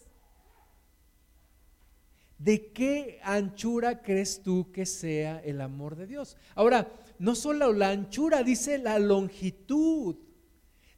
¿De 2.36 2.66
qué 2.72 3.20
anchura 3.22 4.02
crees 4.02 4.42
tú 4.42 4.72
que 4.72 4.84
sea 4.86 5.40
el 5.44 5.60
amor 5.60 5.94
de 5.94 6.08
Dios? 6.08 6.36
Ahora, 6.56 6.88
no 7.18 7.34
solo 7.34 7.72
la 7.72 7.90
anchura, 7.90 8.42
dice 8.42 8.78
la 8.78 8.98
longitud. 8.98 10.16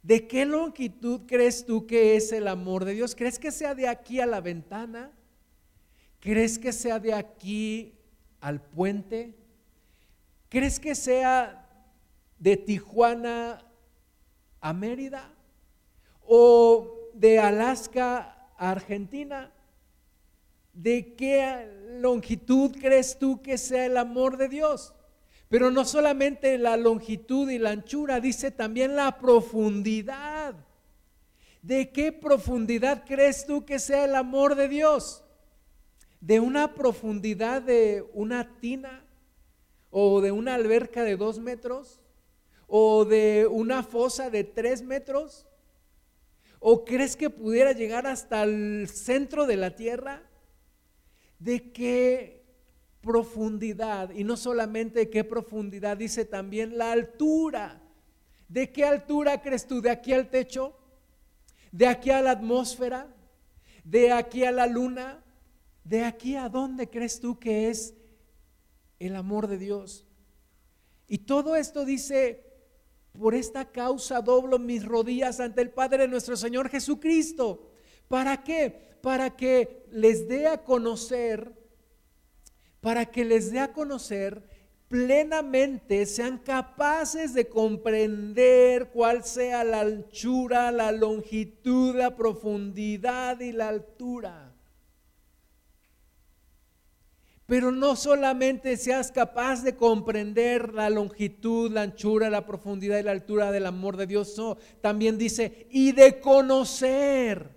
¿De 0.01 0.27
qué 0.27 0.45
longitud 0.45 1.21
crees 1.27 1.65
tú 1.65 1.85
que 1.85 2.15
es 2.15 2.31
el 2.31 2.47
amor 2.47 2.85
de 2.85 2.93
Dios? 2.93 3.15
¿Crees 3.15 3.39
que 3.39 3.51
sea 3.51 3.75
de 3.75 3.87
aquí 3.87 4.19
a 4.19 4.25
la 4.25 4.41
ventana? 4.41 5.11
¿Crees 6.19 6.57
que 6.57 6.71
sea 6.71 6.99
de 6.99 7.13
aquí 7.13 7.93
al 8.39 8.61
puente? 8.61 9.35
¿Crees 10.49 10.79
que 10.79 10.95
sea 10.95 11.69
de 12.39 12.57
Tijuana 12.57 13.65
a 14.61 14.73
Mérida? 14.73 15.33
¿O 16.25 17.11
de 17.13 17.39
Alaska 17.39 18.49
a 18.57 18.71
Argentina? 18.71 19.51
¿De 20.73 21.15
qué 21.15 21.97
longitud 21.99 22.75
crees 22.79 23.17
tú 23.17 23.41
que 23.41 23.57
sea 23.57 23.85
el 23.85 23.97
amor 23.97 24.37
de 24.37 24.47
Dios? 24.47 24.93
Pero 25.49 25.71
no 25.71 25.85
solamente 25.85 26.57
la 26.57 26.75
longitud 26.75 27.49
y 27.49 27.57
la 27.57 27.71
anchura, 27.71 28.19
dice 28.19 28.51
también 28.51 28.95
la 28.95 29.17
profundidad. 29.17 30.55
¿De 31.61 31.91
qué 31.91 32.11
profundidad 32.11 33.03
crees 33.05 33.45
tú 33.45 33.65
que 33.65 33.79
sea 33.79 34.05
el 34.05 34.15
amor 34.15 34.55
de 34.55 34.67
Dios? 34.67 35.23
¿De 36.19 36.39
una 36.39 36.75
profundidad 36.75 37.61
de 37.61 38.05
una 38.13 38.59
tina? 38.59 39.05
¿O 39.89 40.19
de 40.21 40.31
una 40.31 40.55
alberca 40.55 41.03
de 41.03 41.15
dos 41.15 41.39
metros? 41.39 42.01
¿O 42.67 43.05
de 43.05 43.47
una 43.49 43.83
fosa 43.83 44.29
de 44.29 44.43
tres 44.43 44.81
metros? 44.81 45.47
¿O 46.59 46.83
crees 46.83 47.15
que 47.15 47.29
pudiera 47.29 47.71
llegar 47.71 48.05
hasta 48.05 48.43
el 48.43 48.89
centro 48.89 49.45
de 49.45 49.55
la 49.55 49.75
tierra? 49.75 50.23
¿De 51.39 51.71
qué 51.71 52.36
profundidad? 53.07 54.09
Y 54.11 54.25
no 54.25 54.35
solamente 54.35 55.09
qué 55.09 55.23
profundidad, 55.23 55.95
dice 55.95 56.25
también 56.25 56.77
la 56.77 56.91
altura. 56.91 57.81
¿De 58.49 58.71
qué 58.73 58.83
altura 58.83 59.41
crees 59.41 59.65
tú? 59.65 59.81
¿De 59.81 59.89
aquí 59.89 60.11
al 60.11 60.29
techo? 60.29 60.77
¿De 61.71 61.87
aquí 61.87 62.09
a 62.09 62.21
la 62.21 62.31
atmósfera? 62.31 63.07
¿De 63.85 64.11
aquí 64.11 64.43
a 64.43 64.51
la 64.51 64.67
luna? 64.67 65.23
¿De 65.85 66.03
aquí 66.03 66.35
a 66.35 66.49
dónde 66.49 66.89
crees 66.89 67.21
tú 67.21 67.39
que 67.39 67.69
es 67.69 67.95
el 68.99 69.15
amor 69.15 69.47
de 69.47 69.57
Dios? 69.57 70.05
Y 71.07 71.19
todo 71.19 71.55
esto 71.55 71.85
dice, 71.85 72.43
por 73.17 73.35
esta 73.35 73.71
causa 73.71 74.21
doblo 74.21 74.59
mis 74.59 74.85
rodillas 74.85 75.39
ante 75.39 75.61
el 75.61 75.69
Padre 75.69 75.99
de 75.99 76.07
nuestro 76.09 76.35
Señor 76.35 76.67
Jesucristo. 76.67 77.71
¿Para 78.09 78.43
qué? 78.43 78.97
Para 79.01 79.37
que 79.37 79.85
les 79.91 80.27
dé 80.27 80.47
a 80.47 80.61
conocer, 80.65 81.56
para 82.87 83.05
que 83.05 83.25
les 83.25 83.51
dé 83.51 83.59
a 83.59 83.73
conocer 83.73 84.47
plenamente, 84.87 86.05
sean 86.05 86.37
capaces 86.37 87.33
de 87.33 87.49
comprender 87.49 88.91
cuál 88.91 89.25
sea 89.25 89.65
la 89.65 89.81
anchura, 89.81 90.71
la 90.71 90.93
longitud, 90.93 91.97
la 91.97 92.15
profundidad 92.15 93.41
y 93.41 93.51
la 93.51 93.67
altura 93.67 94.53
pero 97.45 97.71
no 97.71 97.97
solamente 97.97 98.77
seas 98.77 99.11
capaz 99.11 99.63
de 99.63 99.75
comprender 99.75 100.73
la 100.73 100.89
longitud, 100.89 101.69
la 101.71 101.81
anchura, 101.81 102.29
la 102.29 102.45
profundidad 102.45 102.99
y 102.99 103.03
la 103.03 103.11
altura 103.11 103.53
del 103.53 103.65
amor 103.65 103.95
de 103.95 104.05
Dios, 104.05 104.35
también 104.81 105.17
dice, 105.17 105.65
y 105.71 105.93
de 105.93 106.19
conocer 106.19 107.51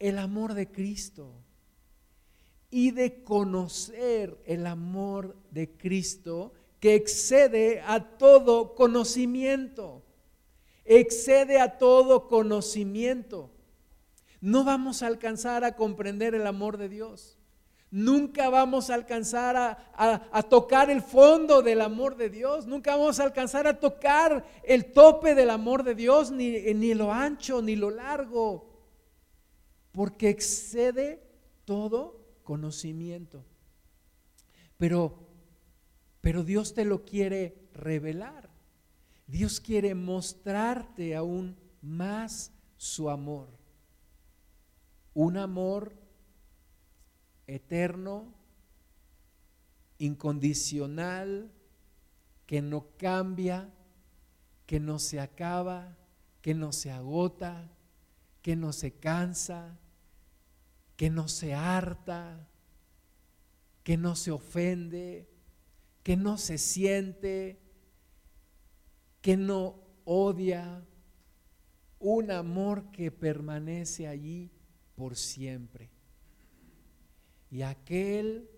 el 0.00 0.18
amor 0.18 0.54
de 0.54 0.70
Cristo. 0.70 1.43
Y 2.76 2.90
de 2.90 3.22
conocer 3.22 4.36
el 4.46 4.66
amor 4.66 5.36
de 5.52 5.70
Cristo 5.70 6.52
que 6.80 6.96
excede 6.96 7.80
a 7.80 8.00
todo 8.18 8.74
conocimiento. 8.74 10.02
Excede 10.84 11.60
a 11.60 11.78
todo 11.78 12.26
conocimiento. 12.26 13.52
No 14.40 14.64
vamos 14.64 15.04
a 15.04 15.06
alcanzar 15.06 15.62
a 15.62 15.76
comprender 15.76 16.34
el 16.34 16.48
amor 16.48 16.76
de 16.76 16.88
Dios 16.88 17.38
nunca 17.94 18.50
vamos 18.50 18.90
a 18.90 18.94
alcanzar 18.94 19.56
a, 19.56 20.42
tocar 20.48 20.90
el 20.90 21.00
fondo 21.00 21.62
del 21.62 21.80
amor 21.80 22.16
de 22.16 22.28
Dios, 22.28 22.66
nunca 22.66 22.96
vamos 22.96 23.20
a 23.20 23.22
alcanzar 23.22 23.68
a 23.68 23.78
tocar 23.78 24.44
el 24.64 24.86
tope 24.86 25.36
del 25.36 25.48
amor 25.48 25.84
de 25.84 25.94
Dios, 25.94 26.32
ni, 26.32 26.58
ni 26.74 26.92
lo 26.94 27.12
ancho, 27.12 27.62
ni 27.62 27.76
lo 27.76 27.90
largo, 27.90 28.66
porque 29.92 30.28
excede 30.28 31.22
todo 31.64 32.23
conocimiento. 32.44 33.44
Pero, 34.78 35.18
pero 36.20 36.44
Dios 36.44 36.74
te 36.74 36.84
lo 36.84 37.04
quiere 37.04 37.68
revelar. 37.72 38.50
Dios 39.26 39.60
quiere 39.60 39.94
mostrarte 39.94 41.16
aún 41.16 41.56
más 41.80 42.52
su 42.76 43.10
amor. 43.10 43.48
Un 45.14 45.36
amor 45.36 45.94
eterno, 47.46 48.32
incondicional, 49.98 51.50
que 52.46 52.60
no 52.60 52.88
cambia, 52.98 53.70
que 54.66 54.80
no 54.80 54.98
se 54.98 55.20
acaba, 55.20 55.96
que 56.42 56.54
no 56.54 56.72
se 56.72 56.90
agota, 56.90 57.70
que 58.42 58.56
no 58.56 58.72
se 58.72 58.92
cansa, 58.92 59.78
que 60.96 61.10
no 61.10 61.28
se 61.28 61.54
harta, 61.54 62.48
que 63.82 63.96
no 63.96 64.16
se 64.16 64.30
ofende, 64.30 65.28
que 66.02 66.16
no 66.16 66.38
se 66.38 66.58
siente, 66.58 67.58
que 69.20 69.36
no 69.36 69.76
odia, 70.04 70.84
un 71.98 72.30
amor 72.30 72.90
que 72.90 73.10
permanece 73.10 74.06
allí 74.06 74.50
por 74.94 75.16
siempre. 75.16 75.90
Y 77.50 77.62
aquel 77.62 78.50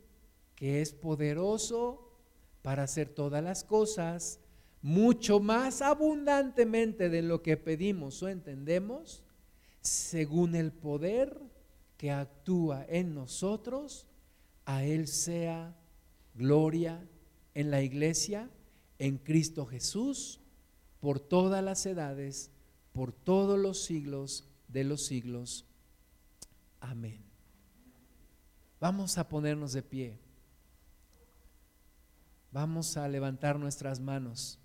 que 0.57 0.80
es 0.80 0.93
poderoso 0.93 2.11
para 2.62 2.82
hacer 2.82 3.09
todas 3.09 3.45
las 3.45 3.62
cosas 3.62 4.41
mucho 4.82 5.39
más 5.41 5.82
abundantemente 5.82 7.09
de 7.09 7.22
lo 7.22 7.43
que 7.43 7.57
pedimos 7.57 8.22
o 8.22 8.28
entendemos, 8.28 9.22
según 9.80 10.55
el 10.55 10.72
poder 10.72 11.41
que 11.97 12.11
actúa 12.11 12.84
en 12.88 13.14
nosotros, 13.14 14.07
a 14.64 14.84
Él 14.84 15.09
sea 15.09 15.74
gloria 16.34 17.07
en 17.55 17.70
la 17.70 17.82
iglesia, 17.82 18.51
en 18.99 19.18
Cristo 19.18 19.66
Jesús, 19.66 20.40
por 21.01 21.20
todas 21.20 21.62
las 21.62 21.86
edades, 21.86 22.51
por 22.92 23.12
todos 23.12 23.59
los 23.59 23.84
siglos 23.84 24.49
de 24.68 24.84
los 24.84 25.07
siglos. 25.07 25.64
Amén. 26.80 27.22
Vamos 28.80 29.18
a 29.18 29.28
ponernos 29.28 29.72
de 29.72 29.82
pie. 29.82 30.18
Vamos 32.53 32.97
a 32.97 33.09
levantar 33.09 33.59
nuestras 33.59 34.01
manos 34.01 34.59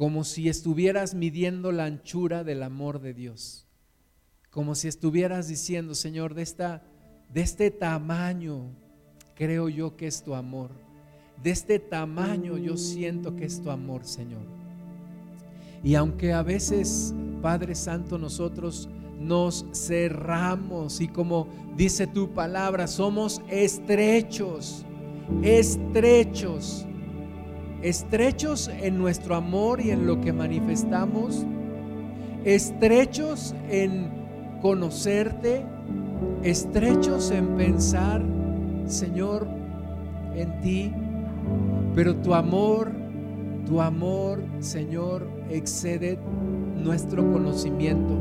como 0.00 0.24
si 0.24 0.48
estuvieras 0.48 1.14
midiendo 1.14 1.72
la 1.72 1.84
anchura 1.84 2.42
del 2.42 2.62
amor 2.62 3.00
de 3.02 3.12
Dios. 3.12 3.66
Como 4.50 4.74
si 4.74 4.88
estuvieras 4.88 5.46
diciendo, 5.46 5.94
Señor, 5.94 6.34
de, 6.34 6.42
esta, 6.42 6.82
de 7.32 7.40
este 7.40 7.70
tamaño 7.70 8.74
creo 9.34 9.68
yo 9.68 9.96
que 9.96 10.08
es 10.08 10.22
tu 10.22 10.34
amor. 10.34 10.70
De 11.42 11.50
este 11.50 11.78
tamaño 11.78 12.58
yo 12.58 12.76
siento 12.76 13.36
que 13.36 13.44
es 13.44 13.62
tu 13.62 13.70
amor, 13.70 14.04
Señor. 14.04 14.42
Y 15.82 15.94
aunque 15.94 16.32
a 16.32 16.42
veces, 16.42 17.14
Padre 17.40 17.74
Santo, 17.74 18.18
nosotros 18.18 18.88
nos 19.18 19.64
cerramos 19.72 21.00
y 21.00 21.08
como 21.08 21.46
dice 21.76 22.06
tu 22.06 22.30
palabra, 22.34 22.86
somos 22.86 23.40
estrechos, 23.48 24.84
estrechos, 25.42 26.86
estrechos 27.82 28.68
en 28.68 28.98
nuestro 28.98 29.36
amor 29.36 29.80
y 29.80 29.90
en 29.90 30.06
lo 30.06 30.20
que 30.20 30.32
manifestamos, 30.32 31.46
estrechos 32.44 33.54
en 33.70 34.19
conocerte, 34.60 35.64
estrechos 36.42 37.30
en 37.30 37.56
pensar, 37.56 38.22
Señor, 38.86 39.46
en 40.34 40.60
ti, 40.60 40.92
pero 41.94 42.16
tu 42.16 42.34
amor, 42.34 42.92
tu 43.66 43.80
amor, 43.80 44.42
Señor, 44.60 45.26
excede 45.48 46.18
nuestro 46.76 47.30
conocimiento. 47.32 48.14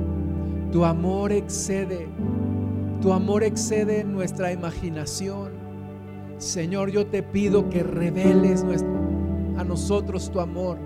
Tu 0.72 0.86
amor 0.86 1.32
excede, 1.32 2.08
tu 3.02 3.12
amor 3.14 3.44
excede 3.44 4.04
nuestra 4.04 4.52
imaginación. 4.52 5.52
Señor, 6.38 6.92
yo 6.92 7.08
te 7.08 7.24
pido 7.24 7.70
que 7.70 7.84
reveles 7.84 8.64
a 9.58 9.64
nosotros 9.64 10.30
tu 10.32 10.40
amor. 10.40 10.78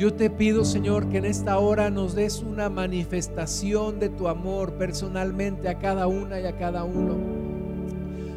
Yo 0.00 0.14
te 0.14 0.30
pido, 0.30 0.64
Señor, 0.64 1.10
que 1.10 1.18
en 1.18 1.26
esta 1.26 1.58
hora 1.58 1.90
nos 1.90 2.14
des 2.14 2.42
una 2.42 2.70
manifestación 2.70 4.00
de 4.00 4.08
tu 4.08 4.28
amor 4.28 4.72
personalmente 4.78 5.68
a 5.68 5.78
cada 5.78 6.06
una 6.06 6.40
y 6.40 6.46
a 6.46 6.56
cada 6.56 6.84
uno. 6.84 7.16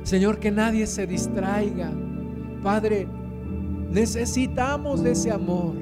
Señor, 0.03 0.39
que 0.39 0.51
nadie 0.51 0.85
se 0.87 1.07
distraiga. 1.07 1.89
Padre, 2.61 3.07
necesitamos 3.89 5.03
de 5.03 5.11
ese 5.11 5.31
amor. 5.31 5.73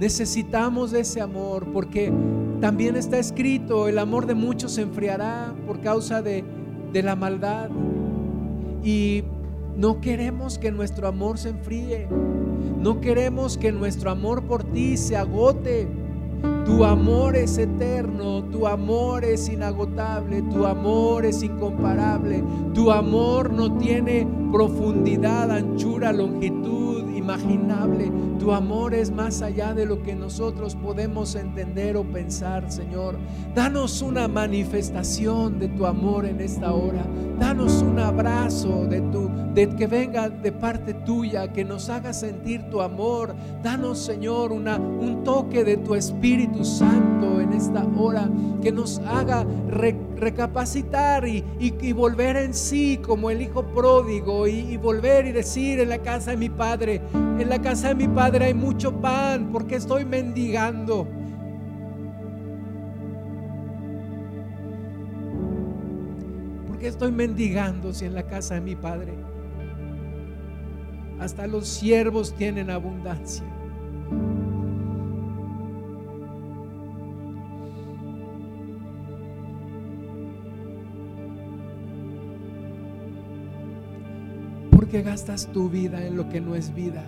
Necesitamos 0.00 0.92
de 0.92 1.00
ese 1.00 1.20
amor 1.20 1.66
porque 1.74 2.10
también 2.62 2.96
está 2.96 3.18
escrito, 3.18 3.88
el 3.88 3.98
amor 3.98 4.24
de 4.24 4.34
muchos 4.34 4.72
se 4.72 4.80
enfriará 4.80 5.52
por 5.66 5.82
causa 5.82 6.22
de, 6.22 6.42
de 6.90 7.02
la 7.02 7.16
maldad. 7.16 7.68
Y 8.82 9.24
no 9.76 10.00
queremos 10.00 10.56
que 10.56 10.72
nuestro 10.72 11.06
amor 11.06 11.36
se 11.36 11.50
enfríe. 11.50 12.08
No 12.82 13.00
queremos 13.00 13.56
que 13.56 13.70
nuestro 13.70 14.10
amor 14.10 14.42
por 14.42 14.64
ti 14.64 14.96
se 14.96 15.16
agote. 15.16 15.86
Tu 16.66 16.84
amor 16.84 17.36
es 17.36 17.56
eterno, 17.56 18.42
tu 18.42 18.66
amor 18.66 19.24
es 19.24 19.48
inagotable, 19.48 20.42
tu 20.42 20.66
amor 20.66 21.24
es 21.24 21.44
incomparable, 21.44 22.42
tu 22.74 22.90
amor 22.90 23.52
no 23.52 23.78
tiene 23.78 24.26
profundidad, 24.50 25.52
anchura, 25.52 26.12
longitud 26.12 26.51
imaginable. 27.22 28.10
Tu 28.38 28.52
amor 28.52 28.94
es 28.94 29.10
más 29.10 29.42
allá 29.42 29.72
de 29.72 29.86
lo 29.86 30.02
que 30.02 30.14
nosotros 30.14 30.74
podemos 30.74 31.36
entender 31.36 31.96
o 31.96 32.04
pensar, 32.04 32.70
Señor. 32.70 33.16
Danos 33.54 34.02
una 34.02 34.26
manifestación 34.26 35.58
de 35.58 35.68
tu 35.68 35.86
amor 35.86 36.26
en 36.26 36.40
esta 36.40 36.72
hora. 36.72 37.06
Danos 37.38 37.82
un 37.82 37.98
abrazo 37.98 38.86
de 38.86 39.00
tu 39.00 39.30
de 39.54 39.68
que 39.76 39.86
venga 39.86 40.30
de 40.30 40.50
parte 40.50 40.94
tuya, 40.94 41.52
que 41.52 41.64
nos 41.64 41.88
haga 41.90 42.12
sentir 42.12 42.62
tu 42.70 42.80
amor. 42.80 43.34
Danos, 43.62 43.98
Señor, 43.98 44.50
una, 44.50 44.78
un 44.78 45.22
toque 45.24 45.62
de 45.62 45.76
tu 45.76 45.94
Espíritu 45.94 46.64
Santo 46.64 47.40
en 47.40 47.52
esta 47.52 47.86
hora, 47.96 48.28
que 48.62 48.72
nos 48.72 49.00
haga 49.00 49.44
recapacitar 50.22 51.26
y, 51.26 51.92
volver 51.92 52.36
en 52.36 52.54
sí 52.54 52.98
como 52.98 53.30
el 53.30 53.42
Hijo 53.42 53.64
pródigo 53.74 54.46
y, 54.46 54.60
y 54.60 54.76
volver 54.76 55.26
y 55.26 55.32
decir 55.32 55.80
en 55.80 55.88
la 55.88 55.98
casa 55.98 56.30
de 56.30 56.36
mi 56.36 56.48
Padre, 56.48 57.02
en 57.12 57.48
la 57.48 57.60
casa 57.60 57.88
de 57.88 57.94
mi 57.94 58.08
Padre 58.08 58.46
hay 58.46 58.54
mucho 58.54 58.92
pan 59.00 59.50
porque 59.52 59.76
estoy 59.76 60.04
mendigando. 60.04 61.06
porque 66.68 66.88
estoy 66.88 67.12
mendigando 67.12 67.92
si 67.92 68.06
en 68.06 68.14
la 68.14 68.24
casa 68.24 68.54
de 68.54 68.60
mi 68.60 68.74
Padre 68.74 69.12
hasta 71.22 71.46
los 71.46 71.68
siervos 71.68 72.34
tienen 72.34 72.70
abundancia. 72.70 73.51
Qué 84.92 85.00
gastas 85.00 85.46
tu 85.46 85.70
vida 85.70 86.06
en 86.06 86.18
lo 86.18 86.28
que 86.28 86.38
no 86.38 86.54
es 86.54 86.74
vida? 86.74 87.02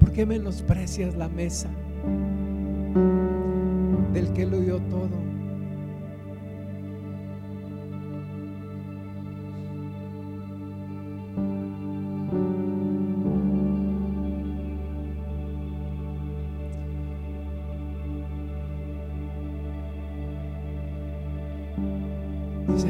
¿Por 0.00 0.10
qué 0.10 0.26
menosprecias 0.26 1.14
la 1.14 1.28
mesa 1.28 1.70
del 4.12 4.32
que 4.32 4.44
lo 4.44 4.58
dio 4.58 4.80
todo? 4.90 5.33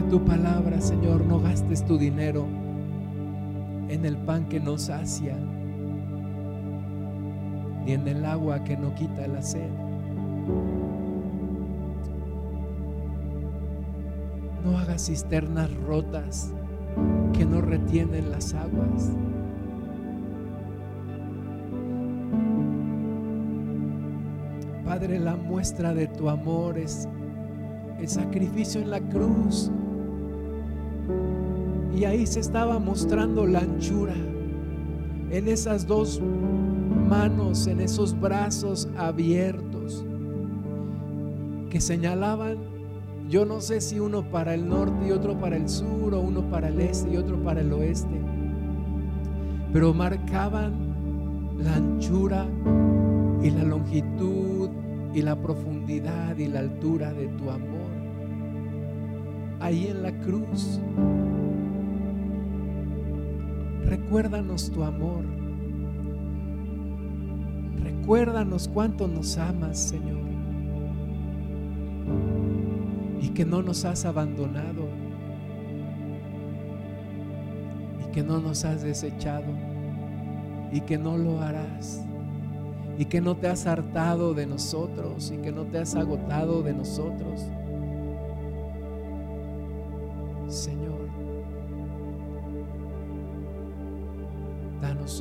Tu 0.03 0.25
palabra, 0.25 0.81
Señor, 0.81 1.25
no 1.25 1.41
gastes 1.41 1.85
tu 1.85 1.97
dinero 1.99 2.47
en 3.89 4.05
el 4.05 4.17
pan 4.17 4.49
que 4.49 4.59
no 4.59 4.77
sacia, 4.77 5.37
ni 7.85 7.93
en 7.93 8.09
el 8.09 8.25
agua 8.25 8.65
que 8.65 8.77
no 8.77 8.95
quita 8.95 9.27
la 9.27 9.43
sed. 9.43 9.71
No 14.65 14.79
hagas 14.79 15.07
cisternas 15.07 15.73
rotas 15.87 16.53
que 17.33 17.45
no 17.45 17.61
retienen 17.61 18.31
las 18.31 18.55
aguas. 18.55 19.13
Padre, 24.85 25.19
la 25.19 25.37
muestra 25.37 25.93
de 25.95 26.07
tu 26.07 26.29
amor 26.29 26.79
es 26.79 27.09
el 27.99 28.09
sacrificio 28.09 28.81
en 28.81 28.91
la 28.91 29.01
cruz 29.01 29.71
y 31.97 32.05
ahí 32.05 32.27
se 32.27 32.41
estaba 32.41 32.79
mostrando 32.79 33.47
la 33.47 33.61
anchura 33.61 34.15
en 35.31 35.49
esas 35.49 35.87
dos 35.87 36.21
manos, 37.09 37.67
en 37.67 37.81
esos 37.81 38.19
brazos 38.19 38.89
abiertos 38.97 40.05
que 41.71 41.81
señalaban, 41.81 42.59
yo 43.29 43.45
no 43.45 43.61
sé 43.61 43.81
si 43.81 43.99
uno 43.99 44.23
para 44.31 44.55
el 44.55 44.69
norte 44.69 45.09
y 45.09 45.11
otro 45.11 45.39
para 45.39 45.57
el 45.57 45.69
sur, 45.69 46.15
o 46.15 46.21
uno 46.21 46.43
para 46.51 46.69
el 46.69 46.81
este 46.81 47.11
y 47.11 47.17
otro 47.17 47.43
para 47.43 47.63
el 47.63 47.73
oeste, 47.73 48.21
pero 49.73 49.93
marcaban 49.93 50.73
la 51.59 51.75
anchura 51.77 52.47
y 53.43 53.51
la 53.51 53.65
longitud 53.65 54.71
y 55.15 55.23
la 55.23 55.35
profundidad 55.35 56.37
y 56.37 56.47
la 56.47 56.61
altura 56.61 57.13
de 57.13 57.27
tu 57.29 57.51
amor. 57.51 57.91
Ahí 59.61 59.89
en 59.89 60.03
la 60.03 60.13
cruz 60.21 60.81
Recuérdanos 64.05 64.71
tu 64.71 64.85
amor. 64.85 65.25
Recuérdanos 67.83 68.69
cuánto 68.69 69.09
nos 69.09 69.39
amas, 69.39 69.79
Señor. 69.79 70.21
Y 73.23 73.31
que 73.31 73.47
no 73.47 73.63
nos 73.63 73.87
has 73.87 74.05
abandonado. 74.05 74.89
Y 78.07 78.13
que 78.13 78.23
no 78.23 78.41
nos 78.41 78.67
has 78.67 78.83
desechado. 78.83 79.47
Y 80.71 80.83
que 80.83 80.99
no 80.99 81.17
lo 81.17 81.41
harás. 81.41 82.05
Y 82.99 83.07
que 83.07 83.23
no 83.23 83.37
te 83.37 83.49
has 83.49 83.67
hartado 83.67 84.35
de 84.35 84.47
nosotros. 84.47 85.33
Y 85.35 85.39
que 85.39 85.51
no 85.51 85.65
te 85.65 85.79
has 85.79 85.95
agotado 85.95 86.63
de 86.63 86.75
nosotros. 86.75 87.49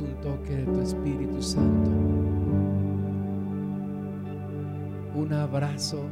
Un 0.04 0.20
toque 0.20 0.56
de 0.56 0.64
tu 0.64 0.80
Espíritu 0.80 1.42
Santo. 1.42 1.90
Un 5.14 5.32
abrazo 5.32 6.04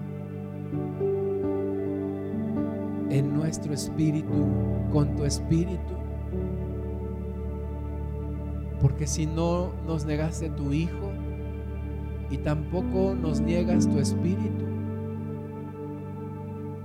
en 3.11 3.34
nuestro 3.34 3.74
espíritu 3.74 4.47
con 4.90 5.14
tu 5.16 5.24
espíritu. 5.24 5.95
Porque 8.80 9.07
si 9.07 9.26
no 9.26 9.72
nos 9.86 10.07
negaste 10.07 10.49
tu 10.51 10.72
Hijo 10.72 11.12
y 12.30 12.38
tampoco 12.38 13.14
nos 13.14 13.40
niegas 13.40 13.88
tu 13.88 13.99
espíritu, 13.99 14.64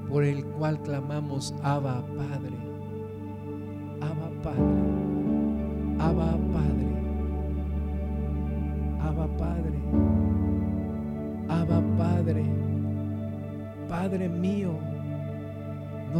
por 0.10 0.24
el 0.24 0.46
cual 0.46 0.82
clamamos 0.82 1.56
Abba 1.64 2.06
Padre, 2.16 2.58
Abba 4.02 4.30
Padre, 4.44 4.76
Abba 6.00 6.32
Padre. 6.32 6.47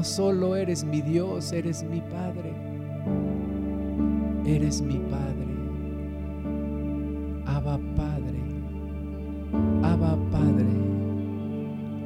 Solo 0.08 0.56
eres 0.56 0.84
mi 0.84 1.02
Dios, 1.02 1.52
eres 1.52 1.84
mi 1.84 2.02
Padre. 2.02 2.54
Eres 4.46 4.82
mi 4.82 4.98
Padre. 4.98 5.48
Abba 7.46 7.80
Padre. 7.96 8.42
Abba 9.84 10.18
Padre. 10.32 10.66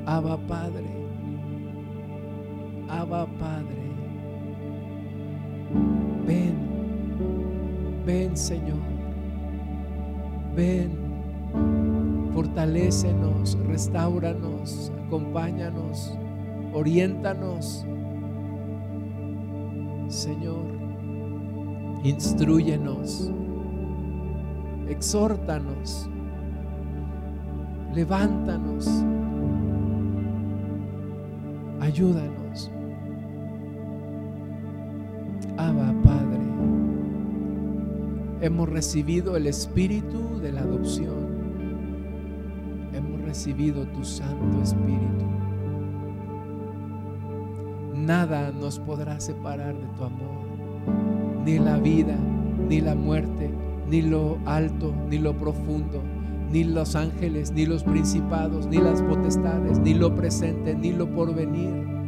Abba 0.05 0.37
Padre. 0.47 0.89
Abba 2.89 3.27
Padre. 3.39 3.81
Ven. 6.25 6.55
Ven, 8.05 8.35
Señor. 8.35 8.91
Ven, 10.55 10.91
fortalécenos, 12.33 13.57
restauranos, 13.67 14.91
acompáñanos, 15.07 16.17
oriéntanos. 16.73 17.85
Señor, 20.07 20.65
instruyenos, 22.03 23.31
exhórtanos, 24.89 26.09
levántanos, 27.93 28.89
ayúdanos. 31.79 32.71
Abba, 35.57 35.93
Padre 36.03 36.41
hemos 38.41 38.67
recibido 38.67 39.37
el 39.37 39.47
espíritu 39.47 40.39
de 40.39 40.51
la 40.51 40.61
adopción. 40.61 41.41
Hemos 42.93 43.21
recibido 43.21 43.87
tu 43.87 44.03
Santo 44.03 44.61
Espíritu. 44.61 45.30
Nada 48.01 48.51
nos 48.51 48.79
podrá 48.79 49.19
separar 49.19 49.75
de 49.75 49.87
tu 49.97 50.03
amor. 50.03 50.41
Ni 51.45 51.59
la 51.59 51.77
vida, 51.77 52.17
ni 52.67 52.81
la 52.81 52.95
muerte, 52.95 53.49
ni 53.89 54.01
lo 54.01 54.37
alto, 54.45 54.93
ni 55.09 55.17
lo 55.17 55.33
profundo, 55.37 56.01
ni 56.51 56.63
los 56.63 56.95
ángeles, 56.95 57.51
ni 57.51 57.65
los 57.65 57.83
principados, 57.83 58.67
ni 58.67 58.77
las 58.77 59.01
potestades, 59.01 59.79
ni 59.79 59.93
lo 59.93 60.15
presente, 60.15 60.75
ni 60.75 60.91
lo 60.91 61.07
porvenir 61.13 62.01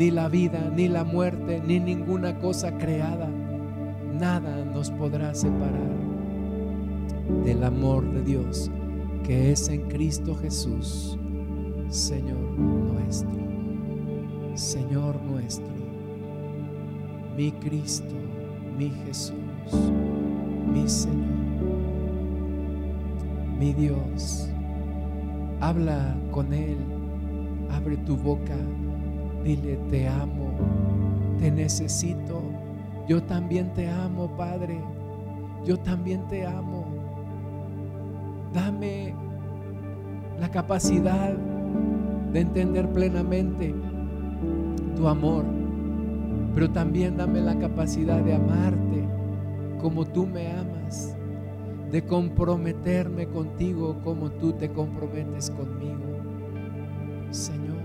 ni 0.00 0.10
la 0.10 0.30
vida, 0.30 0.72
ni 0.74 0.88
la 0.88 1.04
muerte, 1.04 1.60
ni 1.60 1.78
ninguna 1.78 2.38
cosa 2.38 2.78
creada, 2.78 3.28
nada 4.18 4.64
nos 4.64 4.90
podrá 4.90 5.34
separar 5.34 5.90
del 7.44 7.62
amor 7.62 8.10
de 8.10 8.22
Dios 8.22 8.70
que 9.24 9.52
es 9.52 9.68
en 9.68 9.82
Cristo 9.90 10.34
Jesús, 10.36 11.18
Señor 11.90 12.38
nuestro, 12.38 13.42
Señor 14.54 15.20
nuestro, 15.22 15.72
mi 17.36 17.52
Cristo, 17.52 18.14
mi 18.76 18.90
Jesús, 18.90 19.92
mi 20.72 20.88
Señor, 20.88 21.18
mi 23.58 23.72
Dios. 23.72 24.48
Habla 25.60 26.16
con 26.30 26.52
Él, 26.52 26.78
abre 27.70 27.96
tu 27.98 28.16
boca, 28.16 28.56
dile, 29.44 29.76
te 29.90 30.08
amo, 30.08 30.50
te 31.38 31.50
necesito, 31.50 32.42
yo 33.06 33.22
también 33.22 33.72
te 33.74 33.88
amo, 33.88 34.28
Padre, 34.36 34.80
yo 35.64 35.76
también 35.78 36.26
te 36.28 36.46
amo. 36.46 36.86
Dame 38.52 39.14
la 40.38 40.50
capacidad 40.50 41.34
de 42.32 42.40
entender 42.40 42.88
plenamente 42.90 43.74
tu 45.00 45.08
amor, 45.08 45.46
pero 46.54 46.70
también 46.70 47.16
dame 47.16 47.40
la 47.40 47.58
capacidad 47.58 48.22
de 48.22 48.34
amarte 48.34 49.08
como 49.80 50.04
tú 50.04 50.26
me 50.26 50.52
amas, 50.52 51.16
de 51.90 52.04
comprometerme 52.04 53.26
contigo 53.26 53.96
como 54.04 54.30
tú 54.30 54.52
te 54.52 54.68
comprometes 54.70 55.50
conmigo. 55.52 56.04
Señor, 57.30 57.78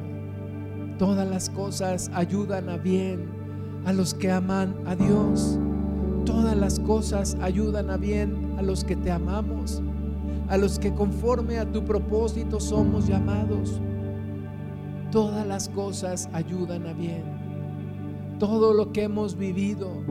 todas 0.99 1.25
las 1.25 1.49
cosas 1.49 2.11
ayudan 2.13 2.67
a 2.67 2.75
bien 2.75 3.29
a 3.85 3.93
los 3.93 4.13
que 4.13 4.29
aman 4.29 4.75
a 4.85 4.97
Dios. 4.97 5.57
Todas 6.25 6.57
las 6.57 6.81
cosas 6.81 7.37
ayudan 7.39 7.91
a 7.91 7.95
bien 7.95 8.55
a 8.57 8.61
los 8.61 8.83
que 8.83 8.97
te 8.97 9.09
amamos, 9.09 9.81
a 10.49 10.57
los 10.57 10.79
que 10.79 10.93
conforme 10.93 11.59
a 11.59 11.71
tu 11.71 11.85
propósito 11.85 12.59
somos 12.59 13.07
llamados. 13.07 13.79
Todas 15.15 15.47
las 15.47 15.69
cosas 15.69 16.29
ayudan 16.33 16.87
a 16.87 16.91
bien. 16.91 17.23
Todo 18.37 18.73
lo 18.73 18.91
que 18.91 19.03
hemos 19.03 19.37
vivido, 19.37 20.03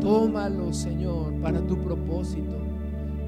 tómalo, 0.00 0.72
Señor, 0.72 1.38
para 1.42 1.60
tu 1.60 1.76
propósito. 1.76 2.56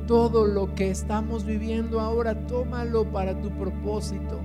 Todo 0.07 0.47
lo 0.47 0.75
que 0.75 0.89
estamos 0.89 1.45
viviendo 1.45 2.01
ahora, 2.01 2.47
tómalo 2.47 3.13
para 3.13 3.39
tu 3.43 3.51
propósito. 3.51 4.41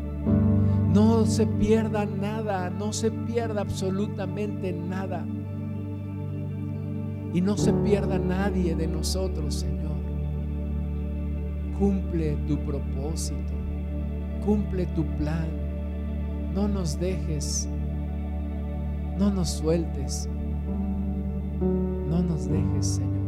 No 0.93 1.25
se 1.25 1.47
pierda 1.47 2.05
nada, 2.05 2.69
no 2.69 2.91
se 2.91 3.11
pierda 3.11 3.61
absolutamente 3.61 4.73
nada. 4.73 5.25
Y 7.33 7.39
no 7.39 7.55
se 7.55 7.71
pierda 7.71 8.19
nadie 8.19 8.75
de 8.75 8.87
nosotros, 8.87 9.55
Señor. 9.55 9.95
Cumple 11.79 12.35
tu 12.45 12.57
propósito, 12.57 13.53
cumple 14.45 14.85
tu 14.87 15.05
plan. 15.15 15.62
No 16.53 16.67
nos 16.67 16.99
dejes, 16.99 17.67
no 19.17 19.31
nos 19.31 19.49
sueltes, 19.49 20.29
no 21.59 22.21
nos 22.21 22.47
dejes, 22.47 22.85
Señor. 22.85 23.22